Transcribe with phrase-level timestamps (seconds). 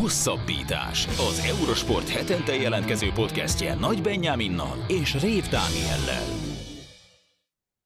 [0.00, 1.06] Hosszabbítás.
[1.06, 6.24] Az Eurosport hetente jelentkező podcastje Nagy Benyáminnal és Rév Dániellel.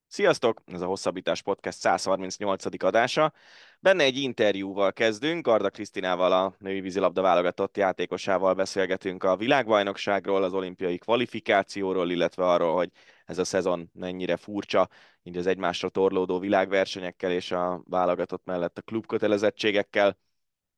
[0.08, 0.62] Sziasztok!
[0.66, 2.84] Ez a Hosszabbítás Podcast 138.
[2.84, 3.32] adása.
[3.80, 5.46] Benne egy interjúval kezdünk.
[5.46, 12.74] Garda Krisztinával, a női vízilabda válogatott játékosával beszélgetünk a világbajnokságról, az olimpiai kvalifikációról, illetve arról,
[12.74, 12.90] hogy
[13.24, 14.88] ez a szezon mennyire furcsa,
[15.22, 20.18] így az egymásra torlódó világversenyekkel és a válogatott mellett a klubkötelezettségekkel.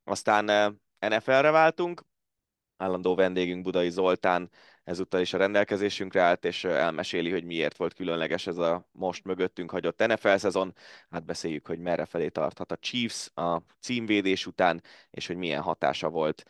[0.05, 2.03] Aztán eh, NFL-re váltunk,
[2.77, 4.51] állandó vendégünk Budai Zoltán
[4.85, 9.71] ezúttal is a rendelkezésünkre állt, és elmeséli, hogy miért volt különleges ez a most mögöttünk
[9.71, 10.75] hagyott NFL szezon.
[11.11, 16.09] Hát beszéljük, hogy merre felé tarthat a Chiefs a címvédés után, és hogy milyen hatása
[16.09, 16.45] volt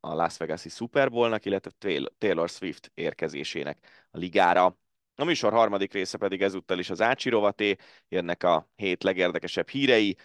[0.00, 1.70] a Las Vegas-i Super Bowl-nak, illetve
[2.18, 4.76] Taylor Swift érkezésének a ligára.
[5.18, 7.76] A műsor harmadik része pedig ezúttal is az Ácsi rovaté,
[8.08, 10.16] jönnek a hét legérdekesebb hírei.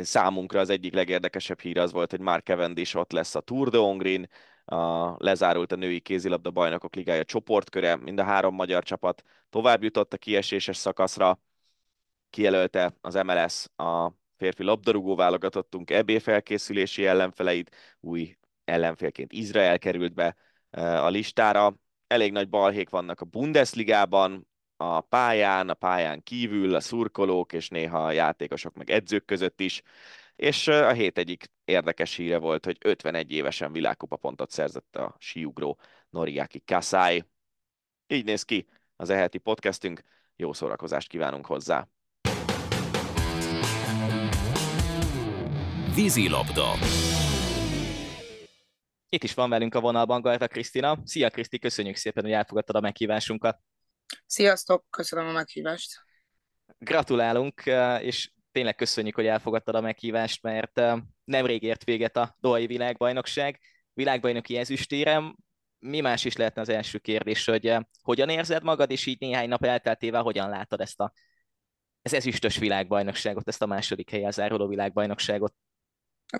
[0.00, 3.78] Számunkra az egyik legérdekesebb hír az volt, hogy Mark Cavendish ott lesz a Tour de
[3.78, 4.28] Hongrin,
[4.64, 10.12] a, lezárult a női kézilabda bajnokok ligája csoportköre, mind a három magyar csapat tovább jutott
[10.12, 11.40] a kieséses szakaszra,
[12.30, 20.36] kijelölte az MLS a férfi labdarúgó válogatottunk EB felkészülési ellenfeleit, új ellenfélként Izrael került be
[21.00, 21.74] a listára,
[22.06, 28.04] elég nagy balhék vannak a Bundesligában, a pályán, a pályán kívül, a szurkolók és néha
[28.04, 29.82] a játékosok meg edzők között is,
[30.36, 35.78] és a hét egyik érdekes híre volt, hogy 51 évesen világkupa pontot szerzett a síugró
[36.10, 37.24] Noriaki Kasai.
[38.06, 40.00] Így néz ki az eheti podcastünk,
[40.36, 41.88] jó szórakozást kívánunk hozzá!
[45.94, 46.72] Vízilabda.
[49.08, 50.98] Itt is van velünk a vonalban Garta Krisztina.
[51.04, 53.58] Szia Kriszti, köszönjük szépen, hogy elfogadtad a meghívásunkat.
[54.26, 56.04] Sziasztok, köszönöm a meghívást.
[56.78, 57.62] Gratulálunk,
[58.00, 60.80] és tényleg köszönjük, hogy elfogadtad a meghívást, mert
[61.24, 63.60] nemrég ért véget a Dohai világbajnokság,
[63.92, 65.36] világbajnoki ezüstérem.
[65.78, 69.64] Mi más is lehetne az első kérdés, hogy hogyan érzed magad, és így néhány nap
[69.64, 71.12] elteltével hogyan látod ezt a
[72.02, 75.54] ez ezüstös világbajnokságot, ezt a második helyen záruló világbajnokságot?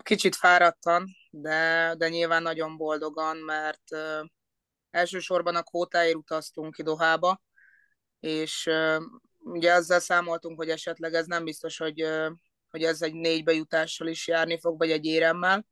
[0.03, 4.29] Kicsit fáradtan, de, de nyilván nagyon boldogan, mert uh,
[4.91, 7.43] elsősorban a kvótáért utaztunk ki Dohába,
[8.21, 9.03] és uh,
[9.39, 12.07] ugye ezzel számoltunk, hogy esetleg ez nem biztos, hogy,
[12.69, 15.67] hogy ez egy négy bejutással is járni fog, vagy egy éremmel,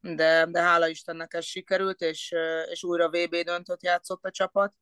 [0.00, 4.74] de, de hála Istennek ez sikerült, és, uh, és újra VB döntött játszott a csapat,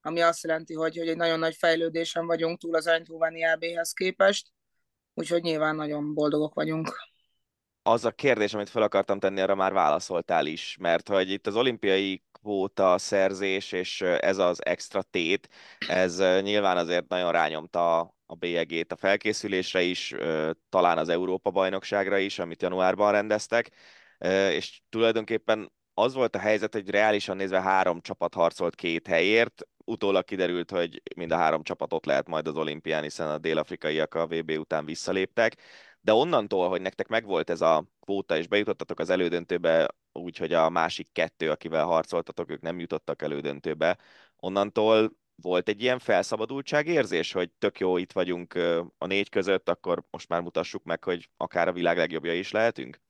[0.00, 4.52] ami azt jelenti, hogy, hogy egy nagyon nagy fejlődésen vagyunk túl az Eindhoveni AB-hez képest,
[5.14, 7.09] úgyhogy nyilván nagyon boldogok vagyunk
[7.82, 11.56] az a kérdés, amit fel akartam tenni, arra már válaszoltál is, mert hogy itt az
[11.56, 15.48] olimpiai kvóta szerzés és ez az extra tét,
[15.88, 20.14] ez nyilván azért nagyon rányomta a bélyegét a felkészülésre is,
[20.68, 23.70] talán az Európa-bajnokságra is, amit januárban rendeztek,
[24.50, 30.24] és tulajdonképpen az volt a helyzet, hogy reálisan nézve három csapat harcolt két helyért, utólag
[30.24, 34.26] kiderült, hogy mind a három csapat ott lehet majd az olimpián, hiszen a dél-afrikaiak a
[34.26, 35.56] VB után visszaléptek,
[36.00, 41.08] de onnantól, hogy nektek megvolt ez a kvóta, és bejutottatok az elődöntőbe, úgyhogy a másik
[41.12, 43.98] kettő, akivel harcoltatok, ők nem jutottak elődöntőbe,
[44.36, 45.12] onnantól
[45.42, 48.54] volt egy ilyen felszabadultság érzés, hogy tök jó, itt vagyunk
[48.98, 53.00] a négy között, akkor most már mutassuk meg, hogy akár a világ legjobbja is lehetünk?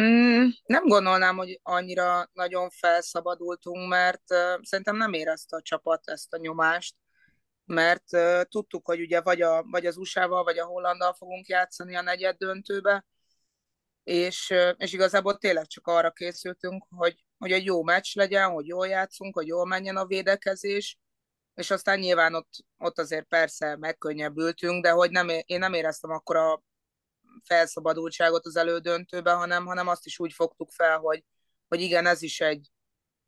[0.00, 6.32] Mm, nem gondolnám, hogy annyira nagyon felszabadultunk, mert uh, szerintem nem érezte a csapat ezt
[6.32, 6.94] a nyomást
[7.70, 11.96] mert uh, tudtuk, hogy ugye vagy, a, vagy az USA-val, vagy a Hollandal fogunk játszani
[11.96, 13.06] a negyed döntőbe,
[14.02, 18.66] és, uh, és igazából tényleg csak arra készültünk, hogy, hogy egy jó meccs legyen, hogy
[18.66, 20.98] jól játszunk, hogy jól menjen a védekezés,
[21.54, 26.36] és aztán nyilván ott, ott azért persze megkönnyebbültünk, de hogy nem, én nem éreztem akkor
[26.36, 26.62] a
[27.44, 31.24] felszabadultságot az elődöntőben, hanem, hanem azt is úgy fogtuk fel, hogy,
[31.68, 32.70] hogy igen, ez is egy,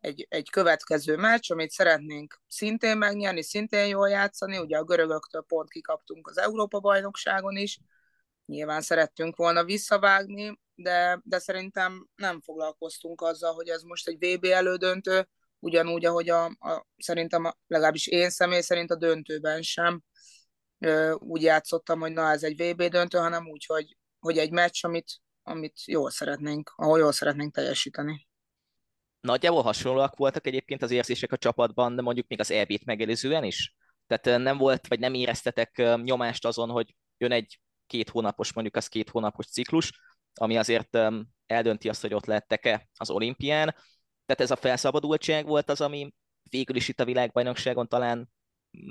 [0.03, 5.71] egy, egy következő meccs, amit szeretnénk szintén megnyerni, szintén jól játszani, ugye a görögöktől pont
[5.71, 7.79] kikaptunk az Európa-bajnokságon is,
[8.47, 14.45] nyilván szerettünk volna visszavágni, de, de szerintem nem foglalkoztunk azzal, hogy ez most egy VB
[14.45, 15.29] elődöntő,
[15.59, 20.03] ugyanúgy, ahogy a, a, szerintem a, legalábbis én személy szerint a döntőben sem
[20.79, 24.85] ö, úgy játszottam, hogy na ez egy VB döntő, hanem úgy, hogy, hogy egy meccs,
[24.85, 25.11] amit,
[25.43, 28.31] amit jól szeretnénk, ahol jól szeretnénk teljesíteni.
[29.23, 33.75] Nagyjából hasonlóak voltak egyébként az érzések a csapatban, de mondjuk még az EB-t megelőzően is?
[34.07, 38.87] Tehát nem volt, vagy nem éreztetek nyomást azon, hogy jön egy két hónapos, mondjuk az
[38.87, 40.01] két hónapos ciklus,
[40.35, 40.99] ami azért
[41.47, 43.75] eldönti azt, hogy ott lettek-e az olimpián.
[44.27, 46.15] Tehát ez a felszabadultság volt az, ami
[46.51, 48.31] végül is itt a világbajnokságon talán,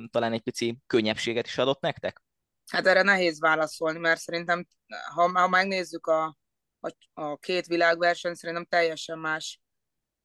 [0.10, 2.22] talán egy pici könnyebbséget is adott nektek?
[2.68, 4.68] Hát erre nehéz válaszolni, mert szerintem,
[5.14, 6.38] ha, ha megnézzük a,
[6.80, 9.60] a, a két világverseny szerintem teljesen más,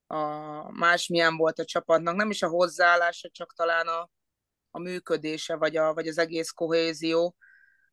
[0.07, 0.19] a,
[0.73, 2.15] más milyen volt a csapatnak.
[2.15, 4.11] Nem is a hozzáállása, csak talán a,
[4.71, 7.37] a működése, vagy, a, vagy az egész kohézió,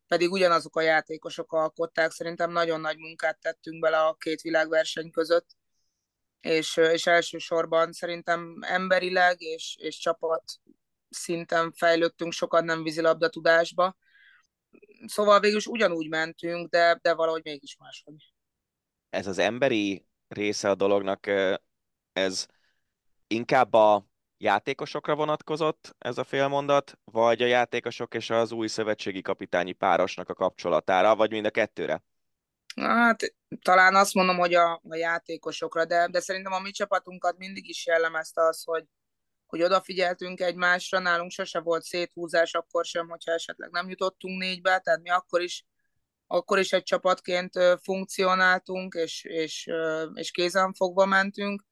[0.06, 2.10] pedig ugyanazok a játékosok alkották.
[2.10, 5.56] Szerintem nagyon nagy munkát tettünk bele a két világverseny között,
[6.40, 10.42] és, és elsősorban szerintem emberileg és, és csapat
[11.08, 13.96] szinten fejlődtünk sokat nem vízilabda tudásba.
[15.06, 18.32] Szóval végül is ugyanúgy mentünk, de, de valahogy mégis máshogy.
[19.10, 21.26] Ez az emberi része a dolognak,
[22.14, 22.46] ez
[23.26, 24.06] inkább a
[24.38, 30.34] játékosokra vonatkozott ez a félmondat, vagy a játékosok és az új szövetségi kapitányi párosnak a
[30.34, 32.02] kapcsolatára, vagy mind a kettőre?
[32.76, 37.68] Hát talán azt mondom, hogy a, a játékosokra, de, de szerintem a mi csapatunkat mindig
[37.68, 38.84] is jellemezte az, hogy,
[39.46, 45.02] hogy odafigyeltünk egymásra, nálunk sose volt széthúzás, akkor sem, hogyha esetleg nem jutottunk négybe, tehát
[45.02, 45.64] mi akkor is,
[46.26, 47.52] akkor is egy csapatként
[47.82, 49.70] funkcionáltunk, és, és,
[50.14, 51.64] és kézenfogva mentünk,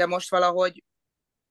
[0.00, 0.84] de most valahogy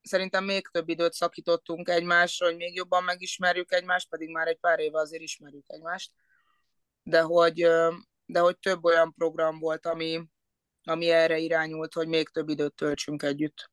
[0.02, 4.80] szerintem még több időt szakítottunk egymásra, hogy még jobban megismerjük egymást, pedig már egy pár
[4.80, 6.12] éve azért ismerjük egymást,
[7.04, 7.68] de hogy,
[8.26, 10.22] de hogy több olyan program volt, ami,
[10.84, 13.72] ami erre irányult, hogy még több időt töltsünk együtt.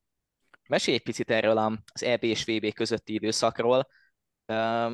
[0.68, 1.58] Mesélj egy picit erről
[1.92, 3.88] az EB és VB közötti időszakról.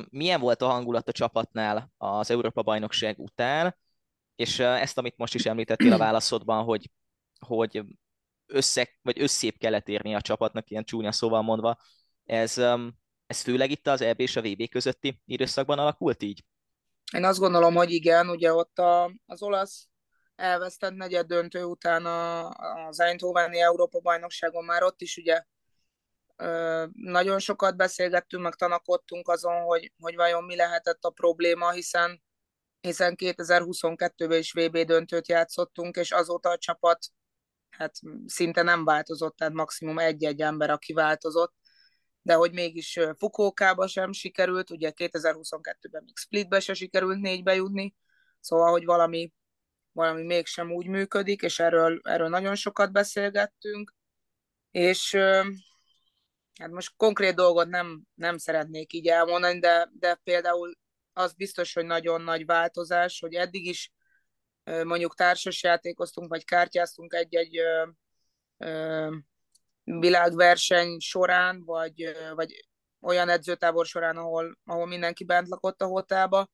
[0.09, 3.77] Milyen volt a hangulat a csapatnál az Európa-bajnokság után,
[4.35, 6.89] és ezt, amit most is említettél a válaszodban, hogy,
[7.39, 7.83] hogy
[8.53, 11.77] össze, vagy összép kellett érni a csapatnak, ilyen csúnya szóval mondva,
[12.25, 12.57] ez,
[13.25, 16.43] ez főleg itt az EB és a VB közötti időszakban alakult így?
[17.13, 19.87] Én azt gondolom, hogy igen, ugye ott a, az olasz
[20.35, 22.49] elvesztett negyed döntő után a,
[22.87, 25.43] az Eindhoveni Európa bajnokságon már ott is ugye
[26.35, 32.21] ö, nagyon sokat beszélgettünk, meg tanakodtunk azon, hogy, hogy vajon mi lehetett a probléma, hiszen
[32.87, 37.05] hiszen 2022-ben is VB döntőt játszottunk, és azóta a csapat
[37.77, 41.53] hát szinte nem változott, tehát maximum egy-egy ember, aki változott,
[42.21, 47.95] de hogy mégis Fukókába sem sikerült, ugye 2022-ben még Splitbe se sikerült négybe jutni,
[48.39, 49.33] szóval, hogy valami,
[49.91, 53.93] valami mégsem úgy működik, és erről, erről nagyon sokat beszélgettünk,
[54.71, 55.15] és
[56.59, 60.73] hát most konkrét dolgot nem, nem szeretnék így elmondani, de, de például
[61.13, 63.91] az biztos, hogy nagyon nagy változás, hogy eddig is
[64.63, 67.61] mondjuk társasjátékoztunk, vagy kártyáztunk egy-egy
[69.83, 72.67] világverseny során, vagy, vagy
[73.01, 76.49] olyan edzőtábor során, ahol, ahol mindenki bent lakott a hotelba,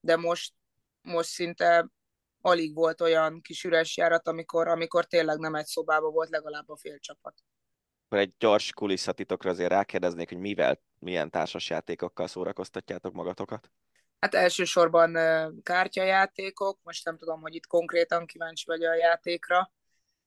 [0.00, 0.54] de most,
[1.00, 1.90] most szinte
[2.40, 6.76] alig volt olyan kis üres járat, amikor, amikor tényleg nem egy szobában volt legalább a
[6.76, 7.34] fél csapat.
[8.04, 13.70] Akkor egy gyors kulisszatitokra azért rákérdeznék, hogy mivel, milyen társasjátékokkal szórakoztatjátok magatokat?
[14.18, 15.18] Hát elsősorban
[15.62, 19.72] kártyajátékok, most nem tudom, hogy itt konkrétan kíváncsi vagy a játékra.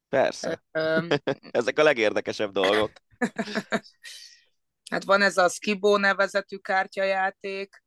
[0.10, 0.64] Persze.
[1.52, 2.92] Ezek a legérdekesebb dolgok.
[4.92, 7.84] hát van ez a Skibo nevezetű kártyajáték,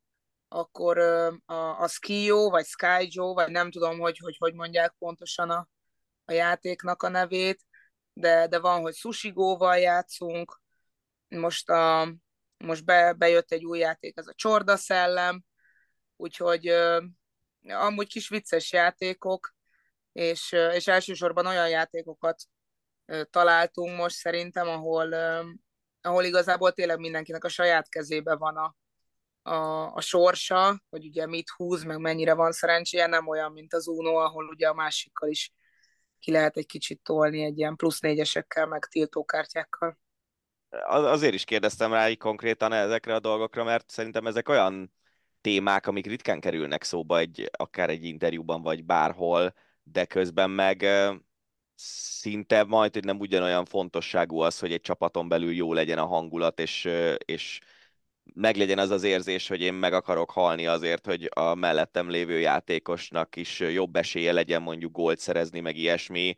[0.47, 0.97] akkor
[1.45, 5.67] a, a Skio, vagy Skyjo, vagy nem tudom, hogy hogy, hogy mondják pontosan a,
[6.25, 7.61] a játéknak a nevét,
[8.13, 10.61] de, de van, hogy Sushigóval játszunk,
[11.27, 12.13] most, a,
[12.57, 15.43] most be, bejött egy új játék, ez a Csorda Szellem,
[16.15, 16.67] úgyhogy
[17.67, 19.53] amúgy kis vicces játékok,
[20.11, 22.43] és, és elsősorban olyan játékokat
[23.29, 25.13] találtunk most szerintem, ahol,
[26.01, 28.75] ahol igazából tényleg mindenkinek a saját kezébe van a,
[29.49, 33.87] a, a sorsa, hogy ugye mit húz, meg mennyire van szerencséje, nem olyan, mint az
[33.87, 35.53] Uno, ahol ugye a másikkal is
[36.19, 39.97] ki lehet egy kicsit tolni egy ilyen plusz négyesekkel, meg tiltókártyákkal.
[40.87, 44.93] Azért is kérdeztem rá így konkrétan ezekre a dolgokra, mert szerintem ezek olyan
[45.45, 50.85] témák, amik ritkán kerülnek szóba egy, akár egy interjúban, vagy bárhol, de közben meg
[51.75, 56.59] szinte majd, hogy nem ugyanolyan fontosságú az, hogy egy csapaton belül jó legyen a hangulat,
[56.59, 56.89] és,
[57.25, 57.59] és
[58.33, 63.35] meglegyen az az érzés, hogy én meg akarok halni azért, hogy a mellettem lévő játékosnak
[63.35, 66.35] is jobb esélye legyen mondjuk gólt szerezni, meg ilyesmi.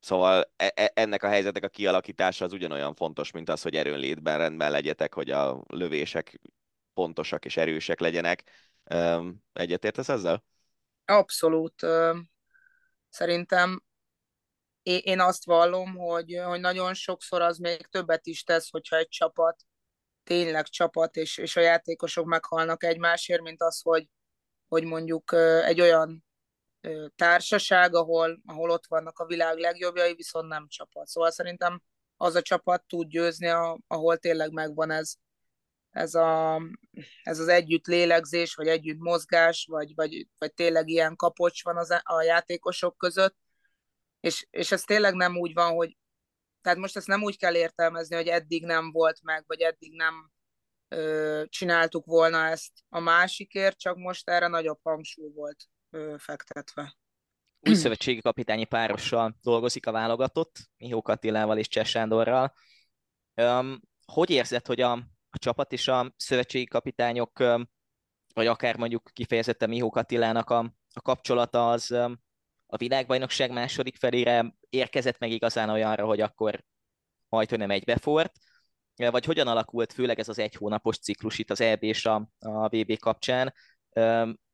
[0.00, 4.38] Szóval e, e, ennek a helyzetek a kialakítása az ugyanolyan fontos, mint az, hogy erőnlétben
[4.38, 6.40] rendben legyetek, hogy a lövések
[7.00, 8.50] pontosak és erősek legyenek.
[9.52, 10.44] Egyetértesz ezzel?
[11.04, 11.86] Abszolút.
[13.08, 13.82] Szerintem
[14.82, 19.62] én azt vallom, hogy, hogy nagyon sokszor az még többet is tesz, hogyha egy csapat
[20.24, 24.08] tényleg csapat, és, és a játékosok meghalnak egymásért, mint az, hogy,
[24.68, 25.32] hogy mondjuk
[25.64, 26.24] egy olyan
[27.16, 31.06] társaság, ahol, ahol ott vannak a világ legjobbjai, viszont nem csapat.
[31.06, 31.82] Szóval szerintem
[32.16, 33.48] az a csapat tud győzni,
[33.86, 35.14] ahol tényleg megvan ez,
[35.90, 36.60] ez, a,
[37.22, 41.90] ez az együtt lélegzés, vagy együtt mozgás, vagy, vagy, vagy tényleg ilyen kapocs van az,
[42.02, 43.36] a játékosok között,
[44.20, 45.96] és, és ez tényleg nem úgy van, hogy
[46.62, 50.30] tehát most ezt nem úgy kell értelmezni, hogy eddig nem volt meg, vagy eddig nem
[50.88, 56.96] ö, csináltuk volna ezt a másikért, csak most erre nagyobb hangsúly volt ö, fektetve.
[57.60, 62.52] Új szövetségi kapitányi párossal dolgozik a válogatott, Mihó Katilával és Cseh Sándorral.
[63.34, 67.38] Um, hogy érzed, hogy a, a csapat és a szövetségi kapitányok,
[68.34, 70.58] vagy akár mondjuk kifejezetten Mihó Katilának a,
[70.92, 71.90] a kapcsolata az
[72.66, 76.64] a világbajnokság második felére érkezett meg igazán olyanra, hogy akkor
[77.28, 78.32] majd, hogy nem egybefort,
[78.96, 82.68] vagy hogyan alakult főleg ez az egy hónapos ciklus itt az EB és a, a
[82.68, 83.54] VB kapcsán,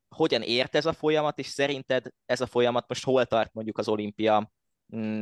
[0.08, 3.88] hogyan ért ez a folyamat, és szerinted ez a folyamat most hol tart mondjuk az
[3.88, 4.52] olimpia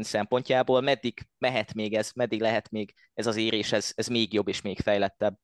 [0.00, 4.48] szempontjából, meddig mehet még ez, meddig lehet még ez az érés, ez, ez még jobb
[4.48, 5.38] és még fejlettebb?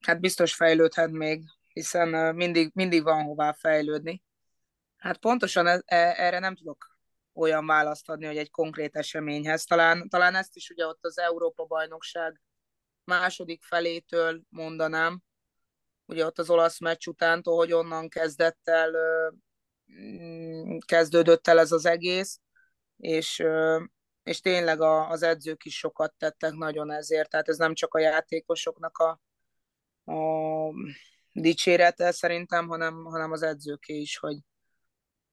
[0.00, 1.42] Hát biztos fejlődhet még,
[1.72, 4.22] hiszen mindig, mindig van hová fejlődni.
[4.96, 6.98] Hát pontosan e, e, erre nem tudok
[7.32, 9.64] olyan választ adni, hogy egy konkrét eseményhez.
[9.64, 12.40] Talán, talán ezt is ugye ott az Európa-bajnokság
[13.04, 15.22] második felétől mondanám,
[16.04, 18.92] ugye ott az olasz meccs utántól, hogy onnan kezdett el,
[19.92, 22.40] mm, kezdődött el ez az egész,
[22.96, 23.44] és,
[24.22, 28.98] és tényleg az edzők is sokat tettek nagyon ezért, tehát ez nem csak a játékosoknak
[28.98, 29.20] a,
[30.12, 30.72] a
[31.32, 34.38] dicsérete szerintem, hanem, hanem az edzőké is, hogy,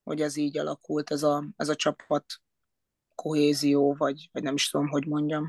[0.03, 2.25] hogy ez így alakult, ez a, ez a csapat
[3.15, 5.47] kohézió, vagy, vagy nem is tudom, hogy mondjam.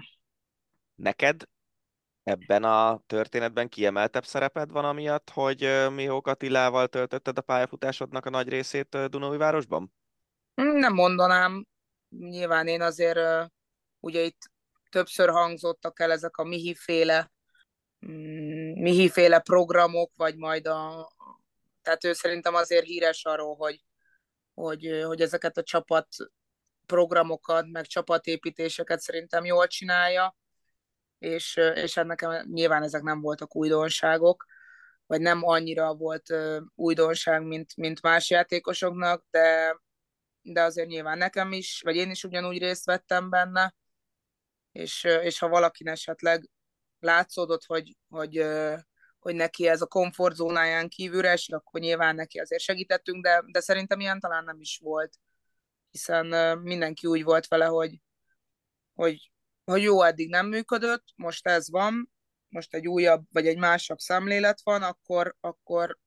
[0.94, 1.48] Neked
[2.22, 8.48] ebben a történetben kiemeltebb szereped van amiatt, hogy Mihó Attilával töltötted a pályafutásodnak a nagy
[8.48, 8.98] részét
[9.36, 9.92] városban?
[10.54, 11.66] Nem mondanám.
[12.18, 13.50] Nyilván én azért
[14.00, 14.50] ugye itt
[14.90, 17.32] többször hangzottak el ezek a Mihi-féle
[18.06, 21.10] mm, Mihi-féle programok, vagy majd a...
[21.82, 23.84] Tehát ő szerintem azért híres arról, hogy,
[24.54, 26.08] hogy, hogy ezeket a csapat
[26.86, 30.36] programokat, meg csapatépítéseket szerintem jól csinálja
[31.24, 34.44] és, és hát nekem nyilván ezek nem voltak újdonságok,
[35.06, 36.34] vagy nem annyira volt
[36.74, 39.76] újdonság, mint, mint más játékosoknak, de,
[40.44, 43.74] de azért nyilván nekem is, vagy én is ugyanúgy részt vettem benne,
[44.72, 46.50] és, és ha valakin esetleg
[46.98, 48.46] látszódott, hogy, hogy,
[49.18, 54.00] hogy neki ez a komfortzónáján kívülre esik, akkor nyilván neki azért segítettünk, de, de szerintem
[54.00, 55.18] ilyen talán nem is volt,
[55.90, 58.00] hiszen mindenki úgy volt vele, hogy,
[58.94, 59.32] hogy
[59.64, 62.10] hogy jó, eddig nem működött, most ez van,
[62.48, 65.98] most egy újabb, vagy egy másabb szemlélet van, akkor, akkor,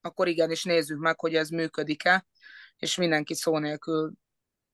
[0.00, 2.26] akkor igenis nézzük meg, hogy ez működik-e,
[2.80, 4.12] és mindenki szó nélkül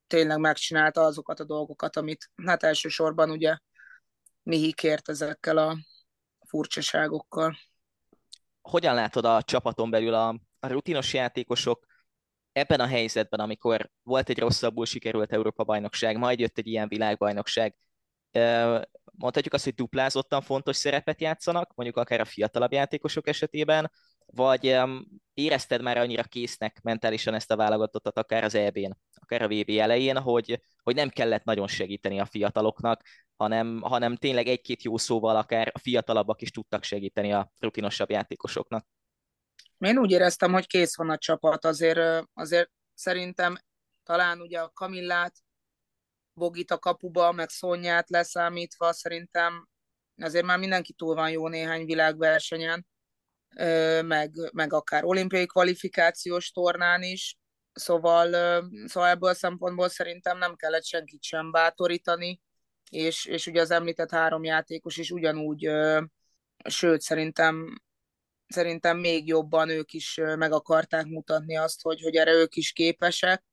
[0.06, 3.56] tényleg megcsinálta azokat a dolgokat, amit hát elsősorban ugye
[4.42, 5.76] Mihi kért ezekkel a
[6.48, 7.56] furcsaságokkal.
[8.60, 11.86] Hogyan látod a csapaton belül a, a rutinos játékosok
[12.52, 17.76] ebben a helyzetben, amikor volt egy rosszabbul sikerült Európa-bajnokság, majd jött egy ilyen világbajnokság,
[19.12, 23.90] mondhatjuk azt, hogy duplázottan fontos szerepet játszanak, mondjuk akár a fiatalabb játékosok esetében,
[24.26, 24.78] vagy
[25.34, 30.18] érezted már annyira késznek mentálisan ezt a válogatottat, akár az EB-n, akár a VB elején,
[30.18, 33.02] hogy, hogy nem kellett nagyon segíteni a fiataloknak,
[33.36, 38.86] hanem, hanem tényleg egy-két jó szóval akár a fiatalabbak is tudtak segíteni a rutinosabb játékosoknak.
[39.78, 43.56] Én úgy éreztem, hogy kész van a csapat, azért, azért szerintem
[44.02, 45.34] talán ugye a Kamillát
[46.32, 49.68] Bogit a kapuba, meg Szonyát leszámítva, szerintem
[50.16, 52.86] azért már mindenki túl van jó néhány világversenyen,
[54.02, 57.36] meg, meg akár olimpiai kvalifikációs tornán is,
[57.72, 58.30] szóval,
[58.86, 62.40] szóval ebből a szempontból szerintem nem kellett senkit sem bátorítani,
[62.90, 65.70] és, és ugye az említett három játékos is ugyanúgy,
[66.64, 67.80] sőt szerintem
[68.48, 73.44] szerintem még jobban ők is meg akarták mutatni azt, hogy, hogy erre ők is képesek,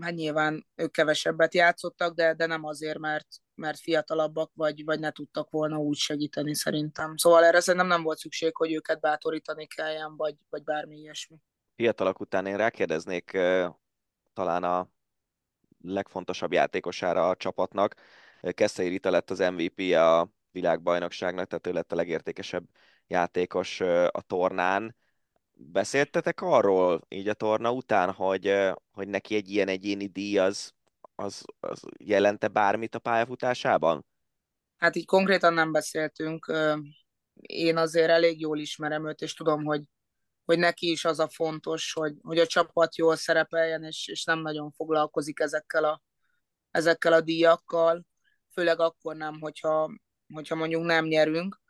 [0.00, 5.10] hát nyilván ők kevesebbet játszottak, de, de nem azért, mert, mert fiatalabbak, vagy, vagy ne
[5.10, 7.16] tudtak volna úgy segíteni szerintem.
[7.16, 11.36] Szóval erre szerintem nem volt szükség, hogy őket bátorítani kelljen, vagy, vagy bármi ilyesmi.
[11.76, 13.38] Fiatalok után én rákérdeznék
[14.32, 14.88] talán a
[15.80, 17.94] legfontosabb játékosára a csapatnak.
[18.40, 22.64] Keszei Rita lett az MVP a világbajnokságnak, tehát ő lett a legértékesebb
[23.06, 23.80] játékos
[24.10, 24.96] a tornán
[25.58, 28.54] beszéltetek arról így a torna után, hogy,
[28.90, 30.72] hogy neki egy ilyen egyéni díj az,
[31.14, 34.06] az, az jelente bármit a pályafutásában?
[34.76, 36.52] Hát így konkrétan nem beszéltünk.
[37.40, 39.82] Én azért elég jól ismerem őt, és tudom, hogy,
[40.44, 44.38] hogy neki is az a fontos, hogy, hogy a csapat jól szerepeljen, és, és nem
[44.38, 46.02] nagyon foglalkozik ezekkel a,
[46.70, 48.06] ezekkel a díjakkal,
[48.52, 49.90] főleg akkor nem, hogyha,
[50.34, 51.60] hogyha mondjuk nem nyerünk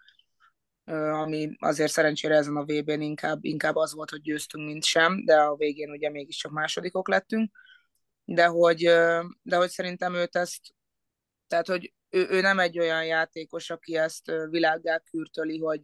[0.94, 5.36] ami azért szerencsére ezen a VB-n inkább, inkább az volt, hogy győztünk, mint sem, de
[5.40, 7.50] a végén ugye mégiscsak másodikok lettünk.
[8.24, 8.78] De hogy,
[9.42, 10.60] de hogy szerintem őt ezt,
[11.46, 15.82] tehát hogy ő, ő nem egy olyan játékos, aki ezt világgá kürtöli, hogy,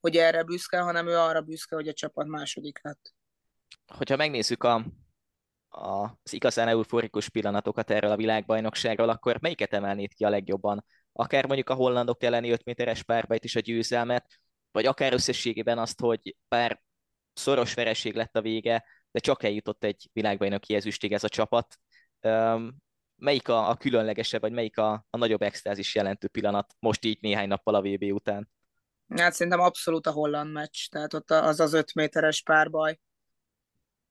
[0.00, 3.14] hogy erre büszke, hanem ő arra büszke, hogy a csapat második lett.
[3.86, 4.74] Hogyha megnézzük a,
[5.68, 10.84] a, az igazán euforikus pillanatokat erről a világbajnokságról, akkor melyiket emelnéd ki a legjobban?
[11.16, 14.40] Akár mondjuk a hollandok elleni 5 méteres párbajt is a győzelmet,
[14.72, 16.82] vagy akár összességében azt, hogy pár
[17.32, 21.78] szoros vereség lett a vége, de csak eljutott egy világbajnoki ezüstig ez a csapat.
[23.16, 27.48] Melyik a, a különlegesebb, vagy melyik a, a nagyobb extázis jelentő pillanat most így néhány
[27.48, 28.50] nappal a VB után?
[29.08, 32.98] Hát szerintem abszolút a holland meccs, tehát ott az az öt méteres párbaj.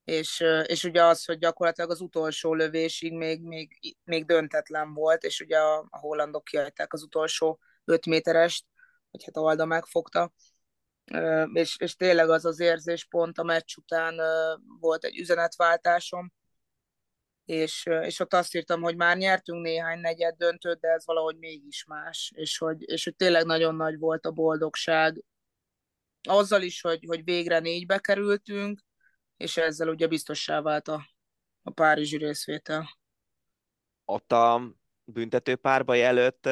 [0.03, 5.39] És, és ugye az, hogy gyakorlatilag az utolsó lövésig még, még, még döntetlen volt, és
[5.39, 8.65] ugye a, a hollandok kihagyták az utolsó öt méterest,
[9.11, 10.33] hogy hát Alda megfogta,
[11.53, 14.19] és, és tényleg az az érzés pont a meccs után
[14.79, 16.33] volt egy üzenetváltásom,
[17.45, 21.85] és, és ott azt írtam, hogy már nyertünk néhány negyed döntőt, de ez valahogy mégis
[21.85, 25.23] más, és hogy, és hogy tényleg nagyon nagy volt a boldogság,
[26.29, 28.79] azzal is, hogy, hogy végre négybe kerültünk,
[29.37, 31.05] és ezzel ugye biztossá vált a,
[31.63, 32.89] a párizsi részvétel.
[34.05, 36.49] Ott a büntető párbaj előtt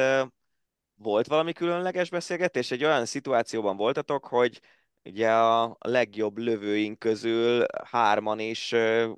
[0.94, 2.70] volt valami különleges beszélgetés?
[2.70, 4.60] Egy olyan szituációban voltatok, hogy
[5.04, 8.74] ugye a legjobb lövőink közül hárman is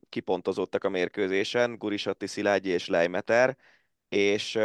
[0.08, 3.56] kipontozottak a mérkőzésen, Gurisatti, Szilágyi és Lejmeter,
[4.08, 4.56] és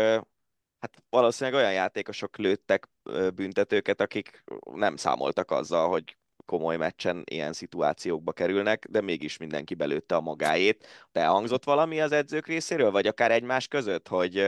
[0.80, 2.90] hát valószínűleg olyan játékosok lőttek
[3.34, 6.18] büntetőket, akik nem számoltak azzal, hogy
[6.50, 10.88] komoly meccsen ilyen szituációkba kerülnek, de mégis mindenki belőtte a magáét.
[11.12, 14.46] De hangzott valami az edzők részéről, vagy akár egymás között, hogy,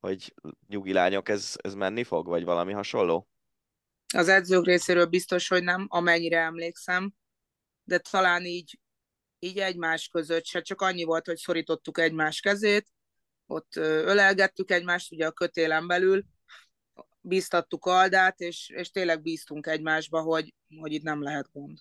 [0.00, 0.34] hogy
[0.68, 3.28] nyugi lányok, ez, ez menni fog, vagy valami hasonló?
[4.14, 7.12] Az edzők részéről biztos, hogy nem, amennyire emlékszem,
[7.84, 8.78] de talán így,
[9.38, 12.92] így egymás között se, csak annyi volt, hogy szorítottuk egymás kezét,
[13.46, 16.24] ott ölelgettük egymást ugye a kötélen belül,
[17.22, 21.78] bíztattuk Aldát, és, és tényleg bíztunk egymásba, hogy, hogy itt nem lehet gond.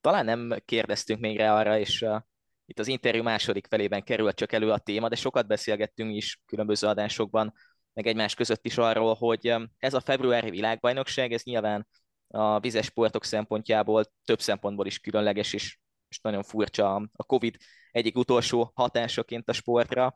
[0.00, 2.20] Talán nem kérdeztünk még rá arra, és uh,
[2.66, 6.86] itt az interjú második felében került csak elő a téma, de sokat beszélgettünk is különböző
[6.86, 7.54] adásokban,
[7.92, 11.86] meg egymás között is arról, hogy ez a februári világbajnokság, ez nyilván
[12.28, 17.56] a vizes sportok szempontjából több szempontból is különleges, és, és nagyon furcsa a Covid
[17.90, 20.14] egyik utolsó hatásaként a sportra.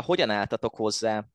[0.00, 1.26] Hogyan álltatok hozzá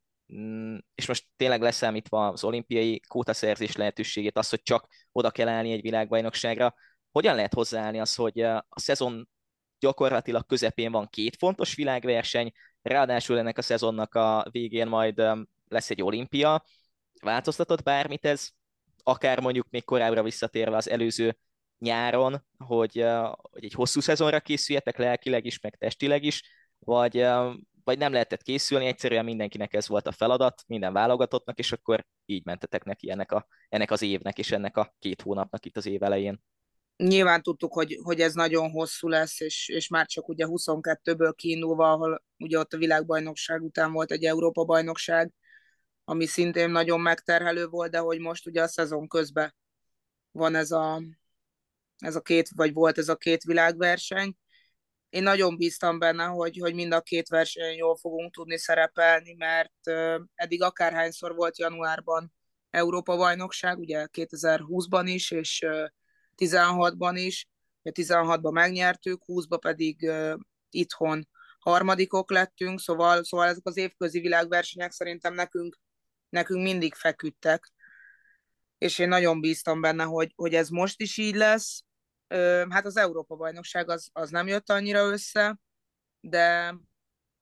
[0.96, 5.82] és most tényleg leszámítva az olimpiai kótaszerzés lehetőségét, az, hogy csak oda kell állni egy
[5.82, 6.74] világbajnokságra,
[7.12, 9.30] hogyan lehet hozzáállni az, hogy a szezon
[9.80, 15.22] gyakorlatilag közepén van két fontos világverseny, ráadásul ennek a szezonnak a végén majd
[15.68, 16.66] lesz egy olimpia.
[17.22, 18.50] Változtatott bármit ez,
[19.04, 21.38] akár mondjuk még korábbra visszatérve az előző
[21.80, 23.06] nyáron, hogy,
[23.52, 26.44] hogy egy hosszú szezonra készüljetek lelkileg is, meg testileg is,
[26.80, 27.26] vagy,
[27.84, 32.46] vagy nem lehetett készülni, egyszerűen mindenkinek ez volt a feladat, minden válogatottnak, és akkor így
[32.46, 36.04] mentetek neki ennek, a, ennek az évnek, és ennek a két hónapnak itt az év
[36.04, 36.42] elején.
[36.96, 41.92] Nyilván tudtuk, hogy, hogy ez nagyon hosszú lesz, és, és már csak ugye 22-ből kiindulva,
[41.92, 45.34] ahol ugye ott a világbajnokság után volt egy Európa-bajnokság,
[46.04, 49.56] ami szintén nagyon megterhelő volt, de hogy most ugye a szezon közben
[50.32, 51.04] van ez a,
[51.98, 54.36] ez a két, vagy volt ez a két világverseny,
[55.14, 59.88] én nagyon bíztam benne, hogy, hogy mind a két versenyen jól fogunk tudni szerepelni, mert
[60.36, 62.34] eddig akárhányszor volt januárban
[62.70, 65.66] Európa-bajnokság, ugye 2020-ban is, és
[66.38, 67.48] 16-ban is,
[67.84, 70.12] 16-ban megnyertük, 20-ban pedig
[70.70, 71.28] itthon
[71.60, 75.80] harmadikok lettünk, szóval, szóval ezek az évközi világversenyek szerintem nekünk,
[76.30, 77.72] nekünk mindig feküdtek,
[78.78, 81.84] és én nagyon bíztam benne, hogy, hogy ez most is így lesz,
[82.70, 85.60] Hát az Európa-bajnokság az, az nem jött annyira össze,
[86.20, 86.76] de,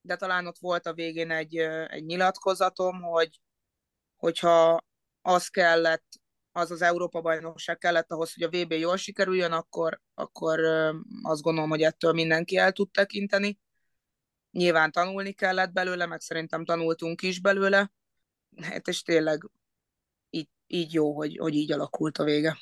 [0.02, 3.42] de talán ott volt a végén egy, egy nyilatkozatom, hogy
[4.16, 4.86] hogyha
[5.22, 6.06] az kellett,
[6.52, 10.60] az az Európa-bajnokság kellett ahhoz, hogy a VB jól sikerüljön, akkor, akkor
[11.22, 13.60] azt gondolom, hogy ettől mindenki el tud tekinteni.
[14.52, 17.92] Nyilván tanulni kellett belőle, meg szerintem tanultunk is belőle,
[18.62, 19.50] hát és tényleg
[20.30, 22.58] így, így jó, hogy, hogy így alakult a vége.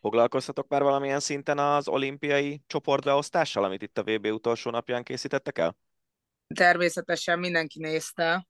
[0.00, 5.76] Foglalkoztatok már valamilyen szinten az olimpiai csoportbeosztással, amit itt a VB utolsó napján készítettek el?
[6.54, 8.46] Természetesen mindenki nézte,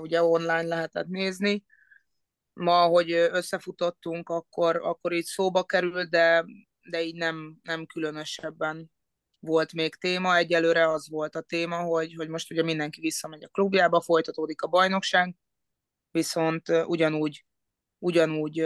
[0.00, 1.64] ugye online lehetett nézni.
[2.52, 6.44] Ma, hogy összefutottunk, akkor, akkor így szóba került, de,
[6.90, 8.90] de így nem, nem különösebben
[9.38, 10.36] volt még téma.
[10.36, 14.66] Egyelőre az volt a téma, hogy, hogy most ugye mindenki visszamegy a klubjába, folytatódik a
[14.68, 15.34] bajnokság,
[16.10, 17.44] viszont ugyanúgy
[18.06, 18.58] ugyanúgy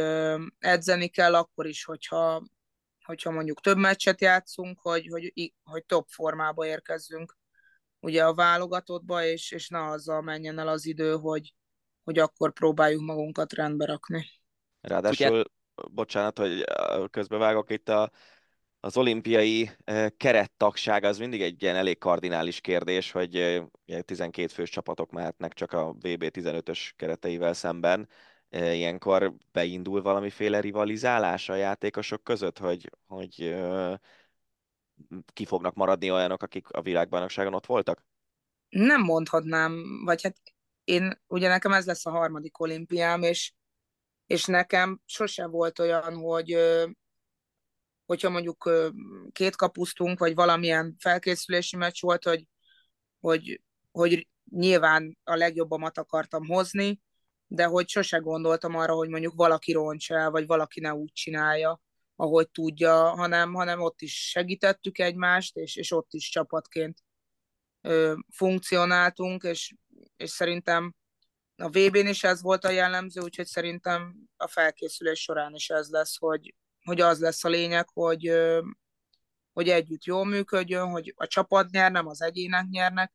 [0.59, 2.43] edzeni kell, akkor is, hogyha,
[3.05, 7.39] hogyha mondjuk több meccset játszunk, hogy, hogy, hogy top formába érkezzünk
[8.01, 11.55] ugye a válogatottba, és, és ne azzal menjen el az idő, hogy,
[12.05, 14.25] hogy akkor próbáljuk magunkat rendbe rakni.
[14.81, 15.43] Ráadásul, ugye...
[15.91, 16.65] bocsánat, hogy
[17.11, 18.11] közbevágok itt a,
[18.81, 19.71] az olimpiai
[20.17, 23.63] kerettagság az mindig egy ilyen elég kardinális kérdés, hogy
[24.05, 28.09] 12 fős csapatok mehetnek csak a VB 15-ös kereteivel szemben.
[28.51, 33.57] Ilyenkor beindul valamiféle rivalizálás a játékosok között, hogy, hogy
[35.33, 38.05] ki fognak maradni olyanok, akik a világbajnokságon ott voltak?
[38.69, 40.37] Nem mondhatnám, vagy hát
[40.85, 43.53] én, ugye nekem ez lesz a harmadik olimpiám, és,
[44.27, 46.57] és nekem sose volt olyan, hogy
[48.07, 48.71] hogyha mondjuk
[49.33, 52.47] két kapusztunk, vagy valamilyen felkészülési meccs volt, hogy,
[53.21, 53.61] hogy,
[53.91, 57.01] hogy nyilván a legjobbamat akartam hozni,
[57.53, 61.81] de hogy sose gondoltam arra, hogy mondjuk valaki roncs el, vagy valaki ne úgy csinálja,
[62.17, 66.99] ahogy tudja, hanem, hanem ott is segítettük egymást, és, és ott is csapatként
[67.81, 69.75] ö, funkcionáltunk, és,
[70.17, 70.95] és szerintem
[71.57, 76.19] a VB-n is ez volt a jellemző, úgyhogy szerintem a felkészülés során is ez lesz,
[76.19, 78.33] hogy, hogy az lesz a lényeg, hogy,
[79.53, 83.13] hogy együtt jól működjön, hogy a csapat nyer, nem az egyének nyernek,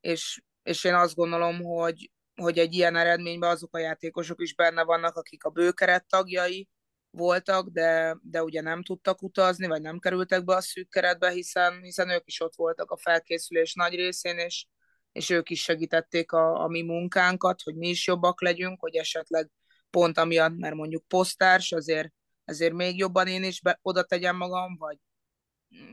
[0.00, 4.84] és, és én azt gondolom, hogy, hogy egy ilyen eredményben azok a játékosok is benne
[4.84, 6.68] vannak, akik a bőkeret tagjai
[7.10, 11.82] voltak, de, de ugye nem tudtak utazni, vagy nem kerültek be a szűk keretbe, hiszen,
[11.82, 14.66] hiszen ők is ott voltak a felkészülés nagy részén, és,
[15.12, 19.50] és ők is segítették a, a mi munkánkat, hogy mi is jobbak legyünk, hogy esetleg
[19.90, 22.12] pont amiatt, mert mondjuk posztárs, azért,
[22.44, 24.98] azért még jobban én is be, oda tegyem magam, vagy,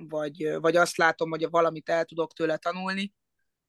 [0.07, 3.13] vagy, vagy azt látom, hogy valamit el tudok tőle tanulni,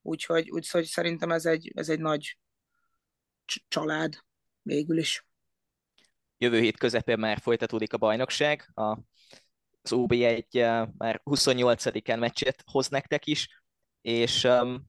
[0.03, 2.39] úgyhogy, úgyhogy szerintem ez egy, ez egy nagy
[3.69, 4.25] család
[4.63, 5.27] végül is.
[6.39, 8.83] Jövő hét közepén már folytatódik a bajnokság, a,
[9.83, 13.63] az OB1 már 28-án meccset hoz nektek is,
[14.01, 14.87] és um,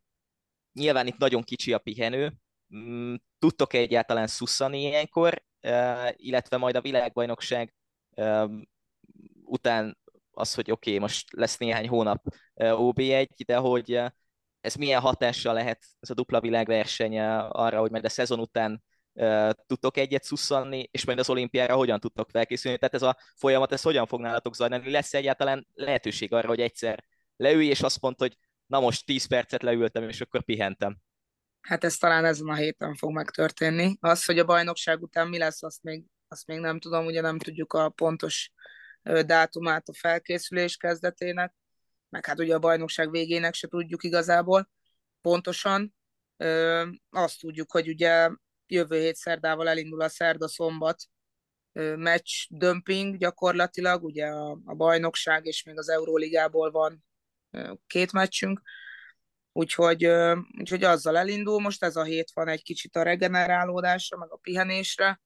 [0.74, 2.34] nyilván itt nagyon kicsi a pihenő,
[2.76, 7.74] mm, tudtok-e egyáltalán szusszani ilyenkor, uh, illetve majd a világbajnokság
[9.43, 9.98] után
[10.32, 14.02] az, hogy oké, okay, most lesz néhány hónap uh, OB1, de hogy
[14.62, 18.84] ez milyen hatással lehet ez a dupla világverseny arra, hogy majd a szezon után
[19.65, 22.78] tudtok egyet szusszanni, és majd az olimpiára hogyan tudtok felkészülni.
[22.78, 24.91] Tehát ez a folyamat, ez hogyan fog nálatok zajlani?
[24.91, 27.04] Lesz egyáltalán lehetőség arra, hogy egyszer
[27.36, 30.98] leülj, és azt mondta, hogy na most 10 percet leültem, és akkor pihentem.
[31.62, 33.98] Hát ez talán ezen a héten fog megtörténni.
[34.00, 37.39] Az, hogy a bajnokság után mi lesz, azt még, azt még nem tudom, ugye nem
[37.39, 38.52] tudjuk a pontos
[39.26, 41.54] dátumát a felkészülés kezdetének,
[42.10, 44.69] meg hát ugye a bajnokság végének se tudjuk igazából
[45.22, 45.95] pontosan.
[47.10, 48.30] Azt tudjuk, hogy ugye
[48.67, 51.04] jövő hét szerdával elindul a szerda-szombat
[51.95, 57.06] meccs dömping gyakorlatilag, ugye a, a bajnokság és még az Euróligából van
[57.88, 58.62] két meccsünk,
[59.52, 60.06] úgyhogy,
[60.60, 61.60] úgyhogy azzal elindul.
[61.60, 65.22] Most ez a hét van egy kicsit a regenerálódásra, meg a pihenésre.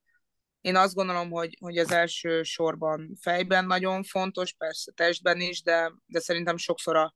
[0.64, 5.94] Én azt gondolom, hogy, hogy az első sorban fejben nagyon fontos, persze testben is, de,
[6.06, 7.16] de szerintem sokszor a,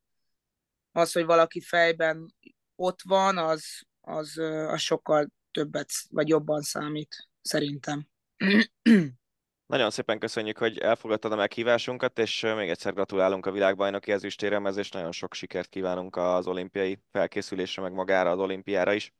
[0.91, 2.35] az, hogy valaki fejben
[2.75, 3.63] ott van, az,
[4.01, 8.07] az, az sokkal többet vagy jobban számít, szerintem.
[9.65, 14.91] Nagyon szépen köszönjük, hogy elfogadtad a meghívásunkat, és még egyszer gratulálunk a világbajnoki ezüstéremhez, és
[14.91, 19.13] nagyon sok sikert kívánunk az olimpiai felkészülésre, meg magára az olimpiára is.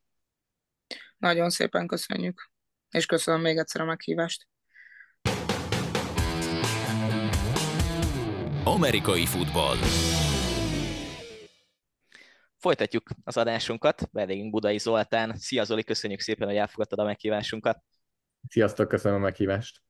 [1.18, 2.52] Nagyon szépen köszönjük,
[2.92, 4.48] és köszönöm még egyszer a meghívást.
[8.64, 9.78] Amerikai futball.
[12.58, 15.38] Folytatjuk az adásunkat, vendégünk Budai Zoltán.
[15.38, 17.84] Szia Zoli, köszönjük szépen, hogy elfogadtad a meghívásunkat.
[18.50, 19.82] Sziasztok, köszönöm a meghívást.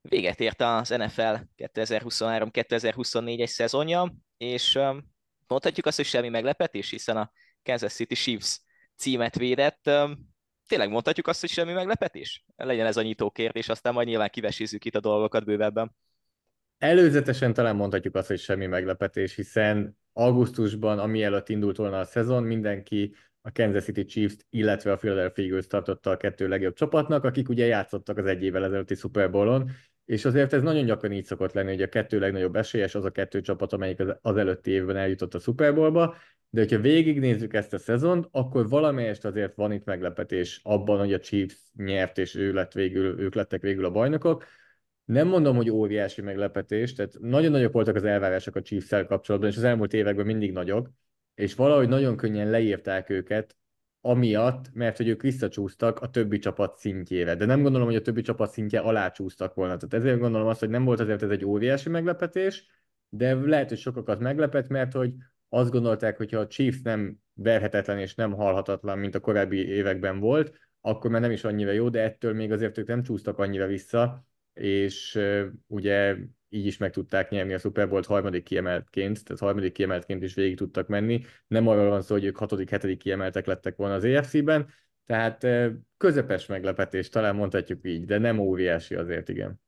[0.00, 4.78] Véget ért az NFL 2023-2024-es szezonja, és
[5.46, 8.60] mondhatjuk azt, hogy semmi meglepetés, hiszen a Kansas City Chiefs
[8.96, 9.90] címet védett.
[10.66, 12.44] Tényleg mondhatjuk azt, hogy semmi meglepetés?
[12.56, 15.96] Legyen ez a nyitó kérdés, aztán majd nyilván kivesézzük itt a dolgokat bővebben.
[16.78, 22.42] Előzetesen talán mondhatjuk azt, hogy semmi meglepetés, hiszen augusztusban, ami előtt indult volna a szezon,
[22.42, 27.48] mindenki a Kansas City Chiefs-t, illetve a Philadelphia Eagles tartotta a kettő legjobb csapatnak, akik
[27.48, 29.70] ugye játszottak az egy évvel ezelőtti Super Bowl-on,
[30.04, 33.10] és azért ez nagyon gyakran így szokott lenni, hogy a kettő legnagyobb esélyes az a
[33.10, 36.14] kettő csapat, amelyik az előtti évben eljutott a Super Bowl-ba,
[36.50, 41.18] de hogyha végignézzük ezt a szezont, akkor valamelyest azért van itt meglepetés abban, hogy a
[41.18, 44.44] Chiefs nyert, és ő lett végül, ők lettek végül a bajnokok.
[45.04, 49.56] Nem mondom, hogy óriási meglepetés, tehát nagyon nagyok voltak az elvárások a chiefs kapcsolatban, és
[49.56, 50.90] az elmúlt években mindig nagyok,
[51.34, 53.56] és valahogy nagyon könnyen leírták őket
[54.06, 57.34] amiatt, mert hogy ők visszacsúsztak a többi csapat szintjére.
[57.34, 59.76] De nem gondolom, hogy a többi csapat szintje alá csúsztak volna.
[59.76, 62.66] Tehát ezért gondolom azt, hogy nem volt azért ez egy óriási meglepetés,
[63.08, 65.12] de lehet, hogy sokakat meglepett, mert hogy
[65.48, 70.18] azt gondolták, hogy ha a Chiefs nem verhetetlen és nem halhatatlan, mint a korábbi években
[70.18, 73.66] volt, akkor már nem is annyira jó, de ettől még azért ők nem csúsztak annyira
[73.66, 75.20] vissza, és
[75.66, 76.16] ugye
[76.54, 80.56] így is meg tudták nyerni a Super Bowl-t harmadik kiemeltként, tehát harmadik kiemeltként is végig
[80.56, 81.24] tudtak menni.
[81.46, 84.68] Nem arról van szó, hogy ők hatodik, hetedik kiemeltek lettek volna az EFC-ben,
[85.06, 85.46] tehát
[85.96, 89.60] közepes meglepetés, talán mondhatjuk így, de nem óriási azért, igen.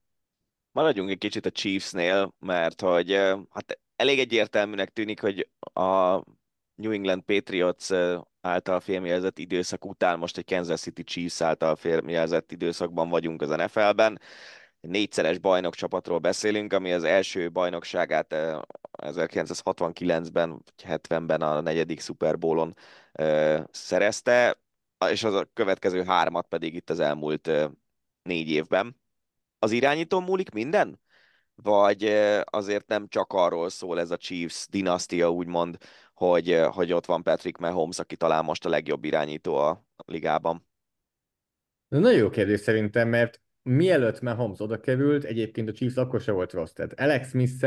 [0.72, 3.12] Maradjunk egy kicsit a Chiefsnél, mert hogy
[3.50, 6.22] hát elég egyértelműnek tűnik, hogy a
[6.74, 7.90] New England Patriots
[8.40, 14.20] által félmjelzett időszak után most egy Kansas City Chiefs által félmjelzett időszakban vagyunk az NFL-ben.
[14.80, 18.34] Négyszeres bajnok csapatról beszélünk, ami az első bajnokságát
[18.92, 22.76] 1969-ben vagy 70-ben a negyedik Super Bowl-on
[23.70, 24.60] szerezte,
[25.10, 27.50] és az a következő hármat pedig itt az elmúlt
[28.22, 29.00] négy évben.
[29.58, 31.00] Az irányító múlik minden?
[31.54, 32.04] Vagy
[32.44, 35.76] azért nem csak arról szól ez a Chiefs dinasztia, úgymond,
[36.14, 40.66] hogy, hogy ott van Patrick Mahomes, aki talán most a legjobb irányító a ligában.
[41.88, 46.32] De nagyon jó kérdés szerintem, mert mielőtt Mahomes oda került, egyébként a Chiefs akkor se
[46.32, 46.72] volt rossz.
[46.72, 47.64] Tehát Alex smith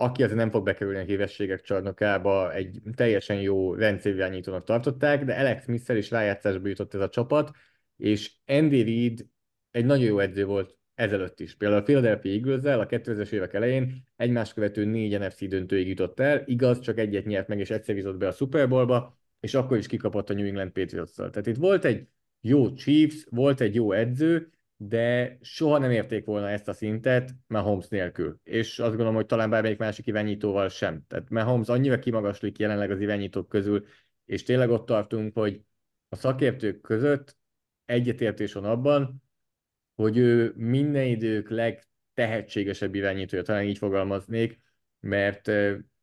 [0.00, 5.62] aki azért nem fog bekerülni a hívességek csarnokába, egy teljesen jó rendszerirányítónak tartották, de Alex
[5.62, 7.50] smith is rájátszásba jutott ez a csapat,
[7.96, 9.26] és Andy Reid
[9.70, 11.54] egy nagyon jó edző volt ezelőtt is.
[11.54, 16.42] Például a Philadelphia eagles a 2000-es évek elején egymás követő négy NFC döntőig jutott el,
[16.46, 19.86] igaz, csak egyet nyert meg, és egyszer jutott be a Super Bowl-ba, és akkor is
[19.86, 21.30] kikapott a New England Patriots-szal.
[21.30, 22.06] Tehát itt volt egy
[22.40, 27.88] jó Chiefs, volt egy jó edző, de soha nem érték volna ezt a szintet Mahomes
[27.88, 28.40] nélkül.
[28.44, 31.04] És azt gondolom, hogy talán bármelyik másik irányítóval sem.
[31.06, 33.86] Tehát Mahomes annyira kimagaslik jelenleg az irányítók közül,
[34.24, 35.60] és tényleg ott tartunk, hogy
[36.08, 37.36] a szakértők között
[37.84, 39.22] egyetértés van abban,
[39.94, 44.60] hogy ő minden idők legtehetségesebb irányítója, talán így fogalmaznék,
[45.00, 45.50] mert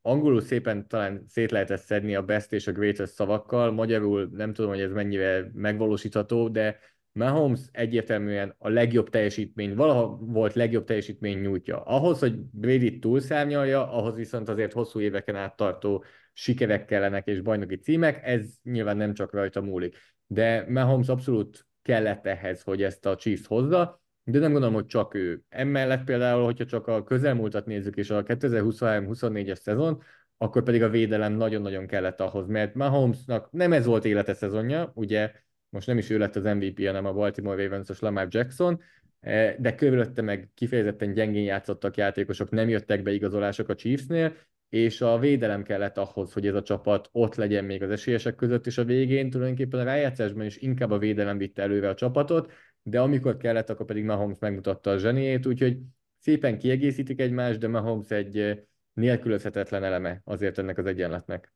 [0.02, 4.54] angolul szépen talán szét lehet ezt szedni a best és a greatest szavakkal, magyarul nem
[4.54, 6.80] tudom, hogy ez mennyire megvalósítható, de
[7.16, 11.82] Mahomes egyértelműen a legjobb teljesítmény, valaha volt legjobb teljesítmény nyújtja.
[11.82, 17.76] Ahhoz, hogy Brady túlszárnyalja, ahhoz viszont azért hosszú éveken át tartó sikerek kellenek és bajnoki
[17.76, 19.98] címek, ez nyilván nem csak rajta múlik.
[20.28, 25.14] De Mahomes abszolút kellett ehhez, hogy ezt a Chiefs hozza, de nem gondolom, hogy csak
[25.14, 25.42] ő.
[25.50, 30.02] Emellett például, hogyha csak a közelmúltat nézzük, és a 2023-24-es szezon,
[30.38, 35.32] akkor pedig a védelem nagyon-nagyon kellett ahhoz, mert Mahomesnak nem ez volt élete szezonja, ugye
[35.76, 38.82] most nem is ő lett az MVP, hanem a Baltimore Ravens-os Lamar Jackson,
[39.20, 44.36] eh, de körülötte meg kifejezetten gyengén játszottak játékosok, nem jöttek be igazolások a Chiefsnél,
[44.70, 48.66] és a védelem kellett ahhoz, hogy ez a csapat ott legyen még az esélyesek között,
[48.66, 52.52] és a végén tulajdonképpen a rájátszásban is inkább a védelem vitte előre a csapatot,
[52.84, 55.78] de amikor kellett, akkor pedig Mahomes megmutatta a zseniét, úgyhogy
[56.20, 58.58] szépen kiegészítik egymást, de Mahomes egy eh,
[58.94, 61.55] nélkülözhetetlen eleme azért ennek az egyenletnek.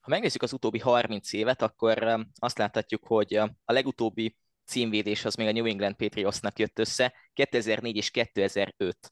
[0.00, 5.46] Ha megnézzük az utóbbi 30 évet, akkor azt láthatjuk, hogy a legutóbbi címvédés az még
[5.46, 9.10] a New England Patriotsnak jött össze, 2004 és 2005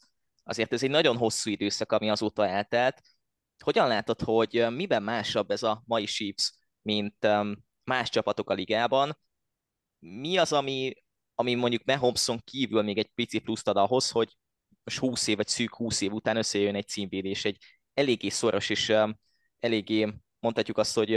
[0.49, 3.01] azért ez egy nagyon hosszú időszak, ami azóta eltelt.
[3.65, 7.27] Hogyan látod, hogy miben másabb ez a mai Chiefs, mint
[7.85, 9.19] más csapatok a ligában?
[9.99, 10.93] Mi az, ami,
[11.35, 14.37] ami mondjuk Mahomeson kívül még egy pici pluszt ad ahhoz, hogy
[14.85, 17.59] most 20 év, vagy szűk 20 év után összejön egy címvédés, egy
[17.95, 18.93] eléggé szoros és
[19.59, 21.15] eléggé, mondhatjuk azt, hogy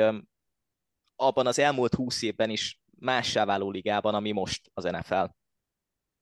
[1.16, 5.26] abban az elmúlt 20 évben is mássá váló ligában, ami most az NFL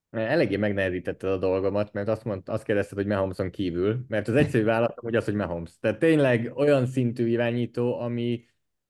[0.09, 4.63] eléggé megnehezítette a dolgomat, mert azt, mond, azt kérdezted, hogy Mahomeson kívül, mert az egyszerű
[4.63, 5.71] válasz, hogy az, hogy Mahomes.
[5.79, 8.45] Tehát tényleg olyan szintű irányító, ami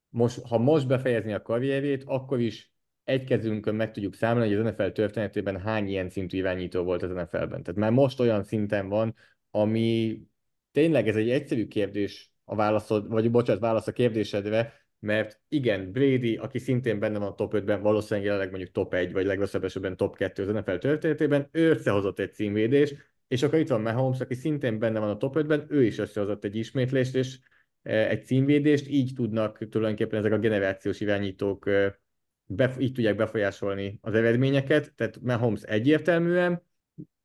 [0.10, 2.72] most, ha most befejezni a karrierét, akkor is
[3.04, 7.10] egy kezünkön meg tudjuk számolni, hogy az NFL történetében hány ilyen szintű irányító volt az
[7.10, 7.63] NFL-ben.
[7.63, 9.15] Tehát már most olyan szinten van,
[9.52, 10.19] ami
[10.72, 16.35] tényleg ez egy egyszerű kérdés a válaszod, vagy bocsánat, válasz a kérdésedre, mert igen, Brady,
[16.35, 19.97] aki szintén benne van a top 5-ben, valószínűleg jelenleg mondjuk top 1, vagy legrosszabb esetben
[19.97, 24.33] top 2 az NFL történetében, ő összehozott egy címvédést, és akkor itt van Mahomes, aki
[24.33, 27.39] szintén benne van a top 5-ben, ő is összehozott egy ismétlést, és
[27.81, 31.99] e, egy címvédést, így tudnak tulajdonképpen ezek a generációs irányítók e,
[32.45, 36.67] be, így tudják befolyásolni az eredményeket, tehát Mahomes egyértelműen,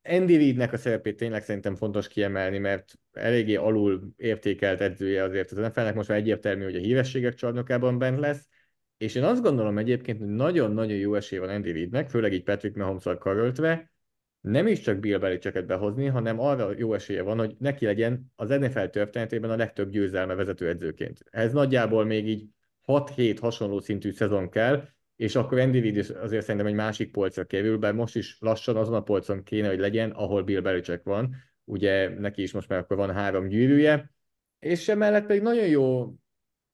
[0.09, 5.57] Andy Reidnek a szerepét tényleg szerintem fontos kiemelni, mert eléggé alul értékelt edzője azért az
[5.57, 8.49] NFL-nek most már egyértelmű, hogy a hívességek csarnokában bent lesz,
[8.97, 12.77] és én azt gondolom egyébként, hogy nagyon-nagyon jó esély van Andy Reidnek, főleg így Patrick
[12.77, 13.93] Mahomes-al karöltve,
[14.41, 18.49] nem is csak Bill Belichicket behozni, hanem arra jó esélye van, hogy neki legyen az
[18.49, 21.19] NFL történetében a legtöbb győzelme vezetőedzőként.
[21.31, 22.47] Ez nagyjából még így
[22.87, 27.45] 6-7 hasonló szintű szezon kell, és akkor Andy Reid is azért szerintem egy másik polcra
[27.45, 31.35] kerül, bár most is lassan azon a polcon kéne, hogy legyen, ahol Bill Belichick van.
[31.65, 34.13] Ugye neki is most már akkor van három gyűrűje,
[34.59, 36.15] és emellett pedig nagyon jó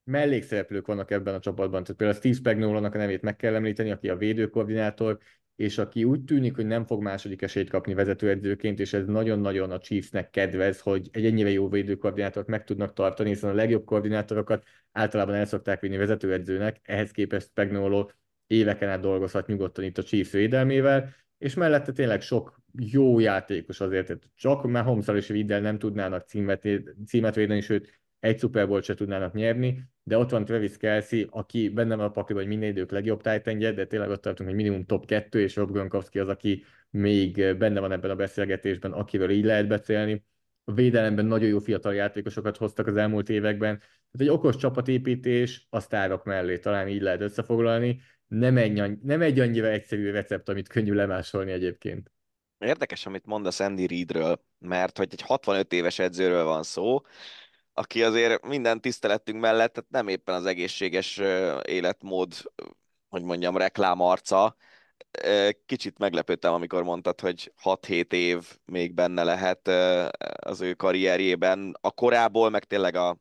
[0.05, 1.83] mellékszereplők vannak ebben a csapatban.
[1.83, 5.19] Tehát például Steve spagnuolo a nevét meg kell említeni, aki a védőkoordinátor,
[5.57, 9.79] és aki úgy tűnik, hogy nem fog második esélyt kapni vezetőedzőként, és ez nagyon-nagyon a
[9.79, 15.35] Chiefsnek kedvez, hogy egy ennyire jó védőkoordinátort meg tudnak tartani, hiszen a legjobb koordinátorokat általában
[15.35, 18.09] el szokták vinni vezetőedzőnek, ehhez képest Spagnuolo
[18.51, 24.19] éveken át dolgozhat nyugodtan itt a Chiefs védelmével, és mellette tényleg sok jó játékos azért,
[24.35, 26.69] csak már Holmes és Viddel nem tudnának címet,
[27.07, 31.95] címet védeni, sőt egy Super se tudnának nyerni, de ott van Travis Kelsey, aki benne
[31.95, 35.07] van a pakliban, hogy minden idők legjobb titan de tényleg ott tartunk, hogy minimum top
[35.07, 39.69] 2, és Rob Gronkowski az, aki még benne van ebben a beszélgetésben, akiről így lehet
[39.69, 40.25] beszélni.
[40.65, 43.79] A védelemben nagyon jó fiatal játékosokat hoztak az elmúlt években.
[43.79, 48.01] Tehát egy okos csapatépítés a sztárok mellé, talán így lehet összefoglalni.
[48.31, 52.13] Nem egy, nem egy annyira egyszerű recept, amit könnyű lemásolni egyébként.
[52.59, 57.01] Érdekes, amit mondasz Andy Reidről, mert hogy egy 65 éves edzőről van szó,
[57.73, 61.21] aki azért minden tiszteletünk mellett tehát nem éppen az egészséges
[61.63, 62.35] életmód,
[63.09, 64.57] hogy mondjam, reklámarca.
[65.67, 69.69] Kicsit meglepődtem, amikor mondtad, hogy 6-7 év még benne lehet
[70.37, 73.19] az ő karrierjében, a korából, meg tényleg a,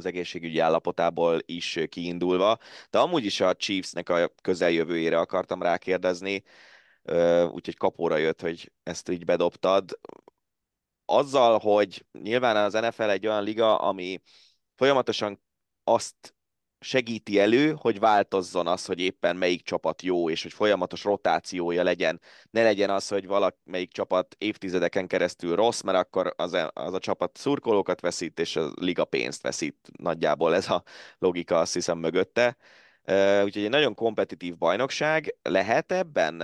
[0.00, 2.58] az egészségügyi állapotából is kiindulva.
[2.90, 6.42] De amúgy is a Chiefsnek a közeljövőjére akartam rákérdezni,
[7.50, 9.98] úgyhogy kapóra jött, hogy ezt így bedobtad
[11.04, 14.20] azzal, hogy nyilván az NFL egy olyan liga, ami
[14.74, 15.40] folyamatosan
[15.84, 16.34] azt
[16.80, 22.20] segíti elő, hogy változzon az, hogy éppen melyik csapat jó, és hogy folyamatos rotációja legyen.
[22.50, 26.98] Ne legyen az, hogy valamelyik csapat évtizedeken keresztül rossz, mert akkor az a, az a
[26.98, 29.76] csapat szurkolókat veszít, és a liga pénzt veszít.
[29.98, 30.82] Nagyjából ez a
[31.18, 32.56] logika, azt hiszem, mögötte.
[33.44, 35.36] Úgyhogy egy nagyon kompetitív bajnokság.
[35.42, 36.42] Lehet ebben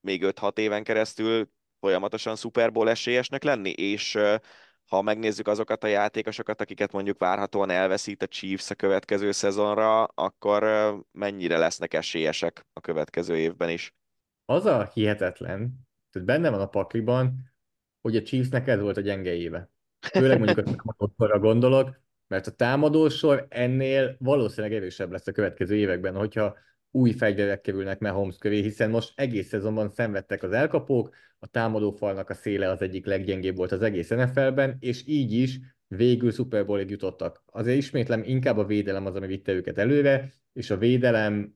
[0.00, 4.18] még 5-6 éven keresztül folyamatosan Super Bowl esélyesnek lenni, és
[4.86, 10.64] ha megnézzük azokat a játékosokat, akiket mondjuk várhatóan elveszít a Chiefs a következő szezonra, akkor
[11.12, 13.94] mennyire lesznek esélyesek a következő évben is?
[14.44, 17.52] Az a hihetetlen, tehát benne van a pakliban,
[18.00, 19.70] hogy a Chiefsnek ez volt a gyenge éve.
[20.12, 26.14] Főleg mondjuk a támadósorra gondolok, mert a támadósor ennél valószínűleg erősebb lesz a következő években,
[26.14, 26.56] hogyha
[26.96, 32.34] új fegyverek kerülnek Mahomes köré, hiszen most egész szezonban szenvedtek az elkapók, a támadófalnak a
[32.34, 37.42] széle az egyik leggyengébb volt az egész NFL-ben, és így is végül Super Bowl-ig jutottak.
[37.46, 41.54] Azért ismétlem, inkább a védelem az, ami vitte őket előre, és a védelem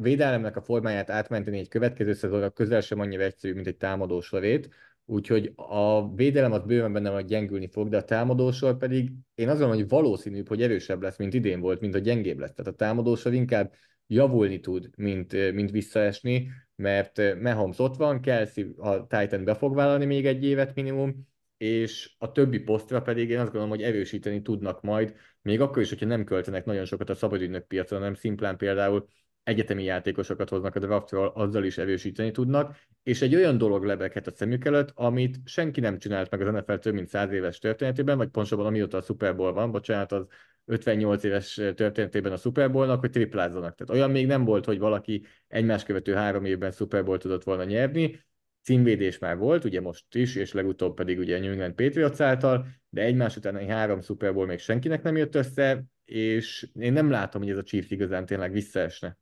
[0.00, 4.68] védelemnek a formáját átmenteni egy következő szezonra közel sem annyira egyszerű, mint egy támadósorét,
[5.04, 9.58] úgyhogy a védelem az bőven benne van, gyengülni fog, de a támadósor pedig én azt
[9.58, 12.52] gondolom, hogy valószínűbb, hogy erősebb lesz, mint idén volt, mint a gyengébb lesz.
[12.54, 13.72] Tehát a támadósor inkább
[14.10, 20.04] javulni tud, mint, mint visszaesni, mert Mahomes ott van, Kelsey a Titan be fog vállalni
[20.04, 24.82] még egy évet minimum, és a többi posztra pedig én azt gondolom, hogy erősíteni tudnak
[24.82, 29.08] majd, még akkor is, hogyha nem költenek nagyon sokat a szabadügynök piacon, hanem szimplán például
[29.42, 34.30] egyetemi játékosokat hoznak a draftról, azzal is erősíteni tudnak, és egy olyan dolog lebeghet a
[34.30, 38.28] szemük előtt, amit senki nem csinált meg az NFL több mint száz éves történetében, vagy
[38.28, 40.26] pontosabban amióta a Super Bowl van, bocsánat, az
[40.64, 43.74] 58 éves történetében a Super Bowl-nak, hogy triplázzanak.
[43.74, 47.64] Tehát olyan még nem volt, hogy valaki egymás követő három évben Super Bowl tudott volna
[47.64, 48.20] nyerni,
[48.62, 53.02] címvédés már volt, ugye most is, és legutóbb pedig ugye New England Patriots által, de
[53.02, 57.50] egymás egy három Super Bowl még senkinek nem jött össze, és én nem látom, hogy
[57.50, 59.18] ez a Chiefs igazán tényleg visszaesne.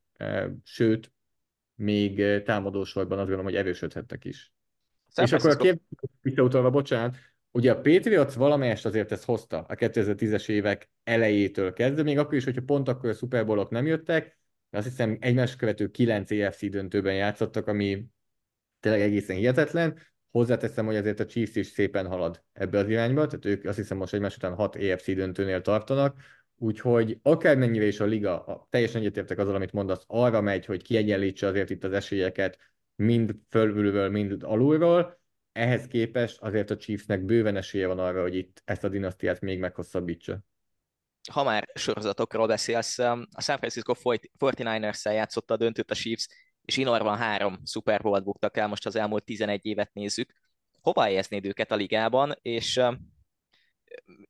[0.64, 1.12] Sőt,
[1.74, 4.52] még támadósorban azt gondolom, hogy erősödhettek is.
[5.14, 5.83] San és akkor a kérdés
[6.20, 7.16] visszautalva, bocsánat,
[7.50, 12.44] Ugye a Patriots valamelyest azért ezt hozta a 2010-es évek elejétől kezdve, még akkor is,
[12.44, 14.38] hogyha pont akkor a Super Bowl-ok nem jöttek,
[14.70, 18.04] azt hiszem egymás követő 9 EFC döntőben játszottak, ami
[18.81, 19.98] tényleg egészen hihetetlen.
[20.31, 23.96] Hozzáteszem, hogy azért a Chiefs is szépen halad ebbe az irányba, tehát ők azt hiszem
[23.96, 26.20] most egymás után 6 EFC döntőnél tartanak,
[26.59, 31.47] úgyhogy akármennyire is a liga, a, teljesen egyetértek azzal, amit mondasz, arra megy, hogy kiegyenlítse
[31.47, 32.59] azért itt az esélyeket
[32.97, 35.21] mind fölülről, mind alulról,
[35.53, 39.59] ehhez képest azért a Chiefsnek bőven esélye van arra, hogy itt ezt a dinasztiát még
[39.59, 40.38] meghosszabbítsa.
[41.33, 43.94] Ha már sorozatokról beszélsz, a San Francisco
[44.38, 46.29] 49ers-szel játszotta a döntőt a Chiefs,
[46.65, 50.33] és Inorban három Super Bowl-t buktak el, most az elmúlt 11 évet nézzük.
[50.81, 52.81] Hova helyeznéd őket a ligában, és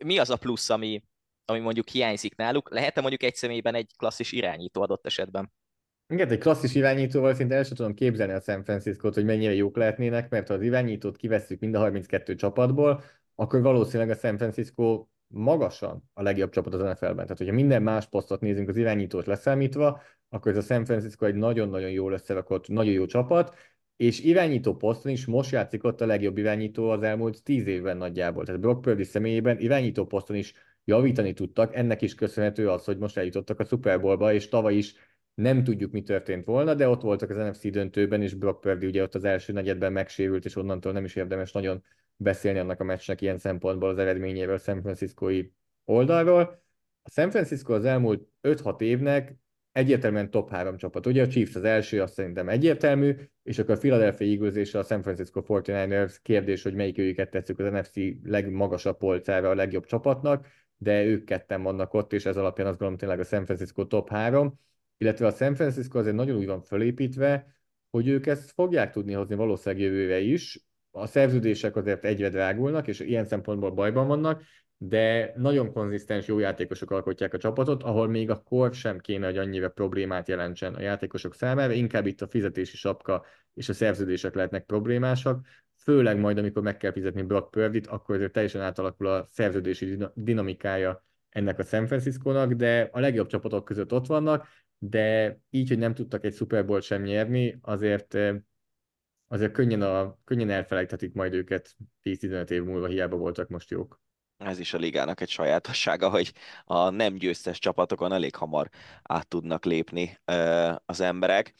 [0.04, 1.02] mi az a plusz, ami,
[1.50, 2.70] ami mondjuk hiányzik náluk?
[2.70, 5.52] Lehet-e mondjuk egy személyben egy klasszis irányító adott esetben?
[6.08, 9.76] Igen, egy klasszis irányítóval szinte el sem tudom képzelni a San Francisco-t, hogy mennyire jók
[9.76, 13.02] lehetnének, mert ha az irányítót kivesszük mind a 32 csapatból,
[13.34, 17.14] akkor valószínűleg a San Francisco magasan a legjobb csapat az NFL-ben.
[17.14, 21.34] Tehát, hogyha minden más posztot nézünk az irányítót leszámítva, akkor ez a San Francisco egy
[21.34, 23.54] nagyon-nagyon jól összerakott, nagyon jó csapat,
[23.96, 28.44] és irányító poszton is most játszik ott a legjobb irányító az elmúlt tíz évben nagyjából.
[28.44, 30.54] Tehát Brock Purdy személyében irányító poszton is
[30.88, 34.94] javítani tudtak, ennek is köszönhető az, hogy most eljutottak a Super Bowlba, és tavaly is
[35.34, 39.02] nem tudjuk, mi történt volna, de ott voltak az NFC döntőben, és Brock Purdy ugye
[39.02, 41.84] ott az első negyedben megsérült, és onnantól nem is érdemes nagyon
[42.16, 45.52] beszélni annak a meccsnek ilyen szempontból az eredményéről San Franciscoi
[45.84, 46.62] oldalról.
[47.02, 49.34] A San Francisco az elmúlt 5-6 évnek
[49.72, 51.06] egyértelműen top 3 csapat.
[51.06, 54.82] Ugye a Chiefs az első, azt szerintem egyértelmű, és akkor a Philadelphia Eagles és a
[54.82, 60.46] San Francisco 49ers kérdés, hogy melyik őket tesszük az NFC legmagasabb polcára a legjobb csapatnak,
[60.78, 64.08] de ők ketten vannak ott, és ez alapján azt gondolom tényleg a San Francisco top
[64.08, 64.58] 3,
[64.98, 67.46] illetve a San Francisco azért nagyon úgy van fölépítve,
[67.90, 70.66] hogy ők ezt fogják tudni hozni valószínűleg jövőre is.
[70.90, 74.42] A szerződések azért egyre drágulnak, és ilyen szempontból bajban vannak,
[74.76, 79.38] de nagyon konzisztens, jó játékosok alkotják a csapatot, ahol még a kor sem kéne, hogy
[79.38, 83.24] annyira problémát jelentsen a játékosok számára, inkább itt a fizetési sapka
[83.54, 85.46] és a szerződések lehetnek problémásak,
[85.82, 91.04] főleg majd, amikor meg kell fizetni Brock Purdy-t, akkor azért teljesen átalakul a szerződési dinamikája
[91.28, 94.46] ennek a San Francisco-nak, de a legjobb csapatok között ott vannak,
[94.78, 98.16] de így, hogy nem tudtak egy Super Bowl sem nyerni, azért
[99.28, 104.00] azért könnyen, a, könnyen elfelejthetik majd őket 10-15 év múlva, hiába voltak most jók.
[104.36, 106.32] Ez is a ligának egy sajátossága, hogy
[106.64, 108.68] a nem győztes csapatokon elég hamar
[109.02, 110.18] át tudnak lépni
[110.84, 111.54] az emberek.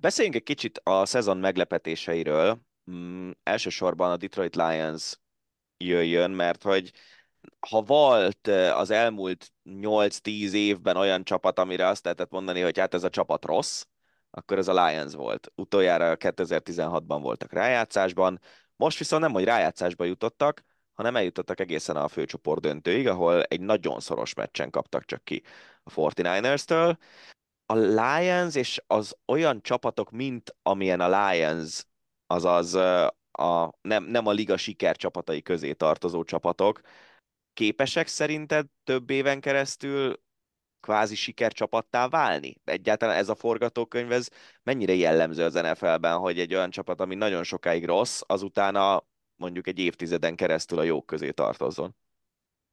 [0.00, 2.60] Beszéljünk egy kicsit a szezon meglepetéseiről.
[2.90, 5.18] Mm, elsősorban a Detroit Lions
[5.76, 6.92] jöjjön, mert hogy
[7.68, 13.04] ha volt az elmúlt 8-10 évben olyan csapat, amire azt lehetett mondani, hogy hát ez
[13.04, 13.84] a csapat rossz,
[14.30, 15.52] akkor ez a Lions volt.
[15.54, 18.40] Utoljára 2016-ban voltak rájátszásban,
[18.76, 24.00] most viszont nem, hogy rájátszásba jutottak, hanem eljutottak egészen a főcsoport döntőig, ahol egy nagyon
[24.00, 25.42] szoros meccsen kaptak csak ki
[25.82, 26.96] a 49ers-től.
[27.66, 31.84] A Lions és az olyan csapatok, mint amilyen a Lions,
[32.28, 32.74] azaz
[33.30, 36.80] a, nem, nem a liga siker csapatai közé tartozó csapatok,
[37.52, 40.20] képesek szerinted több éven keresztül
[40.80, 42.60] kvázi sikercsapattá válni?
[42.64, 44.28] Egyáltalán ez a forgatókönyv, ez
[44.62, 49.06] mennyire jellemző az NFL-ben, hogy egy olyan csapat, ami nagyon sokáig rossz, azután a
[49.36, 51.96] mondjuk egy évtizeden keresztül a jók közé tartozzon?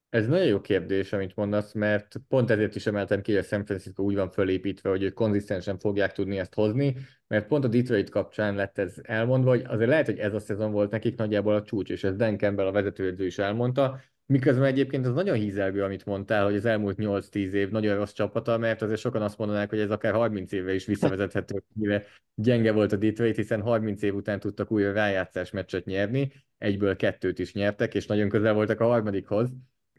[0.09, 3.65] Ez nagyon jó kérdés, amit mondasz, mert pont ezért is emeltem ki, hogy a San
[3.65, 6.95] Francisco úgy van fölépítve, hogy ők konzisztensen fogják tudni ezt hozni,
[7.27, 10.71] mert pont a Detroit kapcsán lett ez elmondva, hogy azért lehet, hogy ez a szezon
[10.71, 15.05] volt nekik nagyjából a csúcs, és ez Dan Campbell a vezetőedző is elmondta, Miközben egyébként
[15.05, 18.99] az nagyon hízelgő, amit mondtál, hogy az elmúlt 8-10 év nagyon rossz csapata, mert azért
[18.99, 22.03] sokan azt mondanák, hogy ez akár 30 évre is visszavezethető, mire
[22.35, 27.39] gyenge volt a Detroit, hiszen 30 év után tudtak újra rájátszás meccset nyerni, egyből kettőt
[27.39, 29.49] is nyertek, és nagyon közel voltak a harmadikhoz.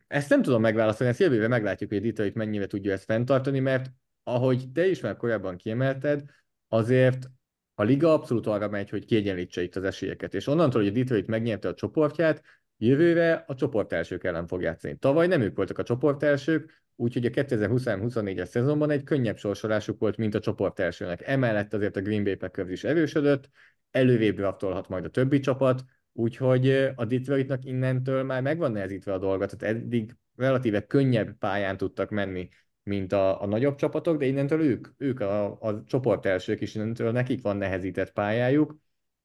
[0.06, 3.90] Ezt nem tudom megválaszolni, ezt jövőre meglátjuk, hogy a Detroit mennyire tudja ezt fenntartani, mert
[4.22, 6.22] ahogy te is már korábban kiemelted,
[6.68, 7.30] azért
[7.74, 10.34] a liga abszolút arra megy, hogy kiegyenlítse itt az esélyeket.
[10.34, 12.42] És onnantól, hogy a Detroit megnyerte a csoportját,
[12.78, 14.96] Jövőre a csoportelsők ellen fog játszani.
[14.96, 20.34] Tavaly nem ők voltak a csoportelsők, úgyhogy a 2023-24-es szezonban egy könnyebb sorsolásuk volt, mint
[20.34, 21.26] a csoportelsőnek.
[21.26, 23.48] Emellett azért a Green Bay Packers is erősödött,
[23.90, 25.84] elővébb draftolhat majd a többi csapat,
[26.16, 32.10] úgyhogy a Detroitnak innentől már megvan nehezítve a dolga, tehát eddig relatíve könnyebb pályán tudtak
[32.10, 32.48] menni,
[32.82, 37.42] mint a, a nagyobb csapatok, de innentől ők, ők a, a csoportelsők is, innentől nekik
[37.42, 38.76] van nehezített pályájuk,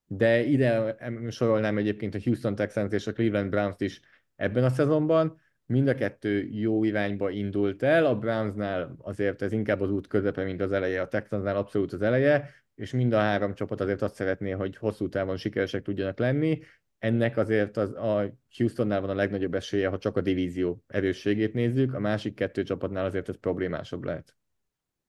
[0.05, 0.97] de ide
[1.29, 4.01] sorolnám egyébként a Houston Texans és a Cleveland browns is
[4.35, 5.39] ebben a szezonban.
[5.65, 10.43] Mind a kettő jó irányba indult el, a Brownsnál azért ez inkább az út közepe,
[10.43, 12.49] mint az eleje, a Texansnál abszolút az eleje,
[12.81, 16.59] és mind a három csapat azért azt szeretné, hogy hosszú távon sikeresek tudjanak lenni.
[16.99, 21.93] Ennek azért az, a Houstonnál van a legnagyobb esélye, ha csak a divízió erősségét nézzük,
[21.93, 24.35] a másik kettő csapatnál azért ez problémásabb lehet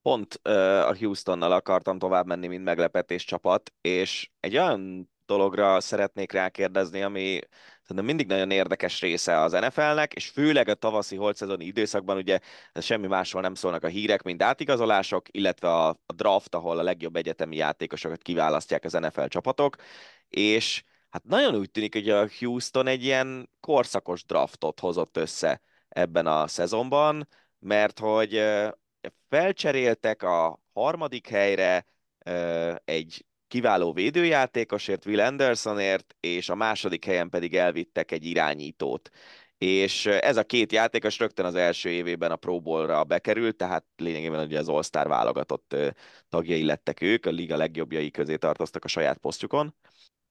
[0.02, 6.32] pont uh, a Houstonnal akartam tovább menni, mint meglepetés csapat, és egy olyan dologra szeretnék
[6.32, 7.40] rákérdezni, ami
[7.82, 12.38] szerintem mindig nagyon érdekes része az NFL-nek, és főleg a tavaszi holtszezoni időszakban ugye
[12.74, 17.16] semmi másról nem szólnak a hírek, mint átigazolások, illetve a, a draft, ahol a legjobb
[17.16, 19.76] egyetemi játékosokat kiválasztják az NFL csapatok,
[20.28, 26.26] és hát nagyon úgy tűnik, hogy a Houston egy ilyen korszakos draftot hozott össze ebben
[26.26, 27.28] a szezonban,
[27.58, 28.42] mert hogy
[29.28, 31.86] felcseréltek a harmadik helyre
[32.84, 39.10] egy kiváló védőjátékosért, Will Andersonért, és a második helyen pedig elvittek egy irányítót.
[39.58, 44.44] És ez a két játékos rögtön az első évében a Pro Bowl-ra bekerült, tehát lényegében
[44.44, 45.76] ugye az All-Star válogatott
[46.28, 49.74] tagjai lettek ők, a liga legjobbjai közé tartoztak a saját posztjukon.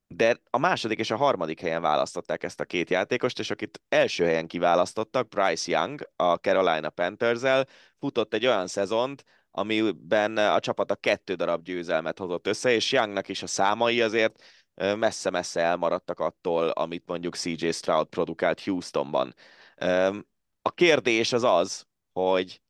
[0.08, 4.26] de a második és a harmadik helyen választották ezt a két játékost, és akit első
[4.26, 7.42] helyen kiválasztottak, Bryce Young a Carolina panthers
[8.00, 13.44] futott egy olyan szezont, amiben a csapata kettő darab győzelmet hozott össze, és Youngnak is
[13.44, 14.44] a számai azért
[14.76, 19.36] messze-messze elmaradtak attól, amit mondjuk CJ Stroud produkált Houstonban.
[20.62, 22.62] A kérdés az az, hogy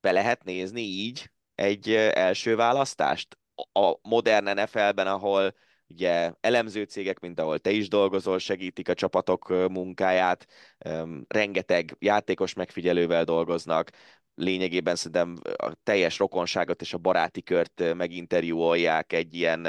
[0.00, 3.38] be lehet nézni így egy első választást
[3.72, 5.54] a modern NFL-ben, ahol
[5.86, 10.46] ugye elemző cégek, mint ahol te is dolgozol, segítik a csapatok munkáját,
[11.28, 13.90] rengeteg játékos megfigyelővel dolgoznak,
[14.40, 19.68] lényegében szerintem a teljes rokonságot és a baráti kört meginterjúolják egy ilyen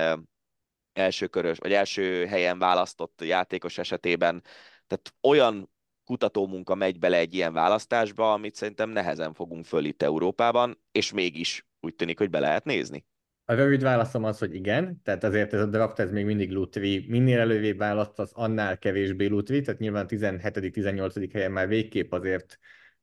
[0.93, 4.43] első körös, vagy első helyen választott játékos esetében.
[4.87, 5.69] Tehát olyan
[6.03, 11.67] kutatómunka megy bele egy ilyen választásba, amit szerintem nehezen fogunk föl itt Európában, és mégis
[11.79, 13.05] úgy tűnik, hogy be lehet nézni.
[13.45, 17.05] A rövid válaszom az, hogy igen, tehát azért ez a draft ez még mindig lutri.
[17.07, 21.29] Minél elővébb választasz, annál kevésbé lutri, tehát nyilván 17.-18.
[21.33, 22.59] helyen már végképp azért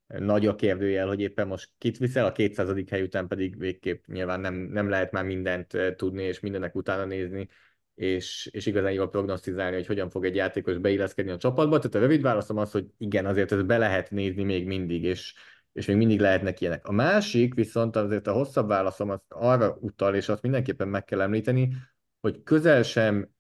[0.09, 2.91] nagy a kérdőjel, hogy éppen most kit viszel, a 200.
[2.91, 7.05] hely után pedig végképp nyilván nem, nem lehet már mindent eh, tudni és mindenek utána
[7.05, 7.49] nézni,
[7.95, 11.79] és, és igazán jól prognosztizálni, hogy hogyan fog egy játékos beilleszkedni a csapatba.
[11.79, 15.35] Tehát a rövid válaszom az, hogy igen, azért ezt be lehet nézni még mindig, és,
[15.73, 16.87] és még mindig lehetnek ilyenek.
[16.87, 21.21] A másik viszont azért a hosszabb válaszom az arra utal, és azt mindenképpen meg kell
[21.21, 21.77] említeni,
[22.21, 23.31] hogy közel sem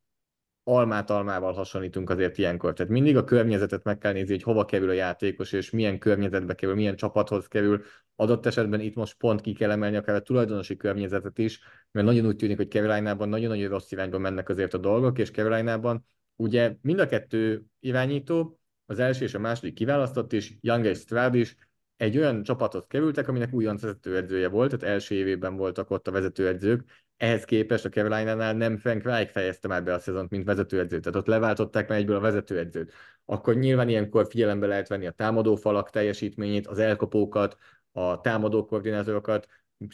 [0.68, 2.72] almát almával hasonlítunk azért ilyenkor.
[2.72, 6.54] Tehát mindig a környezetet meg kell nézni, hogy hova kerül a játékos, és milyen környezetbe
[6.54, 7.82] kerül, milyen csapathoz kerül.
[8.16, 11.60] Adott esetben itt most pont ki kell emelni akár a tulajdonosi környezetet is,
[11.90, 16.06] mert nagyon úgy tűnik, hogy Caroline-ban nagyon-nagyon rossz irányba mennek azért a dolgok, és Caroline-ban
[16.36, 21.34] ugye mind a kettő irányító, az első és a második kiválasztott is, Young és Stroud
[21.34, 21.56] is
[21.96, 26.84] egy olyan csapathoz kerültek, aminek újonc vezetőedzője volt, tehát első évében voltak ott a vezetőedzők,
[27.18, 31.18] ehhez képest a Carolina-nál nem Frank Reich fejezte már be a szezont, mint vezetőedző, tehát
[31.18, 32.92] ott leváltották már egyből a vezetőedzőt.
[33.24, 37.56] Akkor nyilván ilyenkor figyelembe lehet venni a támadófalak teljesítményét, az elkapókat,
[37.92, 39.46] a támadó koordinátorokat,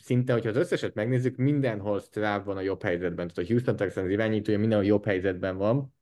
[0.03, 3.29] szinte, hogyha az összeset megnézzük, mindenhol Strav van a jobb helyzetben.
[3.29, 5.95] Tehát a Houston Texans irányítója mindenhol jobb helyzetben van,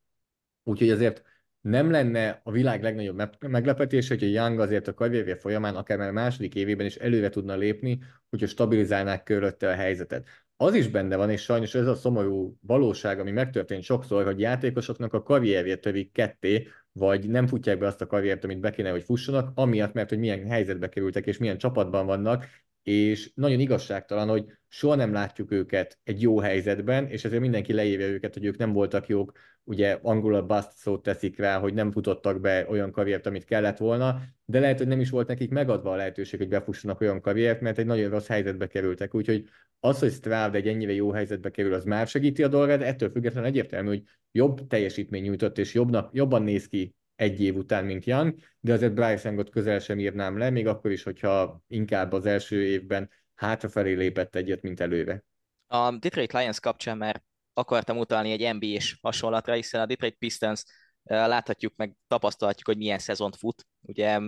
[0.63, 1.23] úgyhogy azért
[1.61, 6.09] nem lenne a világ legnagyobb meglepetés, hogy a Young azért a karrierje folyamán, akár már
[6.09, 7.99] a második évében is előre tudna lépni,
[8.31, 10.27] hogyha stabilizálnák körülötte a helyzetet
[10.63, 15.13] az is benne van, és sajnos ez a szomorú valóság, ami megtörtént sokszor, hogy játékosoknak
[15.13, 19.03] a karrierje törik ketté, vagy nem futják be azt a karriert, amit be kéne, hogy
[19.03, 22.47] fussanak, amiatt, mert hogy milyen helyzetbe kerültek, és milyen csapatban vannak,
[22.83, 28.07] és nagyon igazságtalan, hogy soha nem látjuk őket egy jó helyzetben, és ezért mindenki leírja
[28.07, 29.33] őket, hogy ők nem voltak jók,
[29.65, 33.79] ugye angolul a bust szót teszik rá, hogy nem futottak be olyan karriert, amit kellett
[33.79, 37.61] volna, de lehet, hogy nem is volt nekik megadva a lehetőség, hogy befussanak olyan karriert,
[37.61, 39.15] mert egy nagyon rossz helyzetbe kerültek.
[39.15, 39.49] Úgyhogy
[39.81, 43.11] az, hogy Stroud egy ennyire jó helyzetbe kerül, az már segíti a dolgát, de ettől
[43.11, 44.03] függetlenül egyértelmű, hogy
[44.33, 48.95] jobb teljesítmény nyújtott, és jobbnak, jobban néz ki egy év után, mint Young, de azért
[48.95, 53.93] Bryce Youngot közel sem írnám le, még akkor is, hogyha inkább az első évben hátrafelé
[53.93, 55.25] lépett egyet, mint előre.
[55.67, 60.65] A Detroit Lions kapcsán már akartam utalni egy NBA-s hasonlatra, hiszen a Detroit Pistons
[61.03, 63.67] láthatjuk, meg tapasztalhatjuk, hogy milyen szezont fut.
[63.81, 64.21] Ugye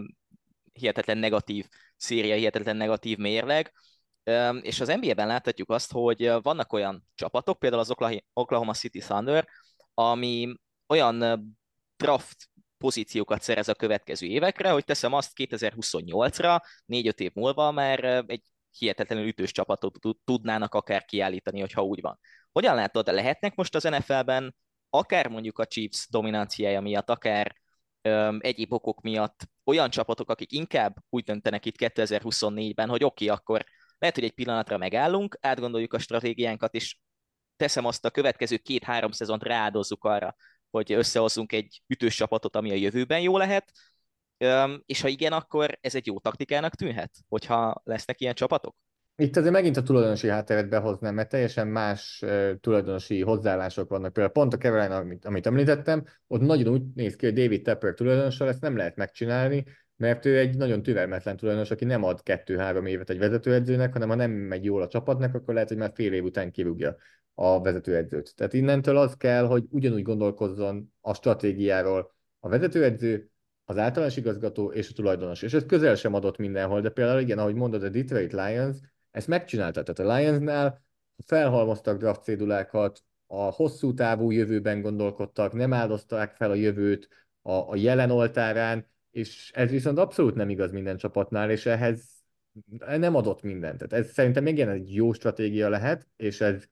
[0.72, 3.72] hihetetlen negatív széria, hihetetlen negatív mérleg,
[4.60, 7.94] és az NBA-ben láthatjuk azt, hogy vannak olyan csapatok, például az
[8.32, 9.48] Oklahoma City Thunder,
[9.94, 10.54] ami
[10.86, 11.46] olyan
[11.96, 12.48] draft
[12.84, 18.42] pozíciókat szerez a következő évekre, hogy teszem azt 2028-ra, 4-5 év múlva már egy
[18.78, 22.18] hihetetlenül ütős csapatot tudnának akár kiállítani, hogyha úgy van.
[22.52, 24.54] Hogyan látod, lehetnek most az NFL-ben
[24.90, 27.56] akár mondjuk a Chiefs dominanciája miatt, akár
[28.02, 33.36] öm, egyéb okok miatt olyan csapatok, akik inkább úgy döntenek itt 2024-ben, hogy oké, okay,
[33.36, 33.64] akkor
[33.98, 36.96] lehet, hogy egy pillanatra megállunk, átgondoljuk a stratégiánkat, és
[37.56, 40.36] teszem azt a következő két-három szezont rááldozzuk arra,
[40.74, 43.72] hogy összehozzunk egy ütős csapatot, ami a jövőben jó lehet,
[44.86, 48.76] és ha igen, akkor ez egy jó taktikának tűnhet, hogyha lesznek ilyen csapatok?
[49.16, 52.24] Itt azért megint a tulajdonosi hátteret behoznám, mert teljesen más
[52.60, 54.12] tulajdonosi hozzáállások vannak.
[54.12, 57.94] Például pont a Caroline, amit, amit említettem, ott nagyon úgy néz ki, hogy David Tepper
[57.94, 59.64] tulajdonossal ezt nem lehet megcsinálni,
[59.96, 64.14] mert ő egy nagyon türelmetlen tulajdonos, aki nem ad kettő-három évet egy vezetőedzőnek, hanem ha
[64.14, 66.96] nem megy jól a csapatnak, akkor lehet, hogy már fél év után kirúgja
[67.34, 68.34] a vezetőedzőt.
[68.36, 73.28] Tehát innentől az kell, hogy ugyanúgy gondolkozzon a stratégiáról a vezetőedző,
[73.64, 75.42] az általános igazgató és a tulajdonos.
[75.42, 78.76] És ez közel sem adott mindenhol, de például igen, ahogy mondod, a Detroit Lions
[79.10, 79.82] ezt megcsinálta.
[79.82, 80.82] Tehát a Lionsnál
[81.26, 87.08] felhalmoztak draft cédulákat, a hosszú távú jövőben gondolkodtak, nem áldozták fel a jövőt
[87.42, 92.12] a, a jelen oltárán, és ez viszont abszolút nem igaz minden csapatnál, és ehhez
[92.98, 93.78] nem adott mindent.
[93.78, 96.64] Tehát ez szerintem még egy jó stratégia lehet, és ez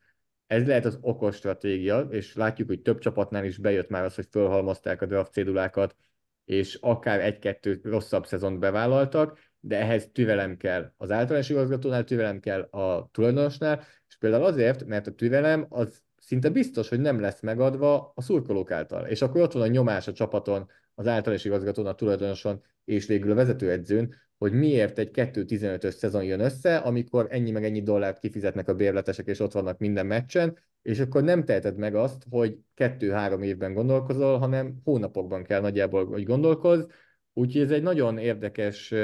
[0.53, 4.27] ez lehet az okos stratégia, és látjuk, hogy több csapatnál is bejött már az, hogy
[4.31, 5.97] fölhalmozták a draft cédulákat,
[6.45, 12.61] és akár egy-kettő rosszabb szezont bevállaltak, de ehhez türelem kell az általános igazgatónál, türelem kell
[12.61, 18.13] a tulajdonosnál, és például azért, mert a türelem az szinte biztos, hogy nem lesz megadva
[18.15, 19.07] a szurkolók által.
[19.07, 23.31] És akkor ott van a nyomás a csapaton, az általános igazgatón, a tulajdonoson és végül
[23.31, 28.69] a vezetőedzőn, hogy miért egy 2-15-ös szezon jön össze, amikor ennyi meg ennyi dollárt kifizetnek
[28.69, 33.43] a bérletesek, és ott vannak minden meccsen, és akkor nem teheted meg azt, hogy kettő-három
[33.43, 36.85] évben gondolkozol, hanem hónapokban kell nagyjából, hogy gondolkozz.
[37.33, 38.95] Úgyhogy ez egy nagyon érdekes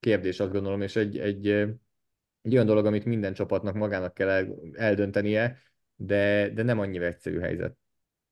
[0.00, 1.48] kérdés, azt gondolom, és egy, egy,
[2.42, 5.58] egy olyan dolog, amit minden csapatnak magának kell el, eldöntenie,
[5.96, 7.76] de, de nem annyira egyszerű helyzet.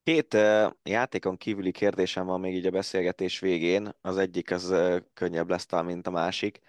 [0.09, 0.37] Két
[0.83, 3.95] játékon kívüli kérdésem van még így a beszélgetés végén.
[4.01, 4.75] Az egyik az
[5.15, 6.61] könnyebb lesz talán, mint a másik,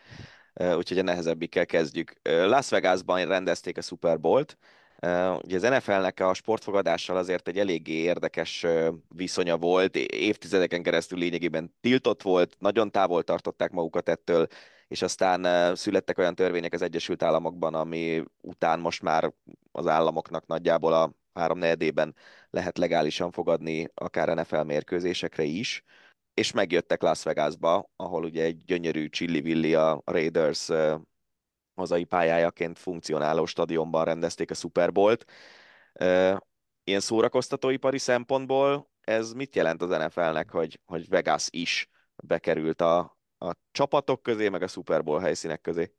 [0.54, 2.14] úgyhogy a nehezebbikkel kezdjük.
[2.24, 4.58] Las Vegasban rendezték a Super Bowl-t.
[5.44, 8.66] Ugye az NFL-nek a sportfogadással azért egy eléggé érdekes
[9.08, 14.48] viszonya volt, évtizedeken keresztül lényegében tiltott volt, nagyon távol tartották magukat ettől,
[14.88, 19.34] és aztán születtek olyan törvények az Egyesült Államokban, ami után most már
[19.72, 22.16] az államoknak nagyjából a háromnegyedében
[22.50, 25.84] lehet legálisan fogadni akár NFL mérkőzésekre is,
[26.34, 30.70] és megjöttek Las Vegasba, ahol ugye egy gyönyörű Chili-Villi a Raiders
[31.76, 35.26] hazai pályájaként funkcionáló stadionban rendezték a Super Bowl-t.
[36.84, 41.90] Ilyen szórakoztatóipari szempontból ez mit jelent az NFL-nek, hogy, hogy Vegas is
[42.24, 45.94] bekerült a, a csapatok közé, meg a Super Bowl helyszínek közé?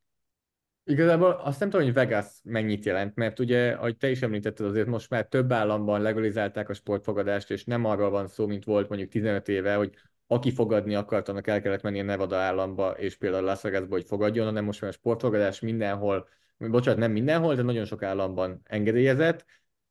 [0.84, 4.86] Igazából azt nem tudom, hogy Vegas mennyit jelent, mert ugye, ahogy te is említetted, azért
[4.86, 9.10] most már több államban legalizálták a sportfogadást, és nem arról van szó, mint volt mondjuk
[9.10, 9.94] 15 éve, hogy
[10.26, 14.04] aki fogadni akart, annak el kellett menni a Nevada államba, és például Las Vegasba, hogy
[14.04, 16.28] fogadjon, hanem most már a sportfogadás mindenhol,
[16.58, 19.44] bocsánat, nem mindenhol, de nagyon sok államban engedélyezett.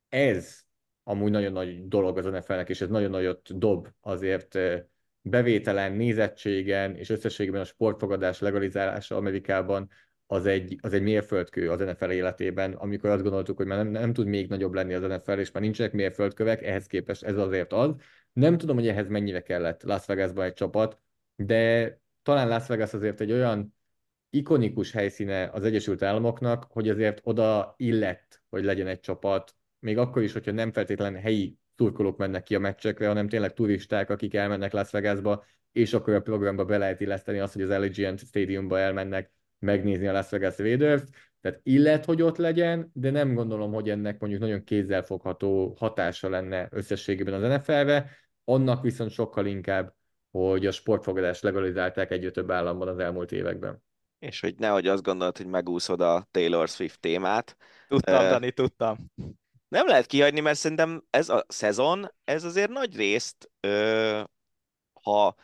[0.10, 0.60] Ez
[1.04, 4.84] amúgy nagyon nagy dolog az NFL-nek, és ez nagyon nagyot dob azért eh,
[5.22, 9.90] bevételen, nézettségen, és összességében a sportfogadás legalizálása Amerikában
[10.32, 14.14] az egy, az egy mérföldkő az NFL életében, amikor azt gondoltuk, hogy már nem, nem
[14.14, 17.96] tud még nagyobb lenni az NFL, és már nincsenek mérföldkövek, ehhez képest ez azért az.
[18.34, 21.00] Nem tudom, hogy ehhez mennyire kellett Las Vegasban egy csapat,
[21.36, 23.76] de talán Las Vegas azért egy olyan
[24.30, 30.22] ikonikus helyszíne az Egyesült Államoknak, hogy azért oda illett, hogy legyen egy csapat, még akkor
[30.22, 34.72] is, hogyha nem feltétlenül helyi turkolók mennek ki a meccsekre, hanem tényleg turisták, akik elmennek
[34.72, 39.32] Las Vegasba, és akkor a programba be lehet illeszteni azt, hogy az Allegiant Stadiumba elmennek
[39.60, 41.04] megnézni a Las Vegas raiders
[41.42, 46.68] tehát illet, hogy ott legyen, de nem gondolom, hogy ennek mondjuk nagyon kézzelfogható hatása lenne
[46.72, 48.12] összességében az NFL-re,
[48.44, 49.94] annak viszont sokkal inkább,
[50.32, 53.84] hogy a sportfogadást legalizálták egyre több államban az elmúlt években.
[54.20, 57.58] És hogy nehogy azt gondolod, hogy megúszod a Taylor Swift témát.
[57.88, 58.98] Tudtam, uh, Dani, tudtam.
[59.68, 64.24] Nem lehet kihagyni, mert szerintem ez a szezon, ez azért nagy részt, uh,
[65.02, 65.36] ha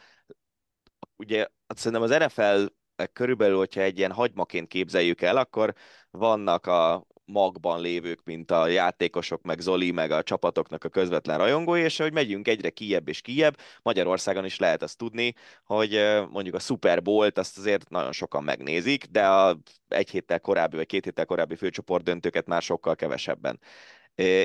[1.15, 2.65] ugye szerintem az NFL
[3.13, 5.73] körülbelül, hogyha egy ilyen hagymaként képzeljük el, akkor
[6.11, 11.81] vannak a magban lévők, mint a játékosok, meg Zoli, meg a csapatoknak a közvetlen rajongói,
[11.81, 15.33] és hogy megyünk egyre kijebb és kijebb, Magyarországon is lehet azt tudni,
[15.63, 15.91] hogy
[16.31, 20.85] mondjuk a Super Bowl-t azt azért nagyon sokan megnézik, de a egy héttel korábbi, vagy
[20.85, 23.59] két héttel korábbi főcsoport döntőket már sokkal kevesebben.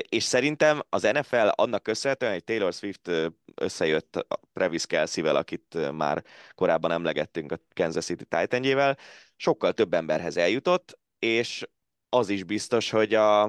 [0.09, 3.11] És szerintem az NFL annak köszönhetően, hogy Taylor Swift
[3.55, 6.23] összejött Travis Kelsey-vel, akit már
[6.55, 8.97] korábban emlegettünk a Kansas City Titanjével,
[9.35, 11.67] sokkal több emberhez eljutott, és
[12.09, 13.43] az is biztos, hogy a,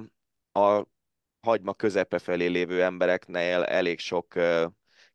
[0.53, 0.87] a
[1.41, 4.35] hagyma közepe felé lévő embereknél elég sok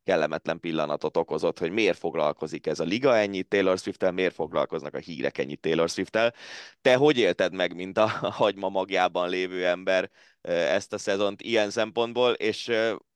[0.08, 4.98] kellemetlen pillanatot okozott, hogy miért foglalkozik ez a liga ennyi Taylor Swift-tel, miért foglalkoznak a
[4.98, 6.34] hírek ennyi Taylor Swift-tel.
[6.80, 8.06] Te hogy élted meg, mint a
[8.42, 10.10] hagyma magjában lévő ember
[10.48, 12.72] ezt a szezont ilyen szempontból, és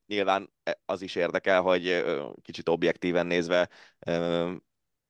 [0.07, 0.53] nyilván
[0.85, 2.05] az is érdekel, hogy
[2.43, 3.69] kicsit objektíven nézve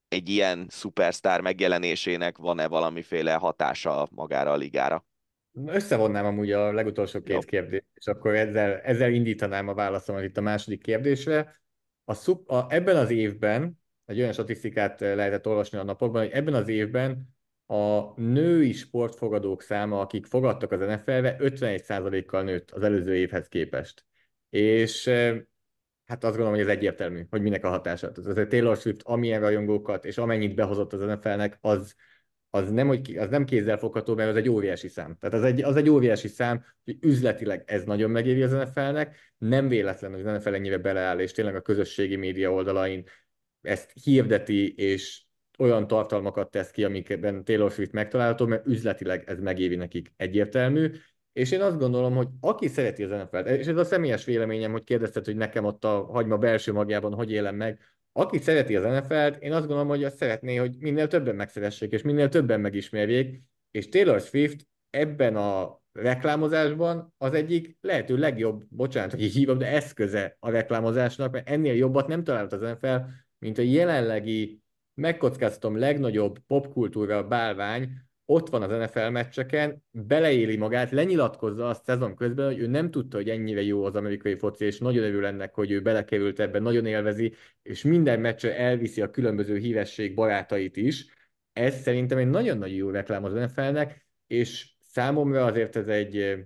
[0.09, 5.07] egy ilyen szupersztár megjelenésének van-e valamiféle hatása magára a ligára?
[5.67, 7.41] Összevonnám amúgy a legutolsó két Jó.
[7.41, 11.61] kérdést, és akkor ezzel, ezzel indítanám a válaszomat itt a második kérdésre.
[12.05, 16.55] A szub, a, ebben az évben, egy olyan statisztikát lehetett olvasni a napokban, hogy ebben
[16.55, 17.35] az évben
[17.73, 24.05] a női sportfogadók száma, akik fogadtak az NFL-be, 51%-kal nőtt az előző évhez képest.
[24.51, 25.09] És
[26.05, 28.11] hát azt gondolom, hogy ez egyértelmű, hogy minek a hatása.
[28.15, 31.95] Az a Taylor Swift amilyen rajongókat, és amennyit behozott az NFL-nek, az,
[32.51, 33.47] az nem, hogy, az nem
[33.77, 35.17] fogható, mert az egy óriási szám.
[35.21, 39.69] Tehát az egy, az egy óriási szám, hogy üzletileg ez nagyon megéri az NFL-nek, nem
[39.69, 43.05] véletlen, hogy az NFL ennyire beleáll, és tényleg a közösségi média oldalain
[43.61, 45.22] ezt hirdeti, és
[45.63, 50.91] olyan tartalmakat tesz ki, amikben Taylor Swift megtalálható, mert üzletileg ez megéri nekik egyértelmű,
[51.33, 54.85] és én azt gondolom, hogy aki szereti az NFL-t, és ez a személyes véleményem, hogy
[54.85, 57.79] kérdezted, hogy nekem ott a hagyma belső magjában hogy élem meg,
[58.13, 62.03] aki szereti az NFL-t, én azt gondolom, hogy azt szeretné, hogy minél többen megszeressék, és
[62.03, 69.23] minél többen megismerjék, és Taylor Swift ebben a reklámozásban az egyik lehető legjobb, bocsánat, hogy
[69.23, 72.97] hívom, de eszköze a reklámozásnak, mert ennél jobbat nem talált az NFL,
[73.39, 74.63] mint a jelenlegi,
[74.95, 77.91] megkockáztatom, legnagyobb popkultúra bálvány,
[78.25, 83.17] ott van az NFL meccseken, beleéli magát, lenyilatkozza azt szezon közben, hogy ő nem tudta,
[83.17, 86.87] hogy ennyire jó az amerikai foci, és nagyon örül ennek, hogy ő belekerült ebbe, nagyon
[86.87, 91.07] élvezi, és minden meccsre elviszi a különböző híresség barátait is.
[91.53, 96.37] Ez szerintem egy nagyon-nagyon jó reklám az NFL-nek, és számomra azért ez egy,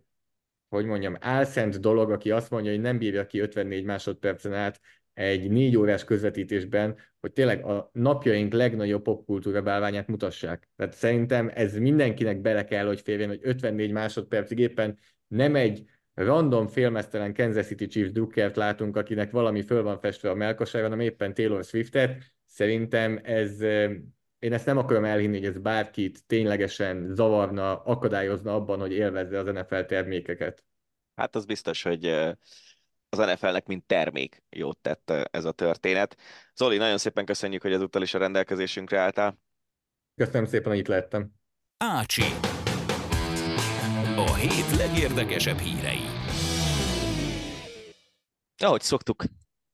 [0.69, 4.81] hogy mondjam, álszent dolog, aki azt mondja, hogy nem bírja ki 54 másodpercen át
[5.17, 10.69] egy négy órás közvetítésben, hogy tényleg a napjaink legnagyobb popkultúra bálványát mutassák.
[10.77, 14.99] Tehát szerintem ez mindenkinek bele kell, hogy férjen, hogy 54 másodpercig éppen
[15.29, 20.35] nem egy random filmesztelen Kansas City Chiefs drukkert látunk, akinek valami föl van festve a
[20.35, 22.23] melkosára, hanem éppen Taylor Swiftet.
[22.47, 23.61] Szerintem ez,
[24.39, 29.47] én ezt nem akarom elhinni, hogy ez bárkit ténylegesen zavarna, akadályozna abban, hogy élvezze az
[29.47, 30.65] NFL termékeket.
[31.15, 32.35] Hát az biztos, hogy
[33.19, 36.17] az NFL-nek mint termék jót tett ez a történet.
[36.55, 39.39] Zoli, nagyon szépen köszönjük, hogy ezúttal is a rendelkezésünkre álltál.
[40.15, 41.31] Köszönöm szépen, hogy itt lehettem.
[41.77, 42.23] Ácsi.
[44.17, 46.01] A hét legérdekesebb hírei.
[48.63, 49.25] Ahogy szoktuk,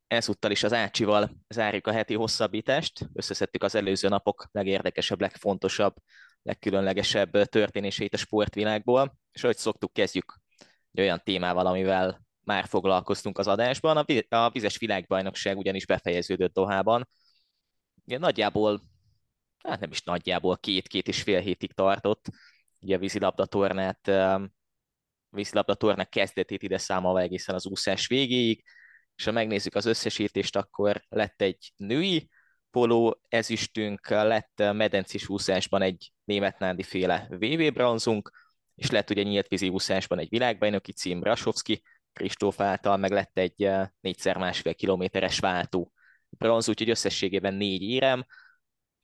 [0.07, 3.09] ezúttal is az Ácsival zárjuk a heti hosszabbítást.
[3.13, 5.95] Összeszedtük az előző napok legérdekesebb, legfontosabb,
[6.43, 10.41] legkülönlegesebb történéseit a sportvilágból, és ahogy szoktuk, kezdjük
[10.93, 14.05] egy olyan témával, amivel már foglalkoztunk az adásban.
[14.29, 17.09] A vizes világbajnokság ugyanis befejeződött Dohában.
[18.05, 18.83] Igen, nagyjából,
[19.59, 22.27] hát nem is nagyjából, két-két és fél hétig tartott.
[22.81, 24.11] Ugye a vízilabda tornát,
[25.29, 28.65] vízilabda tornák kezdetét ide számolva egészen az úszás végéig,
[29.17, 32.29] és ha megnézzük az összesítést, akkor lett egy női
[32.71, 38.31] poló ezüstünk, lett medencis úszásban egy német nádi féle VV bronzunk,
[38.75, 41.83] és lett ugye nyílt vízi úszásban egy világbajnoki cím, Rasovski
[42.13, 45.93] Kristóf által, meg lett egy eh, négyszer másfél kilométeres váltó
[46.29, 48.27] bronz, úgyhogy összességében négy érem.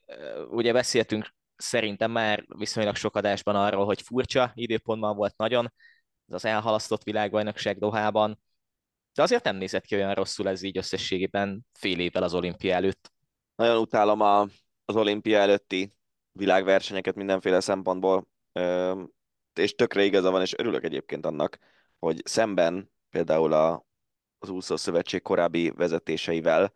[0.07, 5.73] Eh, ugye beszéltünk szerintem már viszonylag sok adásban arról, hogy furcsa időpontban volt nagyon
[6.29, 8.41] ez az elhalasztott világbajnokság Dohában,
[9.15, 13.13] de azért nem nézett ki olyan rosszul ez így összességében fél évvel az olimpia előtt.
[13.55, 14.41] Nagyon utálom a,
[14.85, 15.95] az olimpia előtti
[16.33, 18.29] világversenyeket mindenféle szempontból,
[19.55, 21.59] és tökre igaza van, és örülök egyébként annak,
[21.99, 23.87] hogy szemben például a,
[24.39, 26.73] az úszó szövetség korábbi vezetéseivel,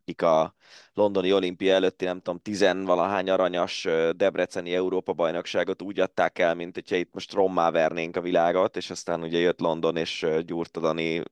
[0.00, 0.54] akik a
[0.92, 7.14] londoni olimpia előtti, nem tudom, tizenvalahány aranyas debreceni Európa-bajnokságot úgy adták el, mint hogyha itt
[7.14, 11.22] most rommá vernénk a világot, és aztán ugye jött London, és Gyurta Dani,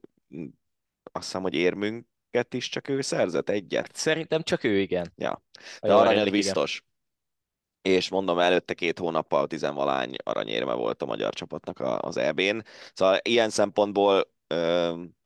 [1.11, 3.95] azt hiszem, hogy érmünket is csak ő szerzett egyet.
[3.95, 5.11] Szerintem csak ő, igen.
[5.15, 5.43] Ja,
[5.81, 6.75] de aranyat biztos.
[6.75, 6.91] Igen
[7.83, 12.63] és mondom, előtte két hónappal tizenvalány aranyérme volt a magyar csapatnak az EB-n.
[12.93, 14.31] Szóval ilyen szempontból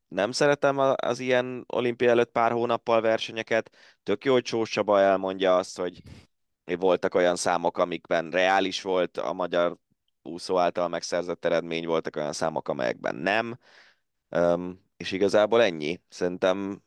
[0.08, 3.76] nem szeretem az ilyen olimpia előtt pár hónappal versenyeket.
[4.02, 6.02] Tök jó, hogy Csós Csaba elmondja azt, hogy
[6.64, 9.76] voltak olyan számok, amikben reális volt a magyar
[10.22, 13.58] úszó által megszerzett eredmény, voltak olyan számok, amelyekben nem.
[14.96, 16.00] És igazából ennyi.
[16.08, 16.82] Szerintem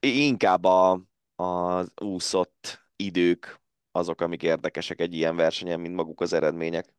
[0.00, 1.00] inkább a,
[1.34, 3.60] az úszott idők
[3.90, 6.94] azok, amik érdekesek egy ilyen versenyen, mint maguk az eredmények.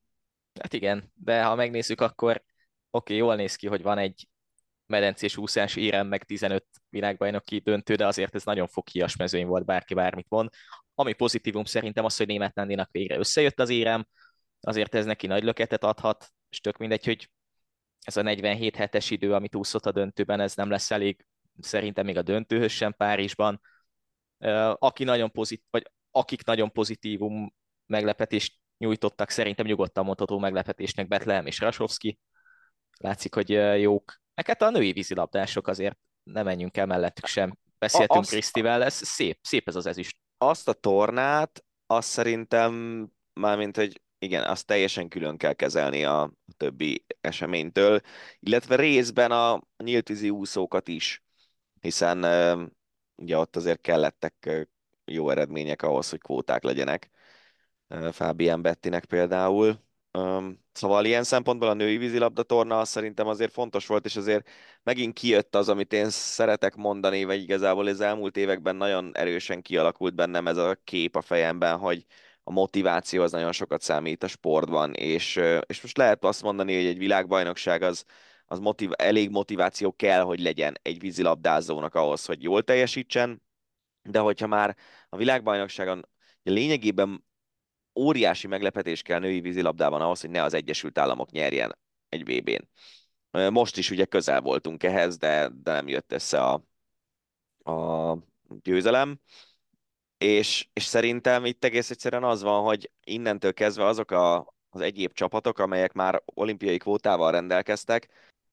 [0.60, 2.44] Hát igen, de ha megnézzük, akkor oké,
[2.90, 4.28] okay, jól néz ki, hogy van egy
[4.88, 9.94] medencés úszás érem, meg 15 világbajnoki döntő, de azért ez nagyon foghias mezőny volt, bárki
[9.94, 10.50] bármit mond.
[10.96, 14.08] Ami pozitívum szerintem az, hogy német Nandinak végre összejött az érem,
[14.60, 17.30] azért ez neki nagy löketet adhat, és tök mindegy, hogy
[18.02, 21.26] ez a 47 hetes idő, amit úszott a döntőben, ez nem lesz elég,
[21.60, 23.62] szerintem még a döntőhöz sem Párizsban.
[24.74, 27.54] Aki nagyon pozitív, vagy akik nagyon pozitívum
[27.86, 32.20] meglepetést nyújtottak, szerintem nyugodtan mondható meglepetésnek Betlehem és Rasovski.
[32.98, 34.22] Látszik, hogy jók.
[34.38, 37.58] Meg hát a női vízilabdások azért nem menjünk el mellettük sem.
[37.80, 40.18] Beszéltünk azt, Krisztivel, ez szép, szép ez az ezüst.
[40.38, 47.06] Azt a tornát, azt szerintem, mármint, hogy igen, azt teljesen külön kell kezelni a többi
[47.22, 48.00] eseménytől,
[48.40, 51.24] illetve részben a nyíltvízi úszókat is,
[51.80, 52.24] hiszen
[53.16, 54.68] ugye ott azért kellettek
[55.06, 57.10] jó eredmények ahhoz, hogy kvóták legyenek.
[58.12, 59.86] Fábián Bettinek például.
[60.72, 64.50] Szóval ilyen szempontból a női vízilabda torna szerintem azért fontos volt, és azért
[64.84, 70.16] megint kijött az, amit én szeretek mondani, vagy igazából az elmúlt években nagyon erősen kialakult
[70.16, 72.06] bennem ez a kép a fejemben, hogy,
[72.48, 76.86] a motiváció az nagyon sokat számít a sportban, és, és most lehet azt mondani, hogy
[76.86, 78.06] egy világbajnokság az,
[78.46, 83.42] az motiv, elég motiváció kell, hogy legyen egy vízilabdázónak ahhoz, hogy jól teljesítsen,
[84.02, 84.76] de hogyha már
[85.10, 86.08] a világbajnokságon
[86.44, 87.26] lényegében
[87.98, 91.78] óriási meglepetés kell női vízilabdában ahhoz, hogy ne az Egyesült Államok nyerjen
[92.10, 92.70] egy VB-n.
[93.50, 96.64] Most is ugye közel voltunk ehhez, de, de nem jött össze a,
[97.72, 98.18] a
[98.62, 99.20] győzelem.
[100.18, 105.14] És, és szerintem itt egész egyszerűen az van, hogy innentől kezdve azok a, az egyéb
[105.14, 108.10] csapatok, amelyek már olimpiai kvótával rendelkeztek,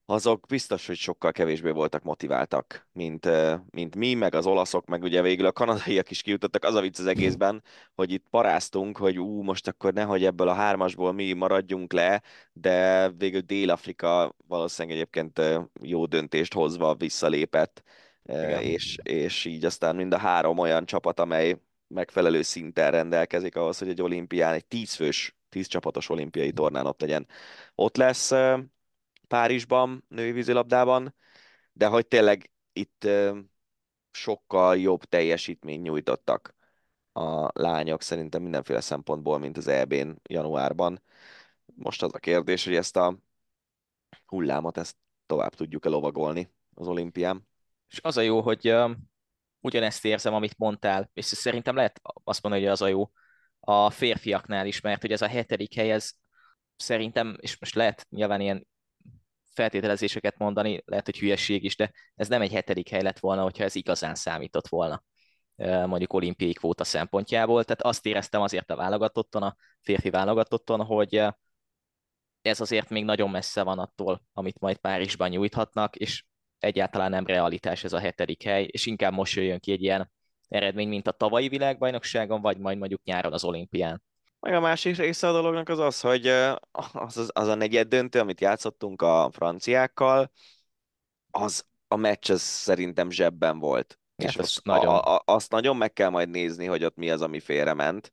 [0.07, 3.28] azok biztos, hogy sokkal kevésbé voltak motiváltak, mint,
[3.70, 6.64] mint mi, meg az olaszok, meg ugye végül a kanadaiak is kijutottak.
[6.64, 7.62] Az a vicc az egészben,
[7.94, 13.09] hogy itt paráztunk, hogy ú, most akkor nehogy ebből a hármasból mi maradjunk le, de
[13.11, 15.40] végül Dél-Afrika valószínűleg egyébként
[15.82, 17.82] jó döntést hozva visszalépett,
[18.24, 18.62] Igen.
[18.62, 23.88] és, és így aztán mind a három olyan csapat, amely megfelelő szinten rendelkezik ahhoz, hogy
[23.88, 27.26] egy olimpián, egy tízfős, tíz csapatos olimpiai tornán ott legyen.
[27.74, 28.32] Ott lesz
[29.35, 31.14] Párizsban, női vízilabdában,
[31.72, 33.09] de hogy tényleg itt
[34.11, 36.55] sokkal jobb teljesítményt nyújtottak
[37.12, 41.03] a lányok szerintem mindenféle szempontból, mint az EB-n januárban.
[41.64, 43.18] Most az a kérdés, hogy ezt a
[44.26, 47.49] hullámot ezt tovább tudjuk-e lovagolni az olimpián.
[47.89, 48.91] És az a jó, hogy uh,
[49.61, 53.11] ugyanezt érzem, amit mondtál, és szerintem lehet azt mondani, hogy az a jó
[53.61, 56.11] a férfiaknál is, mert hogy ez a hetedik hely, ez
[56.76, 58.66] szerintem, és most lehet nyilván ilyen
[59.55, 63.64] feltételezéseket mondani, lehet, hogy hülyeség is, de ez nem egy hetedik hely lett volna, hogyha
[63.64, 65.02] ez igazán számított volna
[65.86, 67.64] mondjuk olimpiai kvóta szempontjából.
[67.64, 71.22] Tehát azt éreztem azért a válogatotton, a férfi válogatotton, hogy
[72.42, 76.24] ez azért még nagyon messze van attól, amit majd Párizsban nyújthatnak, és
[76.59, 80.11] egyáltalán nem realitás ez a hetedik hely, és inkább most jöjjön ki egy ilyen
[80.48, 84.02] eredmény, mint a tavalyi világbajnokságon, vagy majd mondjuk nyáron az olimpián.
[84.45, 86.59] Meg a másik része a dolognak az az, hogy az,
[86.92, 90.30] az, az a negyed döntő, amit játszottunk a franciákkal,
[91.30, 93.99] az a meccs az szerintem zsebben volt.
[94.16, 94.95] Ja, és azt nagyon...
[94.95, 98.12] A, a, azt nagyon meg kell majd nézni, hogy ott mi az, ami félrement.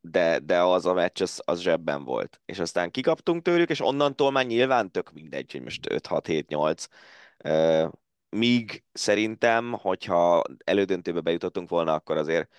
[0.00, 2.40] De, de az a meccs, az, az zsebben volt.
[2.44, 7.90] És aztán kikaptunk tőlük, és onnantól már nyilván tök mindegy, hogy most 5-6-7-8.
[8.28, 12.50] Míg szerintem, hogyha elődöntőbe bejutottunk volna, akkor azért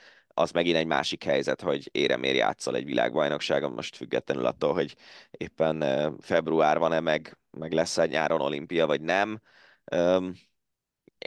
[0.42, 4.96] az megint egy másik helyzet, hogy éremér játszol egy világbajnokságon, most függetlenül attól, hogy
[5.32, 5.84] éppen
[6.20, 9.42] február van-e, meg, meg lesz egy nyáron olimpia, vagy nem.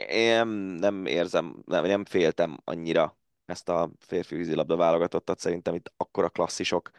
[0.09, 0.47] Én
[0.79, 6.89] nem érzem, nem, nem féltem annyira ezt a férfi vízilabda válogatottat, szerintem itt akkora klasszisok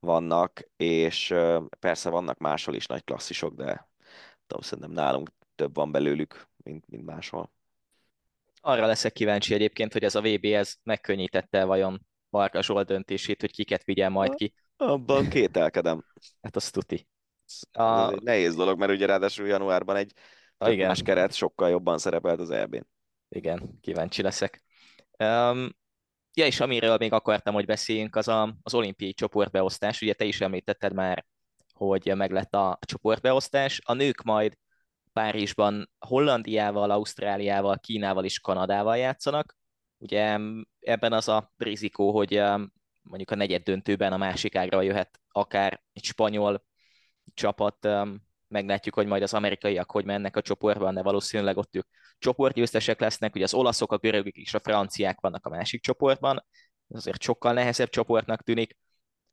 [0.00, 1.34] vannak, és
[1.80, 3.88] persze vannak máshol is nagy klasszisok, de
[4.46, 7.50] tudom, szerintem nálunk több van belőlük, mint, mint máshol.
[8.68, 13.50] Arra leszek kíváncsi egyébként, hogy ez a VB ez megkönnyítette vajon Barka Zsolt döntését, hogy
[13.50, 14.54] kiket vigyen majd ki.
[14.76, 16.04] Abban kételkedem.
[16.42, 17.08] Hát az tuti.
[17.72, 17.82] A...
[17.82, 20.12] Ez egy nehéz dolog, mert ugye ráadásul januárban egy
[20.58, 20.86] a, igen.
[20.86, 22.86] más keret sokkal jobban szerepelt az EB-n.
[23.28, 24.64] Igen, kíváncsi leszek.
[25.18, 25.68] Um,
[26.32, 30.00] ja, és amiről még akartam, hogy beszéljünk, az a, az olimpiai csoportbeosztás.
[30.00, 31.26] Ugye te is említetted már,
[31.74, 33.80] hogy meg lett a csoportbeosztás.
[33.84, 34.56] A nők majd
[35.18, 39.56] Párizsban Hollandiával, Ausztráliával, Kínával és Kanadával játszanak.
[39.98, 40.38] Ugye
[40.80, 42.42] ebben az a rizikó, hogy
[43.02, 46.64] mondjuk a negyed döntőben a másik ágra jöhet akár egy spanyol
[47.34, 47.88] csapat,
[48.48, 51.86] meglátjuk, hogy majd az amerikaiak hogy mennek a csoportban, de valószínűleg ott ők
[52.18, 56.44] csoportgyőztesek lesznek, ugye az olaszok, a görögök és a franciák vannak a másik csoportban,
[56.88, 58.76] azért sokkal nehezebb csoportnak tűnik,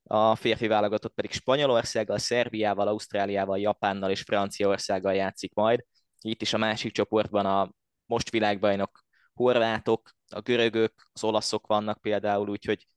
[0.07, 5.85] a férfi válogatott pedig Spanyolországgal, Szerbiával, Ausztráliával, Japánnal és Franciaországgal játszik majd.
[6.21, 7.71] Itt is a másik csoportban a
[8.05, 9.03] most világbajnok
[9.33, 12.87] horvátok, a görögök, az olaszok vannak például, úgyhogy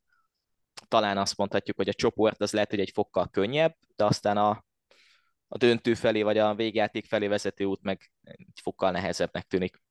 [0.89, 4.65] talán azt mondhatjuk, hogy a csoport az lehet, hogy egy fokkal könnyebb, de aztán a,
[5.49, 9.83] a döntő felé, vagy a végjáték felé vezető út meg egy fokkal nehezebbnek tűnik.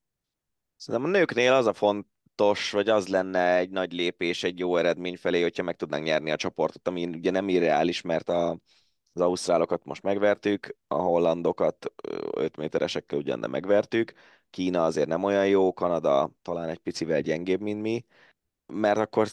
[0.75, 2.07] Szerintem a nőknél az a font,
[2.37, 6.31] fontos, vagy az lenne egy nagy lépés egy jó eredmény felé, hogyha meg tudnánk nyerni
[6.31, 8.59] a csoportot, ami ugye nem irreális, mert a,
[9.13, 11.93] az ausztrálokat most megvertük, a hollandokat
[12.31, 14.13] 5 méteresekkel ugyan nem megvertük,
[14.49, 18.05] Kína azért nem olyan jó, Kanada talán egy picivel gyengébb, mint mi,
[18.65, 19.27] mert akkor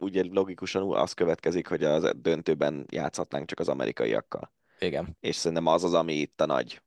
[0.00, 4.52] ugye logikusan az következik, hogy a döntőben játszhatnánk csak az amerikaiakkal.
[4.78, 5.16] Igen.
[5.20, 6.82] És szerintem az az, ami itt a nagy,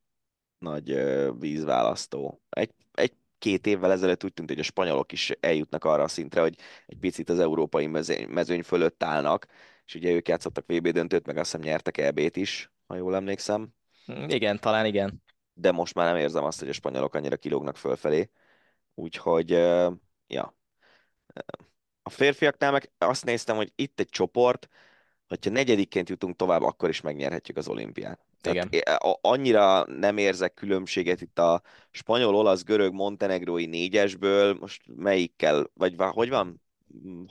[0.58, 1.02] nagy
[1.40, 2.42] vízválasztó.
[2.50, 6.42] Egy, egy két évvel ezelőtt úgy tűnt, hogy a spanyolok is eljutnak arra a szintre,
[6.42, 9.48] hogy egy picit az európai mezőny, mezőny fölött állnak,
[9.86, 13.70] és ugye ők játszottak VB döntőt, meg azt hiszem nyertek EB-t is, ha jól emlékszem.
[14.06, 15.24] Hm, igen, talán igen.
[15.54, 18.30] De most már nem érzem azt, hogy a spanyolok annyira kilógnak fölfelé.
[18.94, 19.50] Úgyhogy,
[20.28, 20.56] ja,
[22.04, 24.68] a férfiaknál meg azt néztem, hogy itt egy csoport,
[25.32, 28.20] hogyha negyedikként jutunk tovább, akkor is megnyerhetjük az olimpiát.
[28.42, 28.84] Tehát Igen.
[29.22, 31.62] annyira nem érzek különbséget itt a
[31.92, 36.62] spanyol, olasz, görög, montenegrói négyesből, most melyikkel, vagy hogy van?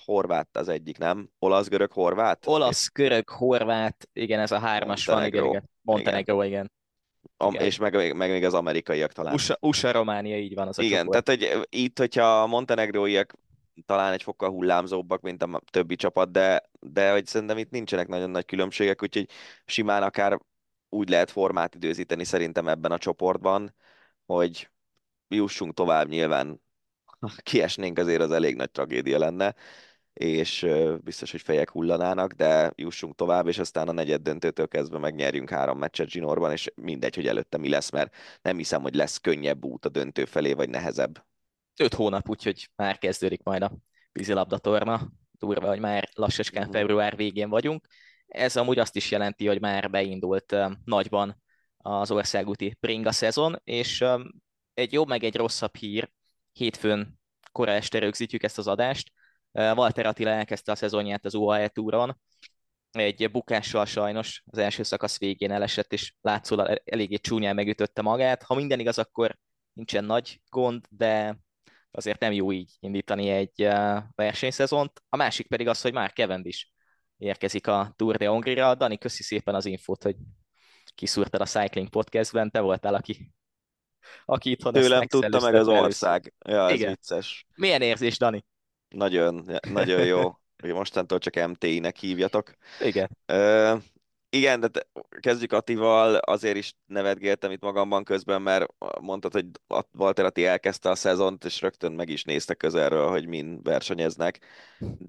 [0.05, 1.31] Horvát az egyik, nem?
[1.39, 2.47] Olasz, görög, horvát?
[2.47, 5.71] Olasz, görög, horvát, igen, ez a hármas van, igen, igen.
[5.83, 6.49] Montenegró, igen.
[6.51, 6.71] igen.
[7.37, 9.35] Am, és meg, meg, meg még az amerikaiak talán.
[9.35, 11.25] USA, USA Románia, így van az a Igen, csoport.
[11.25, 13.35] tehát hogy itt, hogyha a montenegróiak
[13.87, 18.31] talán egy fokkal hullámzóbbak, mint a többi csapat, de, de hogy szerintem itt nincsenek nagyon
[18.31, 19.29] nagy különbségek, úgyhogy
[19.65, 20.39] simán akár
[20.89, 23.75] úgy lehet formát időzíteni szerintem ebben a csoportban,
[24.27, 24.71] hogy
[25.29, 26.61] jussunk tovább nyilván.
[27.21, 29.55] Ha kiesnénk azért az elég nagy tragédia lenne,
[30.13, 30.67] és
[31.01, 35.79] biztos, hogy fejek hullanának, de jussunk tovább, és aztán a negyed döntőtől kezdve megnyerjünk három
[35.79, 39.85] meccset Zsinorban, és mindegy, hogy előtte mi lesz, mert nem hiszem, hogy lesz könnyebb út
[39.85, 41.30] a döntő felé, vagy nehezebb.
[41.81, 43.73] Öt hónap, úgyhogy már kezdődik majd a
[44.13, 45.09] vízilabdatorna.
[45.33, 47.87] Durva, hogy már lassacskán február végén vagyunk.
[48.27, 51.43] Ez amúgy azt is jelenti, hogy már beindult nagyban
[51.77, 54.05] az országúti Pringa szezon, és
[54.75, 56.11] egy jobb meg egy rosszabb hír,
[56.53, 57.21] hétfőn
[57.53, 59.13] kora este rögzítjük ezt az adást.
[59.53, 62.21] Walter Attila elkezdte a szezonját az UAE túron,
[62.91, 68.43] egy bukással sajnos az első szakasz végén elesett, és látszólag eléggé csúnyán megütötte magát.
[68.43, 69.39] Ha minden igaz, akkor
[69.73, 71.39] nincsen nagy gond, de
[71.91, 73.69] azért nem jó így indítani egy
[74.15, 75.03] versenyszezont.
[75.09, 76.13] A másik pedig az, hogy már
[76.43, 76.73] is
[77.17, 78.75] érkezik a Tour de Hongria.
[78.75, 80.17] Dani, köszi szépen az infót, hogy
[80.95, 83.33] kiszúrtad a Cycling Podcastben, te voltál, aki,
[84.25, 86.35] aki itthon Tőlem tudta meg az ország.
[86.47, 86.89] Ja, ez Igen.
[86.89, 87.47] vicces.
[87.55, 88.45] Milyen érzés, Dani?
[88.89, 90.35] Nagyon, nagyon jó.
[90.63, 92.53] Mostantól csak MTI-nek hívjatok.
[92.81, 93.17] Igen.
[94.33, 94.69] Igen, de
[95.21, 98.67] kezdjük Attival, azért is nevetgéltem itt magamban közben, mert
[99.01, 99.47] mondtad, hogy
[99.93, 104.39] Walter Atti elkezdte a szezont, és rögtön meg is nézte közelről, hogy min versenyeznek.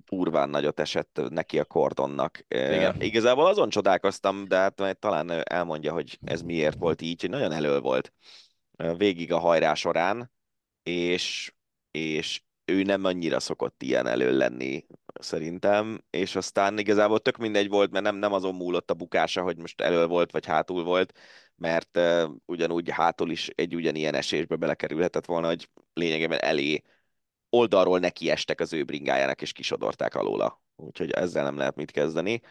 [0.09, 2.45] Urván nagyot esett neki a kordonnak.
[2.47, 2.95] Igen.
[2.99, 7.30] E, igazából azon csodálkoztam, de hát majd talán elmondja, hogy ez miért volt így, hogy
[7.30, 8.13] nagyon elő volt
[8.97, 10.32] végig a hajrá során,
[10.84, 11.53] és,
[11.91, 14.86] és ő nem annyira szokott ilyen elő lenni
[15.20, 19.57] szerintem, és aztán igazából tök mindegy volt, mert nem, nem azon múlott a bukása, hogy
[19.57, 21.20] most elő volt, vagy hátul volt,
[21.55, 26.82] mert uh, ugyanúgy hátul is egy ugyanilyen esésbe belekerülhetett volna, hogy lényegében elé
[27.49, 30.62] oldalról neki estek az ő bringájának, és kisodorták alóla.
[30.76, 32.41] Úgyhogy ezzel nem lehet mit kezdeni,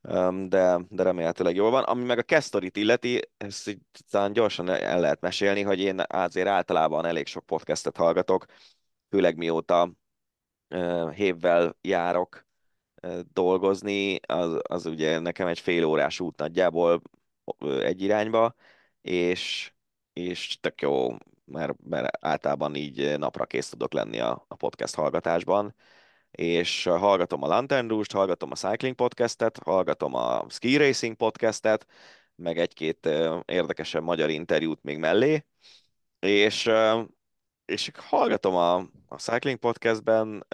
[0.00, 1.82] um, de, de remélhetőleg jól van.
[1.82, 3.78] Ami meg a Kestorit illeti, ezt így
[4.10, 8.44] talán gyorsan el lehet mesélni, hogy én azért általában elég sok podcastet hallgatok,
[9.10, 9.92] főleg mióta
[11.14, 12.46] hévvel járok
[13.32, 17.02] dolgozni, az, az ugye nekem egy fél órás út nagyjából
[17.80, 18.54] egy irányba,
[19.00, 19.72] és,
[20.12, 25.74] és tök jó, mert, mert általában így napra kész tudok lenni a, a podcast hallgatásban,
[26.30, 31.86] és hallgatom a Lantern Rouge-t, hallgatom a Cycling podcastet, hallgatom a Ski Racing podcastet,
[32.34, 33.08] meg egy-két
[33.44, 35.44] érdekesen magyar interjút még mellé,
[36.20, 36.70] és
[37.72, 38.74] és hallgatom a,
[39.08, 40.46] a Cycling Podcastben,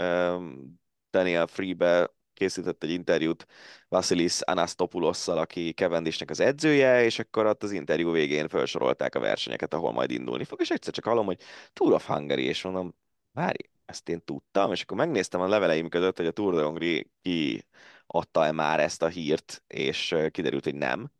[1.10, 3.46] Daniel Freebe készített egy interjút
[3.88, 9.74] Vasilis Anastopulosszal, aki Cavendishnek az edzője, és akkor ott az interjú végén felsorolták a versenyeket,
[9.74, 11.40] ahol majd indulni fog, és egyszer csak hallom, hogy
[11.72, 12.94] Tour of Hungary, és mondom,
[13.32, 17.04] várj, ezt én tudtam, és akkor megnéztem a leveleim között, hogy a Tour de Hongrie
[17.22, 17.66] ki
[18.06, 21.10] adta-e már ezt a hírt, és kiderült, hogy nem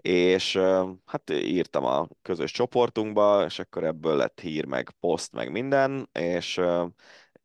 [0.00, 0.56] és
[1.04, 6.60] hát írtam a közös csoportunkba, és akkor ebből lett hír, meg poszt, meg minden, és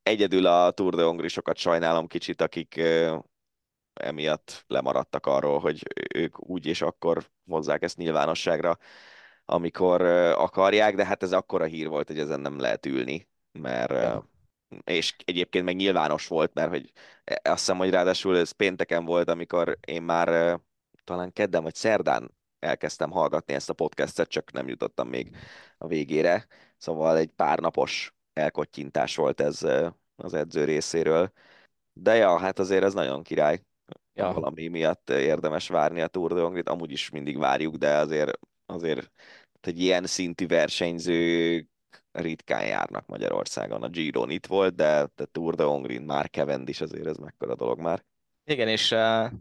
[0.04, 2.82] egyedül a Tour de Hongri sokat sajnálom kicsit, akik
[3.94, 5.84] emiatt lemaradtak arról, hogy
[6.14, 8.78] ők úgy és akkor hozzák ezt nyilvánosságra,
[9.46, 10.02] amikor
[10.38, 14.30] akarják, de hát ez akkora hír volt, hogy ezen nem lehet ülni, mert ja.
[14.84, 16.92] és egyébként meg nyilvános volt, mert hogy
[17.24, 20.60] e, azt hiszem, hogy ráadásul ez pénteken volt, amikor én már
[21.04, 22.32] talán kedden vagy szerdán
[22.66, 25.36] elkezdtem hallgatni ezt a podcastet, csak nem jutottam még
[25.78, 26.48] a végére.
[26.78, 29.64] Szóval egy pár napos elkottyintás volt ez
[30.16, 31.32] az edző részéről.
[31.94, 33.62] De ja, hát azért ez nagyon király.
[34.14, 34.34] Ja.
[34.34, 36.70] Valami miatt érdemes várni a Tour de Hongrit.
[36.70, 39.12] Amúgy is mindig várjuk, de azért, azért
[39.62, 41.68] egy ilyen szintű versenyző
[42.12, 43.84] ritkán járnak Magyarországon.
[43.84, 46.30] A Giron itt volt, de a Tour de Hongrin már
[46.66, 48.04] is azért ez mekkora dolog már.
[48.44, 49.32] Igen, és uh,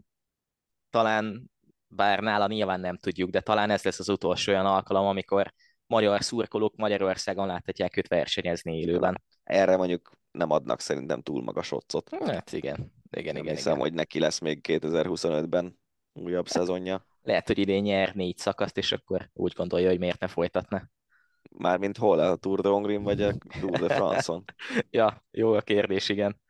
[0.89, 1.51] talán
[1.95, 5.53] bár nála nyilván nem tudjuk, de talán ez lesz az utolsó olyan alkalom, amikor
[5.87, 9.21] magyar szurkolók Magyarországon láthatják őt versenyezni élőben.
[9.43, 12.09] Erre mondjuk nem adnak szerintem túl magas otcot.
[12.25, 13.55] Hát igen, igen, nem igen.
[13.55, 13.83] hiszem, igen.
[13.85, 15.79] hogy neki lesz még 2025-ben
[16.13, 17.05] újabb szezonja.
[17.21, 20.89] Lehet, hogy idén nyer négy szakaszt, és akkor úgy gondolja, hogy miért ne folytatna.
[21.49, 22.19] Mármint hol?
[22.19, 24.43] A Tour de Hongrin vagy a Tour de France-on?
[24.89, 26.41] ja, jó a kérdés, igen.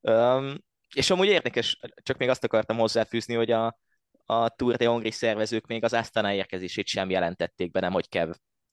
[0.00, 0.54] Um,
[0.94, 3.78] és amúgy érdekes, csak még azt akartam hozzáfűzni, hogy a,
[4.24, 8.30] a Tour de Hongri szervezők még az Astana érkezését sem jelentették be, nem hogy Kev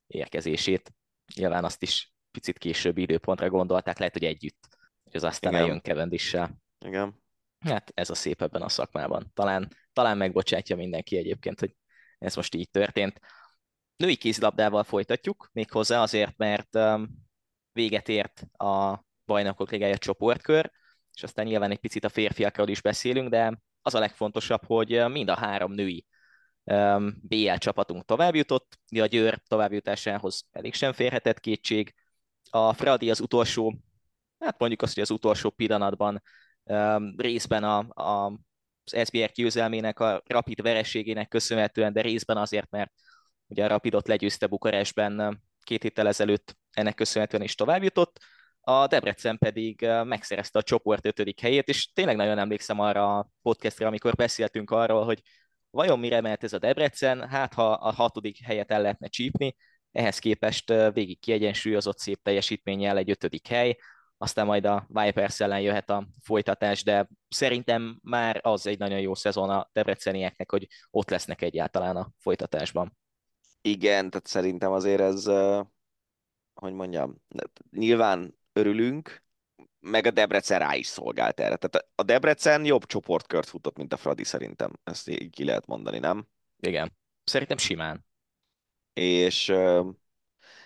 [0.07, 0.93] érkezését.
[1.35, 4.67] Nyilván azt is picit később időpontra gondolták, lehet, hogy együtt,
[5.03, 5.67] hogy az Astana Igen.
[5.67, 6.57] jön Cavendissel.
[6.85, 7.19] Igen.
[7.59, 9.31] Hát ez a szép ebben a szakmában.
[9.33, 11.75] Talán, talán megbocsátja mindenki egyébként, hogy
[12.17, 13.19] ez most így történt.
[13.95, 16.77] Női kézilabdával folytatjuk, méghozzá azért, mert
[17.71, 20.71] véget ért a bajnokok ligája csoportkör,
[21.13, 25.29] és aztán nyilván egy picit a férfiakról is beszélünk, de az a legfontosabb, hogy mind
[25.29, 26.05] a három női
[27.21, 31.95] BL csapatunk tovább jutott, a Győr továbbjutásához elég sem férhetett kétség.
[32.49, 33.75] A Fradi az utolsó,
[34.39, 36.21] hát mondjuk azt, hogy az utolsó pillanatban
[37.15, 38.25] részben a, a,
[38.83, 42.91] az SBR győzelmének, a Rapid vereségének köszönhetően, de részben azért, mert
[43.47, 48.19] ugye a Rapidot legyőzte Bukarestben két héttel ezelőtt, ennek köszönhetően is tovább jutott.
[48.61, 53.87] A Debrecen pedig megszerezte a csoport ötödik helyét, és tényleg nagyon emlékszem arra a podcastra,
[53.87, 55.21] amikor beszéltünk arról, hogy
[55.69, 59.55] vajon mire mehet ez a Debrecen, hát ha a hatodik helyet el lehetne csípni,
[59.91, 63.77] ehhez képest végig kiegyensúlyozott szép teljesítménnyel egy ötödik hely,
[64.17, 69.15] aztán majd a Vipers ellen jöhet a folytatás, de szerintem már az egy nagyon jó
[69.15, 72.97] szezon a debrecenieknek, hogy ott lesznek egyáltalán a folytatásban.
[73.61, 75.25] Igen, tehát szerintem azért ez,
[76.53, 77.21] hogy mondjam,
[77.71, 79.23] nyilván örülünk,
[79.79, 81.55] meg a Debrecen rá is szolgált erre.
[81.55, 84.71] Tehát a Debrecen jobb csoportkört futott, mint a Fradi szerintem.
[84.83, 86.27] Ezt így ki lehet mondani, nem?
[86.59, 86.97] Igen.
[87.23, 88.05] Szerintem simán.
[88.93, 89.53] És,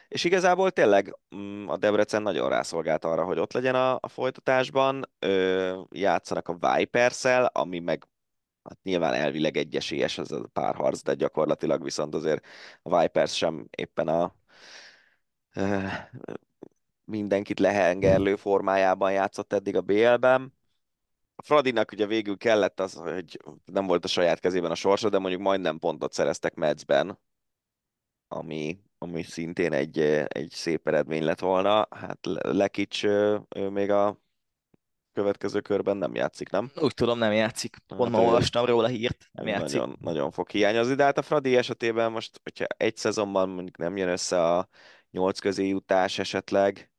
[0.07, 5.11] és igazából tényleg mm, a Debrecen nagyon rászolgált arra, hogy ott legyen a, a folytatásban.
[5.89, 8.07] Játszanak a vipers ami meg
[8.63, 12.45] hát nyilván elvileg egyesélyes ez a párharc, de gyakorlatilag viszont azért
[12.81, 14.35] a Vipers sem éppen a
[17.05, 20.53] mindenkit lehengerlő formájában játszott eddig a BL-ben.
[21.35, 25.17] A Fradinak ugye végül kellett az, hogy nem volt a saját kezében a sorsa, de
[25.17, 27.19] mondjuk majdnem pontot szereztek Medzben,
[28.27, 31.87] ami, ami szintén egy, egy szép eredmény lett volna.
[31.89, 34.19] Hát Lekics ő még a
[35.13, 36.71] következő körben nem játszik, nem?
[36.81, 37.77] Úgy tudom, nem játszik.
[37.87, 39.79] Pont hát ma olvastam róla hírt, nem játszik.
[39.79, 43.97] Nagyon, nagyon fog hiányozni, de hát a Fradi esetében most, hogyha egy szezonban mondjuk nem
[43.97, 44.67] jön össze a
[45.11, 46.89] nyolc közé jutás esetleg,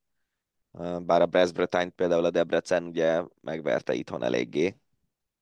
[1.01, 4.77] bár a Brest Bretagne például a Debrecen ugye megverte itthon eléggé,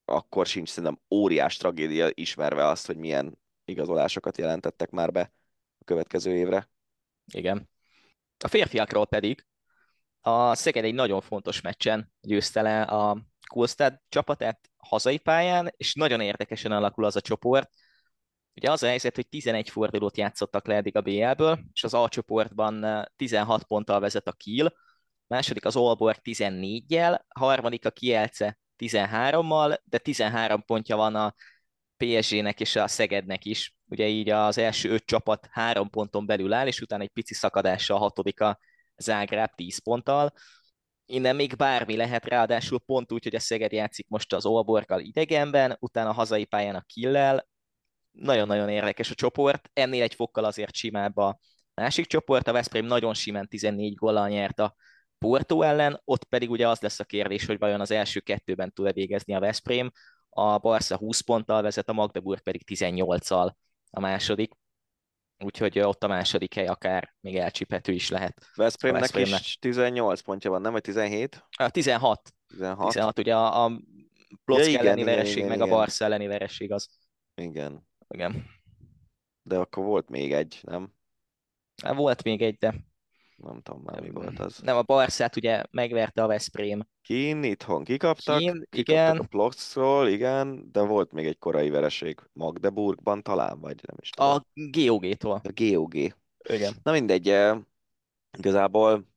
[0.04, 5.32] akkor sincs szerintem óriás tragédia ismerve azt, hogy milyen igazolásokat jelentettek már be
[5.78, 6.68] a következő évre.
[7.32, 7.68] Igen.
[8.38, 9.46] A férfiakról pedig
[10.20, 16.20] a Szeged egy nagyon fontos meccsen győzte le a Kulstad csapatát hazai pályán, és nagyon
[16.20, 17.70] érdekesen alakul az a csoport.
[18.54, 22.08] Ugye az a helyzet, hogy 11 fordulót játszottak le eddig a BL-ből, és az A
[22.08, 24.72] csoportban 16 ponttal vezet a Kiel,
[25.26, 31.34] második az Olborg 14-jel, harmadik a Kielce 13-mal, de 13 pontja van a
[31.96, 33.74] PSG-nek és a Szegednek is.
[33.88, 37.98] Ugye így az első öt csapat három ponton belül áll, és utána egy pici szakadással
[37.98, 38.58] hatodik a
[38.96, 40.32] Zágráb 10 ponttal.
[41.06, 45.76] Innen még bármi lehet, ráadásul pont úgy, hogy a Szeged játszik most az Olborgal idegenben,
[45.80, 47.48] utána a hazai pályán a Killel.
[48.10, 51.38] Nagyon-nagyon érdekes a csoport, ennél egy fokkal azért simább a
[51.74, 54.74] másik csoport, a Veszprém nagyon simán 14 góllal nyert a
[55.18, 58.92] Porto ellen, ott pedig ugye az lesz a kérdés, hogy vajon az első kettőben tud-e
[58.92, 59.90] végezni a Veszprém,
[60.28, 63.52] a Barca 20 ponttal vezet, a Magdeburg pedig 18-al
[63.90, 64.52] a második
[65.38, 68.46] úgyhogy ott a második hely akár még elcsiphető is lehet.
[68.54, 70.72] Veszprémnek, Veszprémnek is 18 pontja van, nem?
[70.72, 71.44] Vagy 17?
[71.50, 72.34] A 16.
[72.46, 72.86] 16.
[72.86, 73.80] 16 ugye a, a
[74.44, 75.68] Plock ja, elleni igen, vereség, igen, meg igen.
[75.68, 76.88] a Barca elleni vereség az.
[77.34, 77.86] Igen.
[78.08, 78.44] Igen.
[79.42, 80.94] De akkor volt még egy, nem?
[81.94, 82.74] Volt még egy, de
[83.44, 84.58] nem tudom már mi volt az.
[84.58, 86.86] Nem, a Barszát ugye megverte a Veszprém.
[87.02, 89.18] Kín, itthon kikaptak, Kín, kikaptak igen.
[89.18, 94.30] a Plockról, igen, de volt még egy korai vereség Magdeburgban talán, vagy nem is tudom.
[94.30, 95.40] A GOG-tól.
[95.44, 95.94] A GOG.
[96.48, 96.74] Igen.
[96.82, 97.58] Na mindegy, eh,
[98.38, 99.12] igazából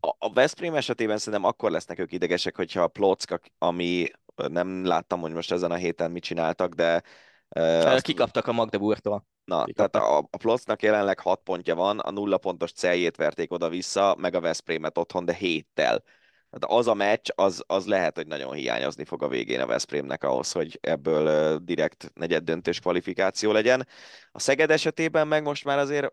[0.00, 5.32] a, Veszprém esetében szerintem akkor lesznek ők idegesek, hogyha a Plock, ami nem láttam, hogy
[5.32, 7.02] most ezen a héten mit csináltak, de
[7.48, 8.02] azt...
[8.02, 9.26] Kikaptak a Magdeburgtól.
[9.44, 10.02] Na, Kikaptak.
[10.02, 14.34] tehát a, a Plocknak jelenleg 6 pontja van, a nulla pontos celjét verték oda-vissza, meg
[14.34, 16.02] a Veszprémet otthon, de héttel.
[16.50, 20.24] Tehát az a meccs, az, az lehet, hogy nagyon hiányozni fog a végén a Veszprémnek
[20.24, 23.86] ahhoz, hogy ebből uh, direkt negyed döntős kvalifikáció legyen.
[24.32, 26.12] A Szeged esetében meg most már azért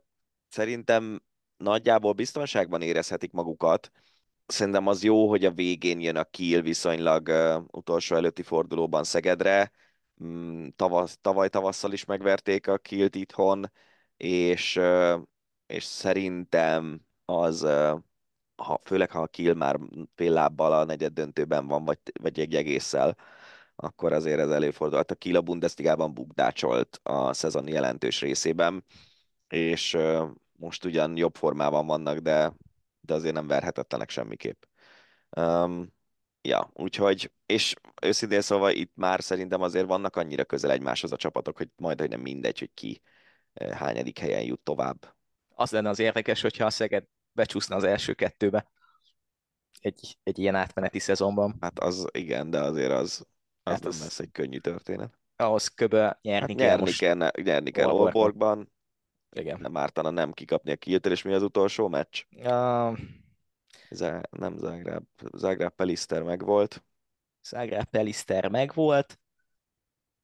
[0.50, 1.22] szerintem
[1.58, 3.92] nagyjából biztonságban érezhetik magukat.
[4.46, 9.72] Szerintem az jó, hogy a végén jön a Kiel viszonylag uh, utolsó előtti fordulóban Szegedre,
[10.76, 13.72] tavasz, tavaly tavasszal is megverték a Kilt itthon,
[14.18, 14.80] és,
[15.68, 17.62] és szerintem az,
[18.56, 19.80] ha, főleg ha a Kiel már
[20.16, 23.18] fél lábbal a negyed döntőben van, vagy, vagy egy egésszel,
[23.76, 25.12] akkor azért ez előfordult.
[25.12, 28.84] A Kiel a Bundesligában bukdácsolt a szezon jelentős részében,
[29.48, 29.98] és
[30.58, 32.54] most ugyan jobb formában vannak, de,
[33.02, 34.64] de azért nem verhetetlenek semmiképp.
[35.38, 35.95] Um,
[36.46, 41.58] ja, úgyhogy, és őszintén szóval itt már szerintem azért vannak annyira közel egymáshoz a csapatok,
[41.58, 43.02] hogy majd, hogy nem mindegy, hogy ki
[43.72, 45.16] hányadik helyen jut tovább.
[45.56, 48.72] Az lenne az érdekes, hogyha a Szeged becsúszna az első kettőbe
[49.80, 51.58] egy, egy ilyen átmeneti szezonban.
[51.62, 53.26] Hát az igen, de azért az,
[53.64, 55.20] az Hát nem az- lesz egy könnyű történet.
[55.36, 57.00] Ahhoz köbö nyerni Hát kell nyerni, most.
[57.00, 57.90] kell, nyerni kell.
[57.90, 58.72] Olborgban,
[59.32, 59.60] Igen.
[59.60, 62.24] nem ártana nem kikapni a kilt és mi az utolsó meccs?
[62.46, 62.98] A
[63.90, 65.04] Zá, nem Zágráb,
[65.34, 66.84] Zágráb Peliszter megvolt.
[67.44, 69.20] Zágráb Peliszter megvolt,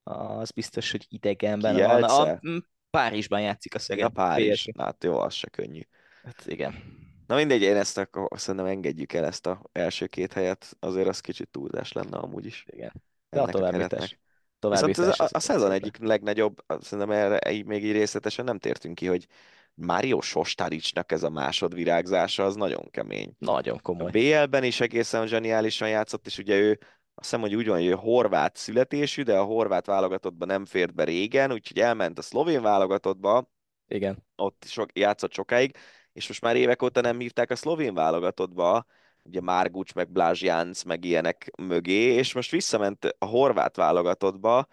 [0.03, 1.97] az biztos, hogy idegenben van.
[1.97, 2.31] Kielce?
[2.31, 2.57] A, m,
[2.89, 4.03] Párizsban játszik a Szeged.
[4.03, 4.61] Ja, Párizs.
[4.61, 4.81] PSG.
[4.81, 5.81] Hát jó, az se könnyű.
[6.23, 6.99] Hát igen.
[7.27, 11.19] Na mindegy, én ezt akkor szerintem engedjük el ezt a első két helyet, azért az
[11.19, 12.65] kicsit túlzás lenne amúgy is.
[12.67, 12.91] igen.
[13.29, 13.89] De a ennek továbbjutás.
[13.89, 14.19] keretnek.
[14.59, 18.59] továbbjutás Viszont ez a, a szezon egyik legnagyobb, szerintem erre így még így részletesen nem
[18.59, 19.27] tértünk ki, hogy
[19.73, 23.33] Mário Sostaricsnak ez a másodvirágzása az nagyon kemény.
[23.37, 24.11] Nagyon A komoly.
[24.11, 26.79] BL-ben is egészen zseniálisan játszott, és ugye ő
[27.13, 30.93] azt hiszem, hogy úgy van, hogy ő horvát születésű, de a horvát válogatottba nem fért
[30.93, 33.49] be régen, úgyhogy elment a szlovén válogatottba,
[33.87, 34.25] Igen.
[34.35, 35.75] ott sok, játszott sokáig,
[36.13, 38.85] és most már évek óta nem hívták a szlovén válogatottba,
[39.23, 44.67] ugye Márgucs, meg Blázs Jánc, meg ilyenek mögé, és most visszament a horvát válogatottba,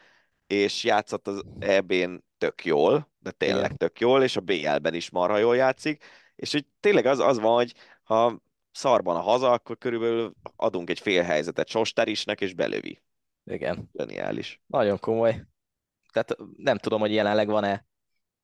[0.47, 3.77] és játszott az EB-n tök jól, de tényleg Igen.
[3.77, 6.05] tök jól, és a BL-ben is marha jól játszik,
[6.37, 8.43] és hogy tényleg az, az van, hogy ha
[8.73, 13.03] szarban a haza, akkor körülbelül adunk egy fél helyzetet Sosterisnek, és belövi.
[13.45, 13.89] Igen.
[13.93, 14.61] Geniális.
[14.67, 15.45] Nagyon komoly.
[16.13, 17.87] Tehát nem tudom, hogy jelenleg van-e,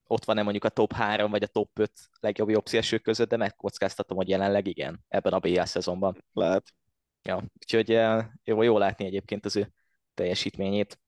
[0.06, 3.36] ott van-e mondjuk a top 3 vagy a top 5 legjobb jobb szélső között, de
[3.36, 6.24] megkockáztatom, hogy jelenleg igen, ebben a BL szezonban.
[6.32, 6.74] Lehet.
[7.22, 9.72] Ja, úgyhogy eh, jó, jó látni egyébként az ő
[10.14, 10.98] teljesítményét.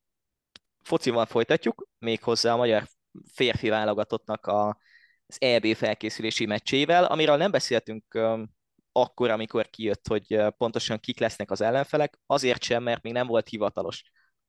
[0.87, 2.89] Focival folytatjuk, méghozzá a magyar
[3.33, 4.79] férfi válogatottnak a,
[5.27, 8.19] az EB felkészülési meccsével, amiről nem beszéltünk
[8.93, 13.49] akkor, amikor kijött, hogy pontosan kik lesznek az ellenfelek, azért sem, mert még nem volt
[13.49, 14.03] hivatalos,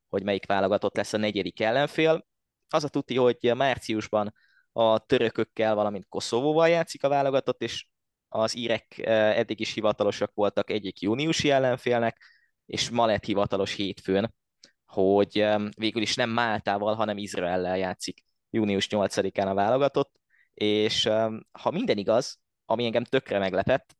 [0.09, 2.27] hogy melyik válogatott lesz a negyedik ellenfél.
[2.69, 4.33] Az a tuti, hogy márciusban
[4.71, 7.87] a törökökkel, valamint Koszovóval játszik a válogatott, és
[8.27, 12.21] az írek eddig is hivatalosak voltak egyik júniusi ellenfélnek,
[12.65, 14.33] és ma lett hivatalos hétfőn,
[14.87, 15.45] hogy
[15.77, 20.19] végül is nem Máltával, hanem Izraellel játszik június 8-án a válogatott,
[20.53, 21.03] és
[21.51, 23.95] ha minden igaz, ami engem tökre meglepett,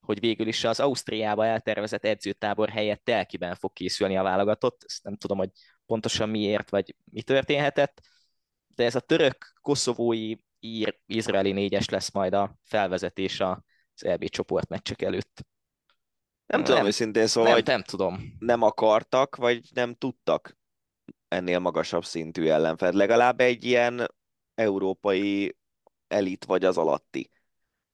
[0.00, 5.16] hogy végül is az Ausztriába eltervezett edzőtábor helyett Telkiben fog készülni a válogatott, ezt nem
[5.16, 5.50] tudom, hogy
[5.86, 8.00] pontosan miért, vagy mi történhetett,
[8.74, 15.02] de ez a török, koszovói, ír, izraeli négyes lesz majd a felvezetés az EB csoportmeccsek
[15.02, 15.46] előtt.
[16.52, 18.36] Nem, Nem- tudom őszintén, szóval nem, hogy nem tudom.
[18.38, 20.56] nem akartak, vagy nem tudtak
[21.28, 22.94] ennél magasabb szintű ellenfelt.
[22.94, 24.14] Legalább egy ilyen
[24.54, 25.56] európai
[26.08, 27.30] elit vagy az alatti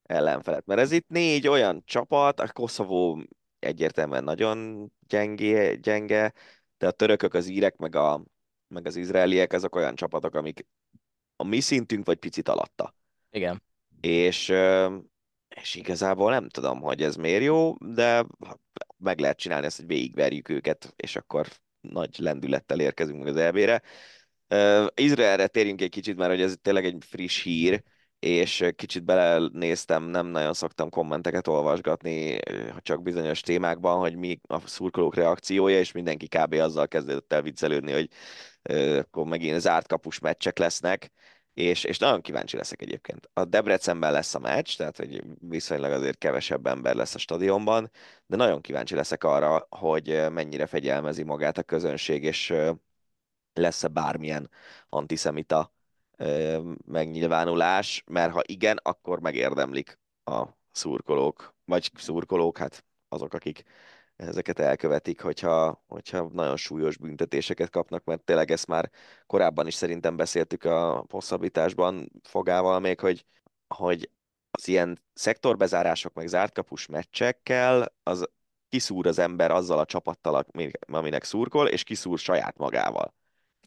[0.02, 0.66] ellenfelet.
[0.66, 3.22] Mert ez itt négy olyan csapat, a Koszovó
[3.58, 6.32] egyértelműen nagyon gyengé, gyenge,
[6.78, 8.22] de a törökök, az írek, meg, a,
[8.68, 10.66] meg az izraeliek, azok olyan csapatok, amik
[11.36, 12.94] a mi szintünk, vagy picit alatta.
[13.30, 13.62] Igen.
[14.00, 14.52] És,
[15.60, 18.26] és igazából nem tudom, hogy ez miért jó, de
[18.96, 21.46] meg lehet csinálni ezt, hogy végigverjük őket, és akkor
[21.80, 23.82] nagy lendülettel érkezünk az EB-re.
[24.94, 27.82] Izraelre térjünk egy kicsit, mert hogy ez tényleg egy friss hír,
[28.18, 32.38] és kicsit belenéztem, nem nagyon szoktam kommenteket olvasgatni,
[32.78, 36.52] csak bizonyos témákban, hogy mi a szurkolók reakciója, és mindenki kb.
[36.52, 38.10] azzal kezdődött el viccelődni, hogy
[38.62, 41.12] ö, akkor megint zárt kapus meccsek lesznek,
[41.58, 43.30] és, és nagyon kíváncsi leszek egyébként.
[43.32, 47.90] A Debrecenben lesz a meccs, tehát hogy viszonylag azért kevesebb ember lesz a stadionban,
[48.26, 52.54] de nagyon kíváncsi leszek arra, hogy mennyire fegyelmezi magát a közönség, és
[53.52, 54.50] lesz-e bármilyen
[54.88, 55.72] antiszemita
[56.86, 63.64] megnyilvánulás, mert ha igen, akkor megérdemlik a szurkolók, vagy szurkolók, hát azok, akik
[64.18, 68.90] ezeket elkövetik, hogyha, hogyha nagyon súlyos büntetéseket kapnak, mert tényleg ezt már
[69.26, 73.24] korábban is szerintem beszéltük a hosszabbításban fogával még, hogy,
[73.74, 74.10] hogy
[74.50, 78.28] az ilyen szektorbezárások, meg zártkapus meccsekkel, az
[78.68, 80.46] kiszúr az ember azzal a csapattal,
[80.86, 83.14] aminek szurkol, és kiszúr saját magával.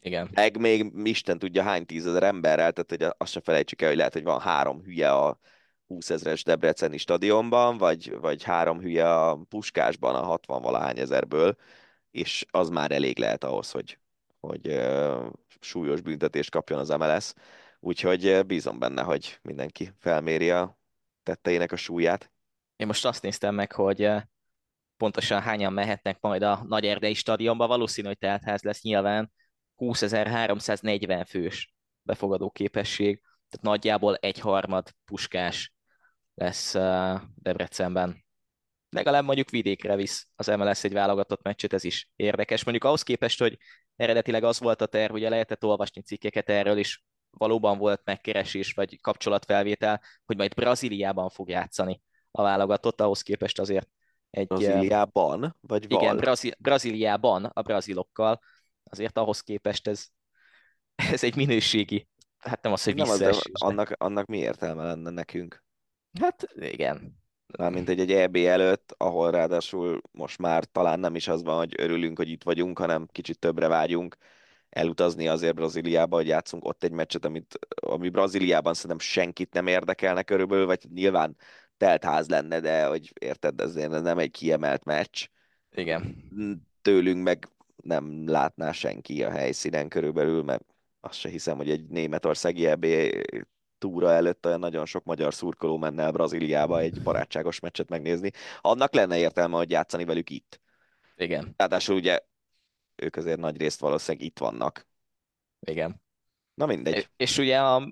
[0.00, 0.28] Igen.
[0.32, 4.12] Meg még Isten tudja hány tízezer emberrel, tehát hogy azt se felejtsük el, hogy lehet,
[4.12, 5.38] hogy van három hülye a
[5.92, 11.56] 20 ezres Debreceni stadionban, vagy, vagy három hülye a Puskásban a 60 valahány ezerből,
[12.10, 13.98] és az már elég lehet ahhoz, hogy,
[14.40, 17.32] hogy uh, súlyos büntetést kapjon az MLS.
[17.80, 20.78] Úgyhogy uh, bízom benne, hogy mindenki felméri a
[21.22, 22.32] tetteinek a súlyát.
[22.76, 24.10] Én most azt néztem meg, hogy
[24.96, 29.32] pontosan hányan mehetnek majd a Nagy Erdei stadionba, valószínű, hogy teltház lesz nyilván
[29.76, 35.72] 20.340 fős befogadó képesség, tehát nagyjából egy harmad puskás
[36.34, 36.72] lesz
[37.34, 38.24] Debrecenben.
[38.88, 42.64] Legalább mondjuk vidékre visz az MLS egy válogatott meccset, ez is érdekes.
[42.64, 43.58] Mondjuk ahhoz képest, hogy
[43.96, 49.00] eredetileg az volt a terv, ugye lehetett olvasni cikkeket erről is, valóban volt megkeresés vagy
[49.00, 53.88] kapcsolatfelvétel, hogy majd Brazíliában fog játszani a válogatott, ahhoz képest azért
[54.30, 54.46] egy...
[54.46, 55.56] Brazíliában?
[55.60, 56.02] Vagy val?
[56.02, 58.40] Igen, Brazí- Brazíliában a brazilokkal,
[58.84, 60.06] azért ahhoz képest ez,
[61.12, 65.10] ez egy minőségi, hát nem az, hogy Nem az, de annak, annak mi értelme lenne
[65.10, 65.64] nekünk?
[66.20, 67.20] Hát igen.
[67.58, 71.74] Mármint egy, egy EB előtt, ahol ráadásul most már talán nem is az van, hogy
[71.76, 74.16] örülünk, hogy itt vagyunk, hanem kicsit többre vágyunk
[74.68, 80.22] elutazni azért Brazíliába, hogy játszunk ott egy meccset, amit, ami Brazíliában szerintem senkit nem érdekelne
[80.22, 81.36] körülbelül, vagy nyilván
[81.76, 85.26] telt ház lenne, de hogy érted, ez nem egy kiemelt meccs.
[85.74, 86.30] Igen.
[86.82, 90.64] Tőlünk meg nem látná senki a helyszínen körülbelül, mert
[91.00, 92.86] azt se hiszem, hogy egy németországi EB
[93.82, 98.30] túra előtt olyan nagyon sok magyar szurkoló menne el Brazíliába egy barátságos meccset megnézni.
[98.60, 100.60] Annak lenne értelme, hogy játszani velük itt.
[101.16, 101.54] Igen.
[101.56, 102.20] Ráadásul ugye
[102.94, 104.86] ők azért nagy részt valószínűleg itt vannak.
[105.60, 106.02] Igen.
[106.54, 107.08] Na mindegy.
[107.16, 107.88] És ugye a,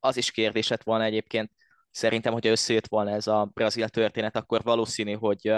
[0.00, 1.52] az is kérdés lett volna egyébként,
[1.90, 5.52] szerintem, hogyha összejött volna ez a brazil történet, akkor valószínű, hogy,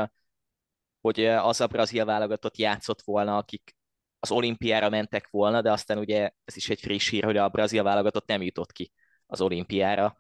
[1.01, 3.77] hogy az a brazil válogatott játszott volna, akik
[4.19, 7.83] az olimpiára mentek volna, de aztán ugye ez is egy friss hír, hogy a brazil
[7.83, 8.93] válogatott nem jutott ki
[9.33, 10.17] az olimpiára.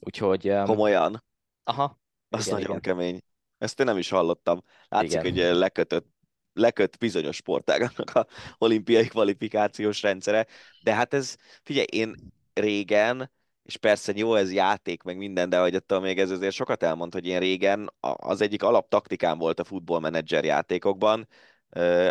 [0.00, 0.52] Úgyhogy...
[0.64, 1.24] Komolyan?
[1.64, 2.00] Aha.
[2.28, 2.80] Az igen, nagyon igen.
[2.80, 3.22] kemény.
[3.58, 4.62] Ezt én nem is hallottam.
[4.88, 5.48] Látszik, Igen.
[5.48, 6.06] hogy lekötött,
[6.52, 8.26] leköt bizonyos sportágaknak a
[8.58, 10.46] olimpiai kvalifikációs rendszere,
[10.82, 12.14] de hát ez, figyelj, én
[12.54, 13.30] régen,
[13.62, 17.12] és persze jó, ez játék, meg minden, de hogy attól még ez azért sokat elmond,
[17.12, 21.28] hogy én régen az egyik alaptaktikám volt a futballmenedzser játékokban,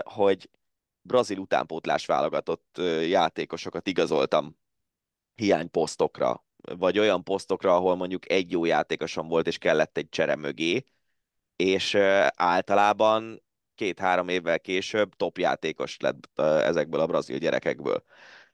[0.04, 0.50] hogy
[1.02, 4.58] brazil utánpótlás válogatott játékosokat igazoltam
[5.36, 6.45] hiányposztokra,
[6.78, 10.86] vagy olyan posztokra, ahol mondjuk egy jó játékosom volt, és kellett egy csere mögé,
[11.56, 11.96] és
[12.36, 13.44] általában
[13.76, 18.04] két-három évvel később top játékos lett ezekből a brazil gyerekekből.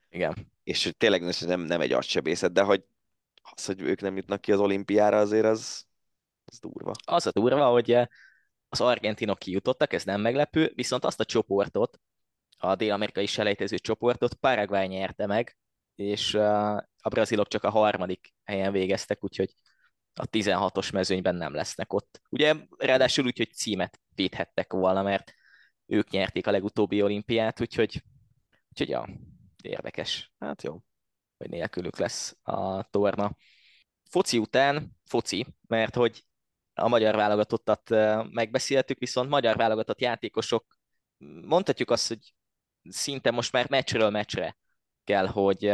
[0.09, 0.51] Igen.
[0.63, 2.83] És tényleg nem, nem egy agysebészet, de hogy
[3.55, 5.85] az, hogy ők nem jutnak ki az olimpiára, azért az,
[6.45, 6.91] az durva.
[7.05, 7.91] Az a durva, hogy
[8.69, 11.99] az argentinok kijutottak, ez nem meglepő, viszont azt a csoportot,
[12.57, 15.57] a dél-amerikai selejtező csoportot Paraguay nyerte meg,
[16.01, 19.55] és a brazilok csak a harmadik helyen végeztek, úgyhogy
[20.13, 22.21] a 16-os mezőnyben nem lesznek ott.
[22.29, 25.33] Ugye ráadásul úgy, hogy címet védhettek volna, mert
[25.85, 28.03] ők nyerték a legutóbbi olimpiát, úgyhogy,
[28.69, 29.09] úgyhogy ja,
[29.63, 30.31] érdekes.
[30.39, 30.81] Hát jó.
[31.37, 33.35] Hogy nélkülük lesz a torna.
[34.09, 36.23] Foci után, foci, mert hogy
[36.73, 37.89] a magyar válogatottat
[38.31, 40.77] megbeszéltük, viszont magyar válogatott játékosok,
[41.41, 42.33] mondhatjuk azt, hogy
[42.89, 44.57] szinte most már meccsről meccsre
[45.03, 45.73] kell, hogy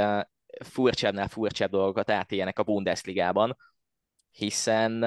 [0.66, 3.58] furcsábbnál furcsább dolgokat átéljenek a Bundesligában,
[4.32, 5.04] hiszen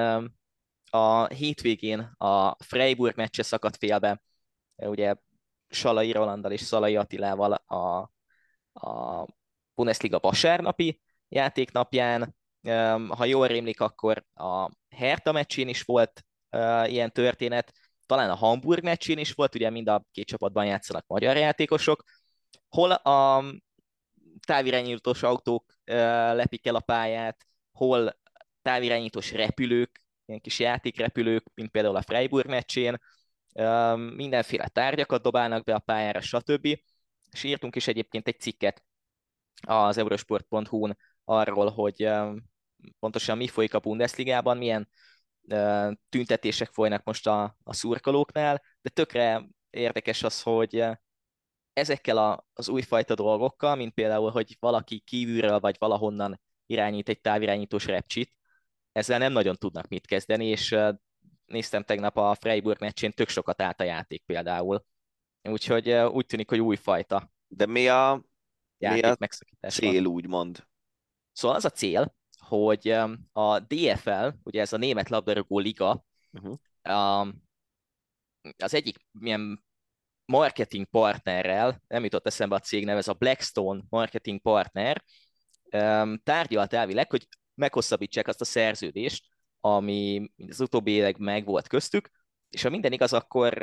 [0.89, 4.21] a hétvégén a Freiburg meccse szakadt félbe,
[4.75, 5.15] ugye
[5.67, 8.11] Salai Rolandal és Szalai Attilával a,
[8.73, 9.25] a
[9.75, 12.35] Bundesliga vasárnapi játéknapján.
[13.09, 16.25] Ha jól rémlik, akkor a Hertha meccsén is volt
[16.85, 17.73] ilyen történet,
[18.05, 22.03] talán a Hamburg meccsén is volt, ugye mind a két csapatban játszanak magyar játékosok,
[22.69, 23.43] hol a
[24.45, 25.73] távirányítós autók
[26.33, 28.19] lepik el a pályát, hol
[28.61, 32.97] távirányítós repülők, ilyen kis játékrepülők, mint például a Freiburg meccsén,
[34.15, 36.79] mindenféle tárgyakat dobálnak be a pályára, stb.
[37.31, 38.83] És írtunk is egyébként egy cikket
[39.61, 42.09] az eurosport.hu-n arról, hogy
[42.99, 44.89] pontosan mi folyik a Bundesligában, milyen
[46.09, 50.85] tüntetések folynak most a, a szurkolóknál, de tökre érdekes az, hogy
[51.73, 57.85] ezekkel a, az újfajta dolgokkal, mint például, hogy valaki kívülről vagy valahonnan irányít egy távirányítós
[57.85, 58.33] repcsit,
[58.91, 60.75] ezzel nem nagyon tudnak mit kezdeni, és
[61.45, 64.85] néztem tegnap a Freiburg meccsén, tök sokat állt a játék például.
[65.41, 68.23] Úgyhogy úgy tűnik, hogy újfajta De mi a,
[68.77, 70.11] játék mi a megszakítás cél, van.
[70.11, 70.67] úgymond?
[71.31, 72.87] Szóval az a cél, hogy
[73.31, 76.57] a DFL, ugye ez a Német Labdarúgó Liga, Uh-huh.
[78.57, 79.63] az egyik milyen
[80.31, 85.03] marketing partnerrel, nem jutott eszembe a cég neve, ez a Blackstone marketing partner,
[86.23, 89.25] tárgyalt elvileg, hogy meghosszabbítsák azt a szerződést,
[89.59, 92.09] ami az utóbbi évek meg volt köztük,
[92.49, 93.53] és ha minden igaz, akkor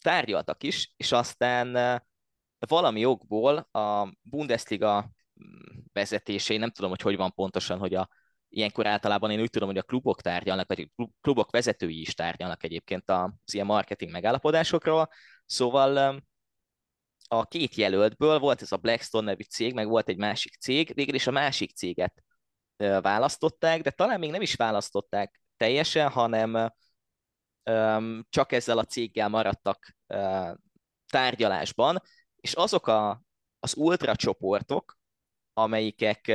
[0.00, 2.02] tárgyaltak is, és aztán
[2.58, 5.10] valami okból a Bundesliga
[5.92, 8.08] vezetései, nem tudom, hogy hogy van pontosan, hogy a
[8.48, 12.64] ilyenkor általában én úgy tudom, hogy a klubok tárgyalnak, vagy a klubok vezetői is tárgyalnak
[12.64, 15.08] egyébként az ilyen marketing megállapodásokról,
[15.46, 16.22] szóval
[17.28, 21.14] a két jelöltből volt ez a Blackstone nevű cég, meg volt egy másik cég, végül
[21.14, 22.22] is a másik céget
[23.00, 26.72] választották, de talán még nem is választották teljesen, hanem
[28.28, 29.96] csak ezzel a céggel maradtak
[31.06, 32.02] tárgyalásban,
[32.36, 33.22] és azok a,
[33.58, 34.98] az ultra csoportok,
[35.52, 36.32] amelyikek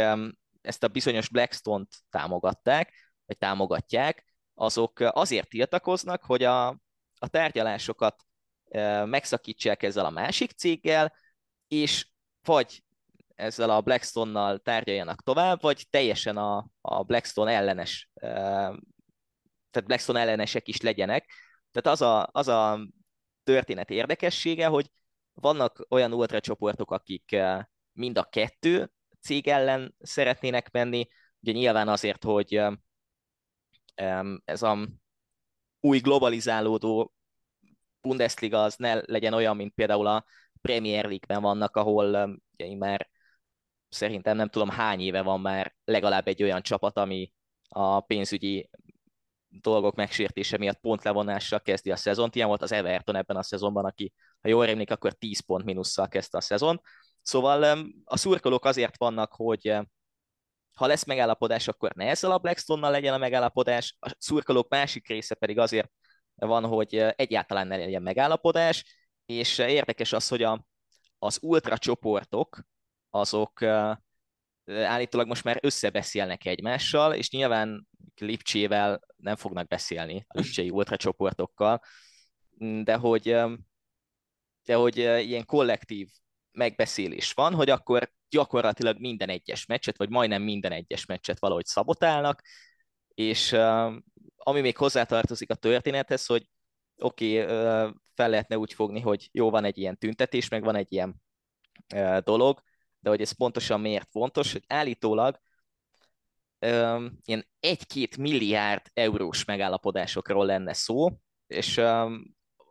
[0.61, 2.93] ezt a bizonyos Blackstone-t támogatták,
[3.25, 6.67] vagy támogatják, azok azért tiltakoznak, hogy a,
[7.19, 8.23] a tárgyalásokat
[9.05, 11.13] megszakítsák ezzel a másik céggel,
[11.67, 12.07] és
[12.43, 12.83] vagy
[13.35, 18.09] ezzel a Blackstone-nal tárgyaljanak tovább, vagy teljesen a, a Blackstone ellenes,
[19.71, 21.31] tehát Blackstone ellenesek is legyenek.
[21.71, 22.87] Tehát az a, az a
[23.43, 24.91] történet érdekessége, hogy
[25.33, 27.35] vannak olyan ultracsoportok, akik
[27.91, 31.07] mind a kettő cég ellen szeretnének menni,
[31.39, 32.61] ugye nyilván azért, hogy
[34.45, 34.87] ez a
[35.79, 37.13] új globalizálódó
[38.01, 40.25] Bundesliga az ne legyen olyan, mint például a
[40.61, 43.09] Premier League-ben vannak, ahol ugye már
[43.89, 47.33] szerintem nem tudom hány éve van már legalább egy olyan csapat, ami
[47.69, 48.69] a pénzügyi
[49.47, 52.35] dolgok megsértése miatt pontlevonással kezdi a szezont.
[52.35, 56.07] Ilyen volt az Everton ebben a szezonban, aki, ha jól emlék, akkor 10 pont minusszal
[56.07, 56.81] kezdte a szezon.
[57.21, 57.63] Szóval
[58.03, 59.77] a szurkolók azért vannak, hogy
[60.73, 65.35] ha lesz megállapodás, akkor ne ezzel a Blackstone-nal legyen a megállapodás, a szurkolók másik része
[65.35, 65.91] pedig azért
[66.35, 68.85] van, hogy egyáltalán ne legyen megállapodás,
[69.25, 70.65] és érdekes az, hogy a,
[71.19, 72.61] az ultra csoportok,
[73.09, 73.61] azok
[74.65, 81.81] állítólag most már összebeszélnek egymással, és nyilván Lipcsével nem fognak beszélni, a Lipcsei ultra csoportokkal,
[82.83, 83.35] de hogy,
[84.63, 86.09] de hogy ilyen kollektív
[86.51, 92.41] megbeszélés van, hogy akkor gyakorlatilag minden egyes meccset, vagy majdnem minden egyes meccset valahogy szabotálnak,
[93.13, 93.51] és
[94.37, 96.49] ami még hozzátartozik a történethez, hogy
[96.97, 100.91] oké, okay, fel lehetne úgy fogni, hogy jó, van egy ilyen tüntetés, meg van egy
[100.91, 101.21] ilyen
[102.23, 102.61] dolog,
[102.99, 105.39] de hogy ez pontosan miért fontos, hogy állítólag
[107.25, 111.09] ilyen egy-két milliárd eurós megállapodásokról lenne szó,
[111.47, 111.81] és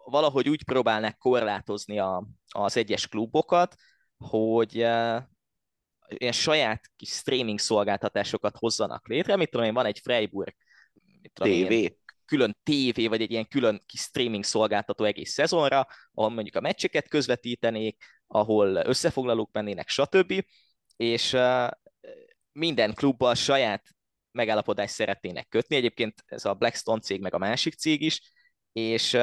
[0.05, 3.75] valahogy úgy próbálnak korlátozni a, az egyes klubokat,
[4.19, 4.75] hogy
[6.09, 9.37] ilyen saját kis streaming szolgáltatásokat hozzanak létre.
[9.37, 10.55] Mit tudom én, van egy Freiburg
[11.33, 11.75] TV.
[12.25, 17.09] Külön TV, vagy egy ilyen külön kis streaming szolgáltató egész szezonra, ahol mondjuk a meccseket
[17.09, 20.45] közvetítenék, ahol összefoglalók mennének, stb.
[20.97, 21.37] És
[22.53, 23.87] minden klubbal saját
[24.33, 25.77] megállapodást szeretnének kötni.
[25.77, 28.33] Egyébként ez a Blackstone cég, meg a másik cég is,
[28.73, 29.17] és,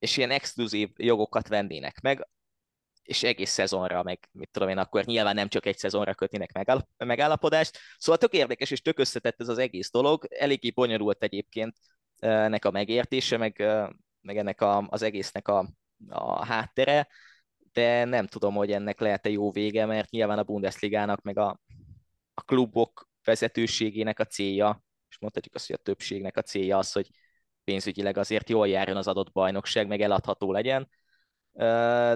[0.00, 2.28] és ilyen exkluzív jogokat vennének meg,
[3.02, 7.78] és egész szezonra, meg mit tudom én, akkor nyilván nem csak egy szezonra kötnének megállapodást.
[7.98, 11.76] Szóval tök érdekes és tök összetett ez az egész dolog, eléggé bonyolult egyébként
[12.18, 13.64] ennek a megértése, meg,
[14.20, 15.68] meg ennek a, az egésznek a,
[16.08, 17.08] a háttere,
[17.72, 21.60] de nem tudom, hogy ennek lehet-e jó vége, mert nyilván a Bundesligának, meg a,
[22.34, 27.10] a klubok vezetőségének a célja, és mondhatjuk azt, hogy a többségnek a célja az, hogy
[27.70, 30.88] pénzügyileg azért jól járjon az adott bajnokság, meg eladható legyen,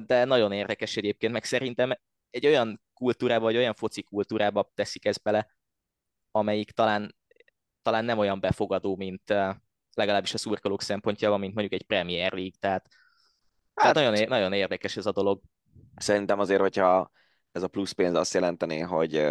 [0.07, 1.93] de nagyon érdekes egyébként, meg szerintem
[2.31, 5.57] egy olyan kultúrába, vagy olyan foci kultúrába teszik ezt bele,
[6.31, 7.17] amelyik talán,
[7.83, 9.35] talán nem olyan befogadó, mint
[9.95, 12.89] legalábbis a szurkolók szempontjából, mint mondjuk egy Premier League, tehát,
[13.75, 15.43] hát, tehát nagyon, nagyon érdekes ez a dolog.
[15.97, 17.11] Szerintem azért, hogyha
[17.53, 19.27] ez a plusz pénz azt jelentené, hogy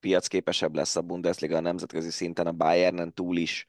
[0.00, 3.68] piacképesebb lesz a Bundesliga a nemzetközi szinten a Bayernen túl is,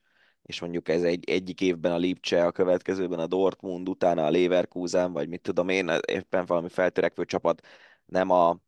[0.50, 5.12] és mondjuk ez egy, egyik évben a Lipcse, a következőben a Dortmund, utána a Leverkusen,
[5.12, 7.68] vagy mit tudom én, éppen valami feltörekvő csapat
[8.06, 8.60] nem, a,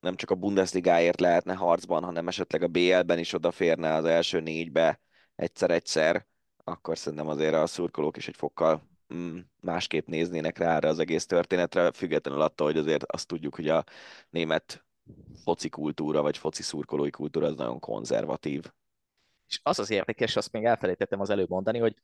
[0.00, 5.00] nem csak a Bundesligáért lehetne harcban, hanem esetleg a BL-ben is odaférne az első négybe
[5.34, 6.26] egyszer-egyszer,
[6.64, 8.82] akkor szerintem azért a szurkolók is egy fokkal
[9.14, 13.68] mm, másképp néznének rá erre az egész történetre, függetlenül attól, hogy azért azt tudjuk, hogy
[13.68, 13.84] a
[14.30, 14.84] német
[15.44, 18.64] foci kultúra, vagy foci szurkolói kultúra az nagyon konzervatív.
[19.50, 21.96] És az az érdekes, azt még elfelejtettem az előbb mondani, hogy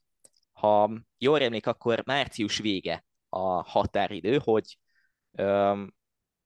[0.52, 4.78] ha jól emlék, akkor március vége a határidő, hogy
[5.32, 5.94] öm,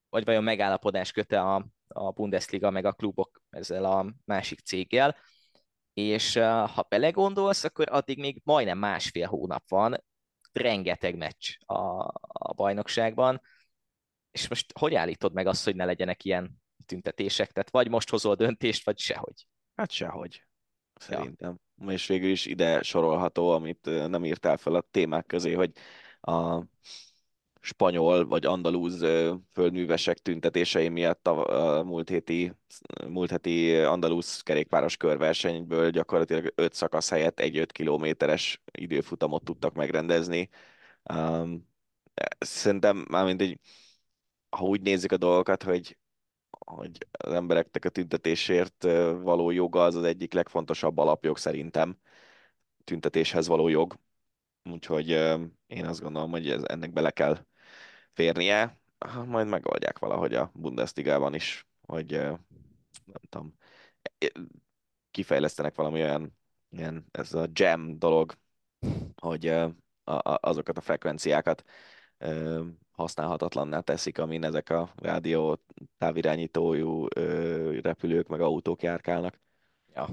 [0.09, 5.17] vagy vajon megállapodás köte a, a Bundesliga meg a klubok ezzel a másik céggel,
[5.93, 6.35] és
[6.75, 10.05] ha belegondolsz, akkor addig még majdnem másfél hónap van,
[10.53, 11.75] rengeteg meccs a,
[12.23, 13.41] a bajnokságban,
[14.31, 17.53] és most hogy állítod meg azt, hogy ne legyenek ilyen tüntetések?
[17.53, 19.47] Tehát vagy most hozol döntést, vagy sehogy.
[19.75, 20.45] Hát sehogy
[21.01, 21.61] szerintem.
[21.81, 21.93] Ja.
[21.93, 25.73] És végül is ide sorolható, amit nem írtál fel a témák közé, hogy
[26.21, 26.63] a
[27.61, 29.05] spanyol vagy andalúz
[29.53, 32.53] földművesek tüntetései miatt a, múlt héti,
[33.09, 40.49] múlt heti andalúz kerékpáros körversenyből gyakorlatilag 5 szakasz helyett egy 5 kilométeres időfutamot tudtak megrendezni.
[42.39, 43.59] Szerintem már mindegy,
[44.49, 45.97] ha úgy nézzük a dolgokat, hogy,
[46.71, 48.83] hogy az embereknek a tüntetésért
[49.23, 51.99] való joga az az egyik legfontosabb alapjog szerintem,
[52.85, 53.99] tüntetéshez való jog.
[54.71, 55.09] Úgyhogy
[55.67, 57.47] én azt gondolom, hogy ez, ennek bele kell
[58.13, 58.79] férnie,
[59.27, 62.11] majd megoldják valahogy a Bundesligában is, hogy
[63.05, 63.55] nem tudom,
[65.11, 66.39] kifejlesztenek valami olyan,
[66.71, 68.35] ilyen, ez a jam dolog,
[69.17, 69.55] hogy
[70.41, 71.65] azokat a frekvenciákat
[73.01, 75.59] használhatatlanná teszik, amin ezek a rádió
[75.99, 77.07] távirányítójú
[77.81, 79.41] repülők meg autók járkálnak.
[79.95, 80.09] Ja.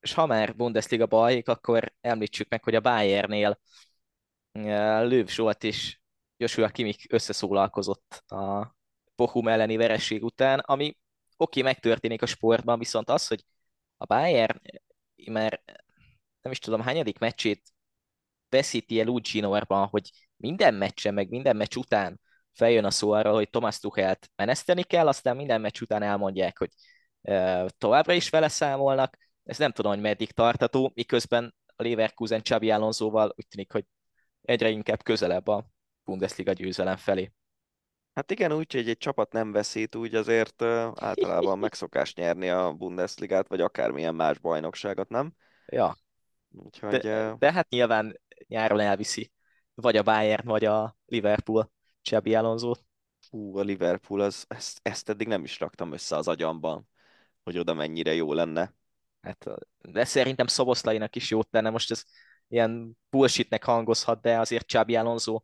[0.00, 3.58] És ha már Bundesliga bajik, akkor említsük meg, hogy a Bayernnél
[5.02, 6.00] Lőv Zsolt is
[6.36, 8.74] Joshua Kimik összeszólalkozott a
[9.16, 10.84] Bochum elleni vereség után, ami
[11.36, 13.44] oké, okay, megtörténik a sportban, viszont az, hogy
[13.96, 14.60] a Bayern
[15.30, 15.62] már
[16.42, 17.62] nem is tudom, hányadik meccsét
[18.48, 22.20] veszíti el úgy zsinórban, hogy minden meccsen, meg minden meccs után
[22.52, 26.70] feljön a szó arra, hogy Thomas Tuchelt meneszteni kell, aztán minden meccs után elmondják, hogy
[27.78, 29.16] továbbra is vele számolnak.
[29.44, 33.84] Ez nem tudom, hogy meddig tartató, miközben a Leverkusen Csabi Alonsoval úgy tűnik, hogy
[34.42, 35.66] egyre inkább közelebb a
[36.04, 37.32] Bundesliga győzelem felé.
[38.14, 40.62] Hát igen, úgy, hogy egy csapat nem veszít, úgy azért
[40.94, 45.32] általában megszokás nyerni a Bundesligát, vagy akármilyen más bajnokságot, nem?
[45.66, 45.96] Ja.
[46.50, 49.32] Úgyhogy, de, de hát nyilván nyáron elviszi
[49.76, 51.70] vagy a Bayern, vagy a Liverpool
[52.00, 52.72] Csabi Alonso.
[53.30, 56.88] Hú, a Liverpool, az, ezt, ezt eddig nem is raktam össze az agyamban,
[57.42, 58.74] hogy oda mennyire jó lenne.
[59.20, 59.46] Hát,
[59.78, 61.70] de szerintem Szoboszlainak is jót tenne.
[61.70, 62.04] Most ez
[62.48, 65.40] ilyen bullshitnek hangozhat, de azért Csabi Alonso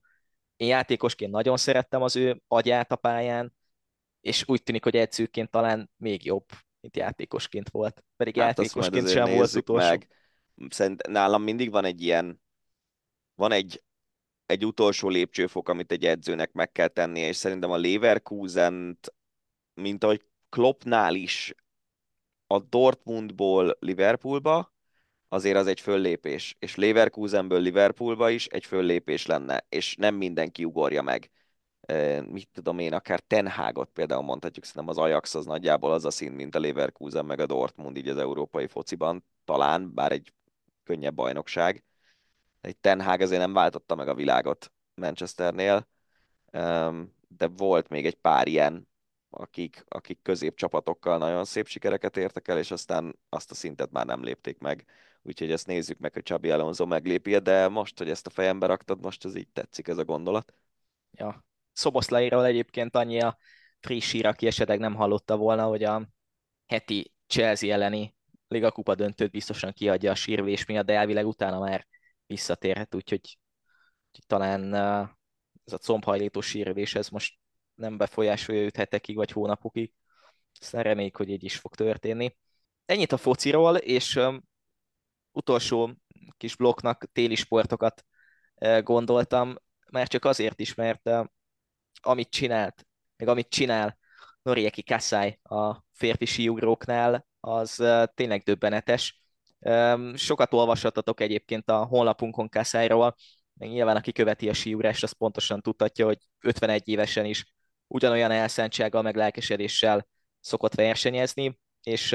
[0.56, 3.54] én játékosként nagyon szerettem az ő agyát a pályán,
[4.20, 6.44] és úgy tűnik, hogy edzőként talán még jobb,
[6.80, 8.04] mint játékosként volt.
[8.16, 9.88] Pedig hát játékosként sem volt utolsó.
[9.88, 10.08] Meg.
[10.68, 12.42] Szerint nálam mindig van egy ilyen,
[13.34, 13.82] van egy,
[14.52, 18.98] egy utolsó lépcsőfok, amit egy edzőnek meg kell tennie, és szerintem a leverkusen
[19.74, 21.54] mint ahogy Kloppnál is
[22.46, 24.72] a Dortmundból Liverpoolba,
[25.28, 31.02] azért az egy föllépés, és Leverkusenből Liverpoolba is egy föllépés lenne, és nem mindenki ugorja
[31.02, 31.30] meg.
[32.26, 36.32] Mit tudom én, akár Tenhágot például mondhatjuk, szerintem az Ajax az nagyjából az a szín,
[36.32, 40.32] mint a Leverkusen meg a Dortmund így az európai fociban, talán, bár egy
[40.84, 41.84] könnyebb bajnokság.
[42.62, 45.88] Egy Tenhág azért nem váltotta meg a világot Manchesternél,
[47.28, 48.88] de volt még egy pár ilyen
[49.30, 54.22] akik, akik középcsapatokkal nagyon szép sikereket értek el, és aztán azt a szintet már nem
[54.22, 54.84] lépték meg.
[55.22, 59.00] Úgyhogy ezt nézzük meg, hogy Csabi Alonso meglépi de most, hogy ezt a fejembe raktad,
[59.02, 60.54] most ez így tetszik ez a gondolat.
[61.10, 61.44] Ja.
[61.72, 63.36] Szoboszlairól egyébként annyi a
[63.80, 66.08] friss hír, aki esetleg nem hallotta volna, hogy a
[66.66, 68.14] heti Chelsea elleni
[68.48, 71.86] Liga Kupa döntőt biztosan kiadja a sírvés miatt, de elvileg utána már
[72.26, 73.38] visszatérhet, úgyhogy,
[74.06, 74.74] úgyhogy talán
[75.64, 77.38] ez a combhajlító sírvés, ez most
[77.74, 79.92] nem befolyásolja őt hetekig vagy hónapokig.
[80.60, 82.36] Aztán reméljük, hogy így is fog történni.
[82.84, 84.42] Ennyit a fociról, és um,
[85.30, 85.90] utolsó
[86.36, 88.04] kis blokknak téli sportokat
[88.54, 89.56] uh, gondoltam,
[89.90, 91.26] már csak azért is, mert uh,
[92.00, 92.86] amit csinált,
[93.16, 93.98] meg amit csinál
[94.42, 99.21] Norieki Kasai a férfi síugróknál, az uh, tényleg döbbenetes.
[100.14, 103.14] Sokat olvashattatok egyébként a honlapunkon Kasairól,
[103.54, 107.52] meg nyilván aki követi a síugrást, az pontosan tudhatja, hogy 51 évesen is
[107.86, 110.06] ugyanolyan elszántsággal, meg lelkesedéssel
[110.40, 112.12] szokott versenyezni, és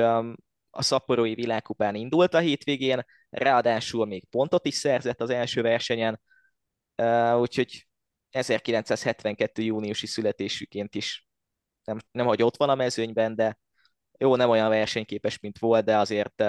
[0.69, 6.21] a szaporói világkupán indult a hétvégén, ráadásul még pontot is szerzett az első versenyen,
[7.39, 7.87] úgyhogy
[8.29, 9.61] 1972.
[9.61, 11.27] júniusi születésüként is
[11.83, 13.57] nem, nem hogy ott van a mezőnyben, de
[14.17, 16.43] jó, nem olyan versenyképes, mint volt, de azért,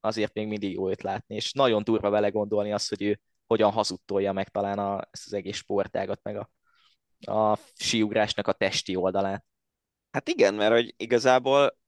[0.00, 3.70] azért még mindig jó őt látni, és nagyon durva vele gondolni azt, hogy ő hogyan
[3.70, 6.50] hazudtolja meg talán a, ezt az egész sportágat, meg a
[7.26, 9.44] a síugrásnak a testi oldalát.
[10.10, 11.78] Hát igen, mert hogy igazából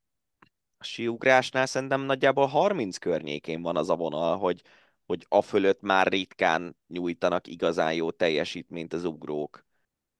[0.76, 4.62] a síugrásnál szerintem nagyjából 30 környékén van az a vonal, hogy,
[5.06, 9.66] hogy a fölött már ritkán nyújtanak igazán jó teljesítményt az ugrók.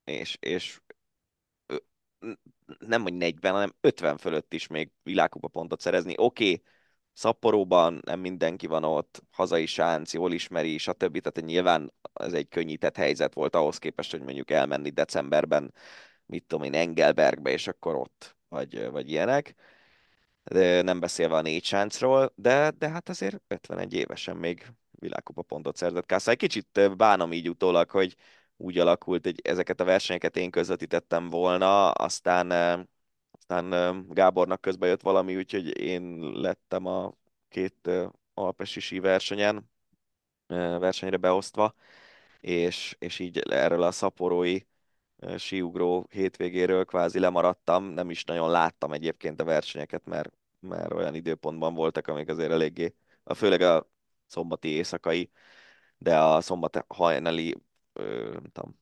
[0.04, 0.80] És, és
[2.78, 6.14] nem hogy 40, hanem 50 fölött is még világkupa pontot szerezni.
[6.16, 6.62] Oké, okay,
[7.12, 11.20] Szapporóban nem mindenki van ott, hazai sánc, jól ismeri, stb.
[11.20, 15.74] Tehát nyilván ez egy könnyített helyzet volt ahhoz képest, hogy mondjuk elmenni decemberben,
[16.26, 19.54] mit tudom én, Engelbergbe, és akkor ott, vagy, vagy ilyenek.
[20.44, 25.76] De nem beszélve a négy sáncról, de, de hát azért 51 évesen még világkupa pontot
[25.76, 26.30] szerzett Kásza.
[26.30, 28.16] Egy kicsit bánom így utólag, hogy
[28.56, 32.48] úgy alakult, hogy ezeket a versenyeket én közvetítettem volna, aztán,
[33.52, 37.12] aztán Gábornak közben jött valami, úgyhogy én lettem a
[37.48, 37.90] két
[38.34, 39.70] alpesi sí versenyen,
[40.46, 41.74] versenyre beosztva,
[42.40, 44.58] és, és így erről a szaporói
[45.38, 51.74] síugró hétvégéről kvázi lemaradtam, nem is nagyon láttam egyébként a versenyeket, mert, mert olyan időpontban
[51.74, 53.88] voltak, amik azért eléggé, a főleg a
[54.26, 55.30] szombati éjszakai,
[55.98, 57.54] de a szombat hajnali,
[58.32, 58.80] nem tudom,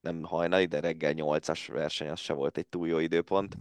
[0.00, 3.56] nem hajnali, de reggel 8-as verseny, az se volt egy túl jó időpont,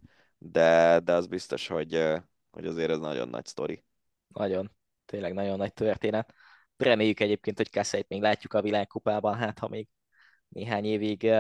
[0.52, 2.04] de, de az biztos, hogy,
[2.52, 3.84] hogy azért ez nagyon nagy sztori.
[4.28, 4.72] Nagyon,
[5.06, 6.34] tényleg nagyon nagy történet.
[6.78, 9.88] Reméljük egyébként, hogy Kasszait még látjuk a világkupában, hát ha még
[10.48, 11.32] néhány évig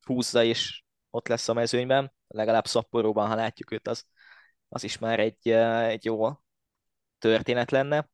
[0.00, 4.04] húzza és ott lesz a mezőnyben, legalább szapporóban, ha látjuk őt, az,
[4.68, 6.28] az is már egy, egy jó
[7.18, 8.08] történet lenne.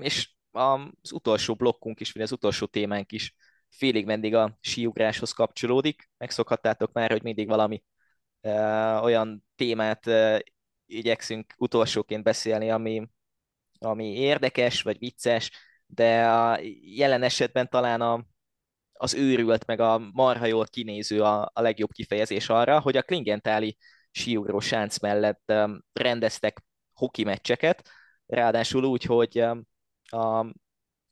[0.00, 3.34] És az utolsó blokkunk is, vagy az utolsó témánk is
[3.68, 6.10] félig mendig a síugráshoz kapcsolódik.
[6.16, 7.82] Megszokhattátok már, hogy mindig valami
[9.02, 10.10] olyan témát
[10.86, 13.08] igyekszünk utolsóként beszélni, ami,
[13.78, 15.50] ami érdekes, vagy vicces,
[15.86, 18.24] de a jelen esetben talán a,
[18.92, 23.76] az őrült, meg a marha jól kinéző a, a legjobb kifejezés arra, hogy a Klingentáli
[24.10, 25.52] síugró sánc mellett
[25.92, 26.62] rendeztek
[26.92, 27.88] hoki meccseket,
[28.26, 29.38] ráadásul úgy, hogy
[30.10, 30.46] a,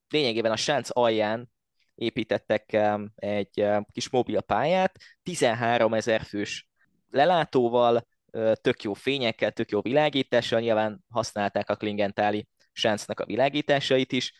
[0.08, 1.50] lényegében a sánc alján
[1.94, 2.76] építettek
[3.14, 6.69] egy kis mobil pályát, 13 ezer fős
[7.10, 8.06] lelátóval,
[8.54, 14.32] tök jó fényekkel, tök jó világítással, nyilván használták a Klingentáli sáncnak a világításait is,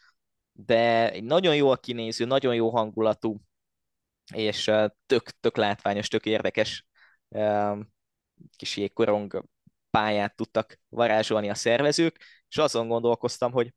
[0.53, 3.41] de egy nagyon jól kinéző, nagyon jó hangulatú,
[4.35, 4.71] és
[5.07, 6.87] tök, tök látványos, tök érdekes
[8.57, 9.45] kis jégkorong
[9.91, 13.75] pályát tudtak varázsolni a szervezők, és azon gondolkoztam, hogy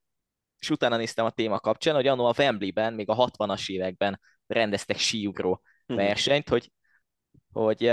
[0.60, 4.98] és utána néztem a téma kapcsán, hogy annó a Wembley-ben, még a 60-as években rendeztek
[4.98, 5.98] síugró mhm.
[5.98, 6.72] versenyt, hogy,
[7.52, 7.92] hogy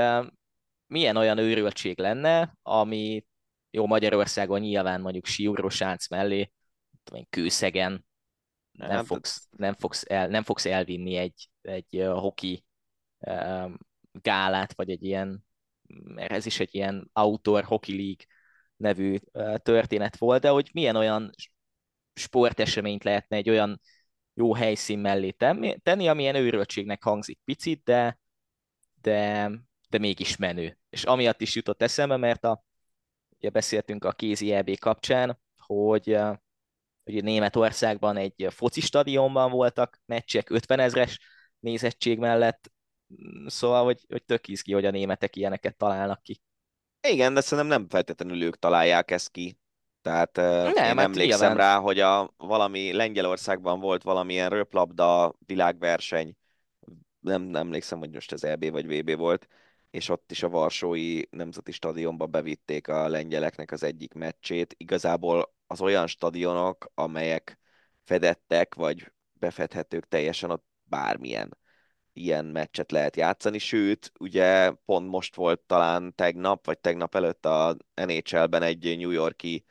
[0.91, 3.25] milyen olyan őrültség lenne, ami
[3.71, 6.53] jó Magyarországon nyilván mondjuk síugró sánc mellé,
[7.05, 8.07] tudom kőszegen
[8.73, 12.65] nem, hát, fogsz, nem, fogsz el, nem fogsz elvinni egy, egy uh, hoki
[13.19, 13.71] uh,
[14.13, 15.45] gálát, vagy egy ilyen,
[15.87, 18.25] mert ez is egy ilyen Outdoor Hockey League
[18.77, 21.31] nevű uh, történet volt, de hogy milyen olyan
[22.15, 23.81] sporteseményt lehetne egy olyan
[24.35, 25.31] jó helyszín mellé
[25.83, 28.19] tenni, amilyen őröltségnek hangzik picit, de,
[29.01, 29.51] de,
[29.91, 30.79] de mégis menő.
[30.91, 32.65] És amiatt is jutott eszembe, mert a,
[33.39, 36.19] ugye beszéltünk a kézi EB kapcsán, hogy
[37.11, 41.21] Ugye Németországban egy foci stadionban voltak meccsek 50 ezres
[41.59, 42.73] nézettség mellett,
[43.47, 46.41] szóval, hogy, hogy tök izgi, hogy a németek ilyeneket találnak ki.
[47.09, 49.59] Igen, de szerintem nem feltétlenül ők találják ezt ki.
[50.03, 56.37] Tehát nem, én hát emlékszem rá, hogy a, valami Lengyelországban volt valamilyen röplabda világverseny,
[57.21, 59.49] nem, nem emlékszem, hogy most ez EB vagy VB volt,
[59.91, 64.75] és ott is a Varsói Nemzeti Stadionba bevitték a lengyeleknek az egyik meccsét.
[64.77, 67.59] Igazából az olyan stadionok, amelyek
[68.05, 71.59] fedettek, vagy befedhetők teljesen, ott bármilyen
[72.13, 77.77] ilyen meccset lehet játszani, sőt, ugye pont most volt talán tegnap, vagy tegnap előtt a
[77.95, 79.65] NHL-ben egy New Yorki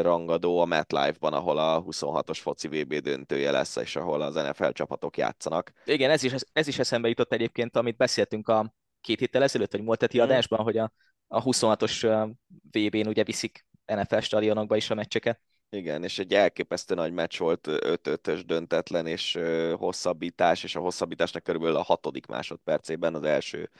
[0.00, 5.16] rangadó a MetLife-ban, ahol a 26-os foci VB döntője lesz, és ahol az NFL csapatok
[5.16, 5.72] játszanak.
[5.84, 9.82] Igen, ez is, ez is eszembe jutott egyébként, amit beszéltünk a két héttel ezelőtt, vagy
[9.82, 10.22] múlt heti mm.
[10.22, 10.92] adásban, hogy a,
[11.26, 12.28] a 26-os
[12.70, 15.40] VB-n ugye viszik NFL stadionokba is a meccseket.
[15.70, 19.38] Igen, és egy elképesztő nagy meccs volt, 5-5-ös döntetlen és
[19.76, 23.70] hosszabbítás, és a hosszabbításnak körülbelül a hatodik másodpercében az első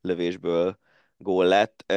[0.00, 0.78] lövésből
[1.16, 1.92] gól lett,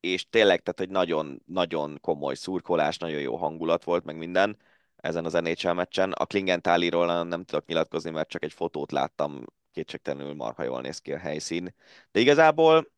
[0.00, 4.56] és tényleg, tehát egy nagyon-nagyon komoly szurkolás, nagyon jó hangulat volt, meg minden
[4.96, 6.12] ezen az NHL meccsen.
[6.12, 9.44] A Klingentáliról nem tudok nyilatkozni, mert csak egy fotót láttam,
[9.76, 11.74] kétségtelenül marha jól néz ki a helyszín.
[12.10, 12.92] De igazából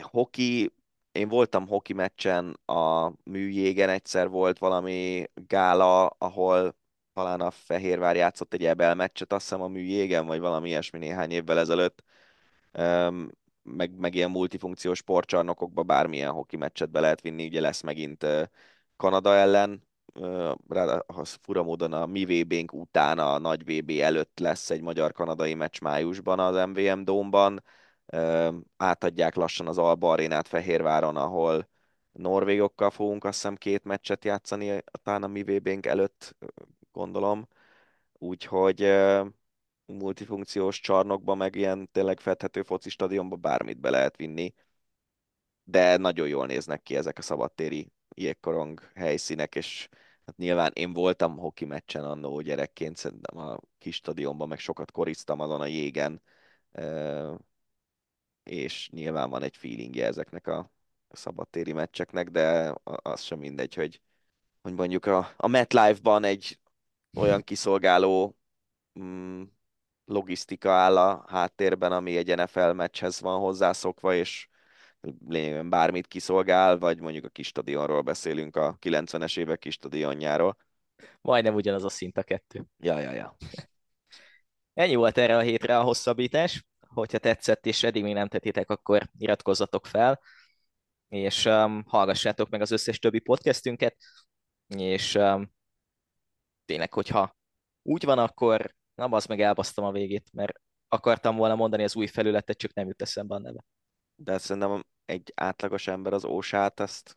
[0.00, 0.74] hoki
[1.12, 6.76] én voltam hoki meccsen, a műjégen egyszer volt valami gála, ahol
[7.12, 11.30] talán a Fehérvár játszott egy ebel meccset, azt hiszem a műjégen, vagy valami ilyesmi néhány
[11.30, 12.02] évvel ezelőtt.
[13.62, 18.26] Meg, meg ilyen multifunkciós sportcsarnokokba bármilyen hoki meccset be lehet vinni, ugye lesz megint
[18.96, 19.82] Kanada ellen,
[21.06, 25.80] az fura módon a mi VB-nk után a nagy VB előtt lesz egy magyar-kanadai meccs
[25.80, 27.62] májusban az MVM Dómban,
[28.76, 31.68] átadják lassan az Alba Arénát Fehérváron, ahol
[32.12, 36.36] norvégokkal fogunk azt hiszem két meccset játszani, talán a mi vb előtt
[36.92, 37.48] gondolom.
[38.12, 38.92] Úgyhogy
[39.86, 44.54] multifunkciós csarnokba, meg ilyen tényleg fedhető foci stadionba bármit be lehet vinni.
[45.64, 49.88] De nagyon jól néznek ki ezek a szabadtéri jégkorong helyszínek, és
[50.26, 55.40] hát nyilván én voltam hoki meccsen annó gyerekként, szerintem a kis stadionban, meg sokat koriztam
[55.40, 56.22] azon a jégen,
[58.42, 60.70] és nyilván van egy feelingje ezeknek a
[61.10, 64.00] szabadtéri meccseknek, de az sem mindegy, hogy,
[64.62, 66.58] hogy mondjuk a, a MetLife-ban egy
[67.16, 68.36] olyan kiszolgáló
[69.00, 69.42] mm,
[70.04, 74.48] logisztika áll a háttérben, ami egy NFL meccshez van hozzászokva, és
[75.28, 80.56] lényegében bármit kiszolgál, vagy mondjuk a kis stadionról beszélünk, a 90-es évek kis stadionjáról.
[81.20, 82.64] Majdnem ugyanaz a szint a kettő.
[82.78, 83.36] Ja, ja, ja.
[84.74, 86.66] Ennyi volt erre a hétre a hosszabbítás.
[86.80, 90.20] Hogyha tetszett, és eddig még nem tettétek, akkor iratkozzatok fel,
[91.08, 93.96] és um, hallgassátok meg az összes többi podcastünket,
[94.66, 95.52] és um,
[96.64, 97.36] tényleg, hogyha
[97.82, 102.06] úgy van, akkor na, az meg elbasztam a végét, mert akartam volna mondani az új
[102.06, 103.64] felületet, csak nem jut eszembe a neve.
[104.14, 107.16] De szerintem egy átlagos ember az ósát, ezt...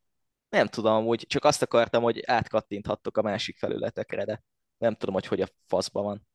[0.50, 4.44] Nem tudom, úgy csak azt akartam, hogy átkattinthattok a másik felületekre, de
[4.78, 6.28] nem tudom, hogy hogy a faszban van.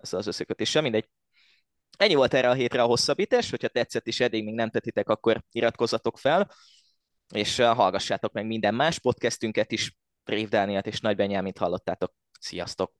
[0.00, 0.70] Ez az összekötés.
[0.70, 1.08] Sem mindegy.
[1.96, 5.44] Ennyi volt erre a hétre a hosszabbítás, hogyha tetszett és eddig még nem tetitek, akkor
[5.50, 6.50] iratkozzatok fel,
[7.34, 9.96] és uh, hallgassátok meg minden más podcastünket is.
[10.24, 12.14] Rév Dániát és Nagy Benyámint hallottátok.
[12.40, 12.94] Sziasztok!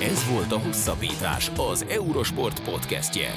[0.00, 3.36] Ez volt a Hosszabbítás, az Eurosport podcastje.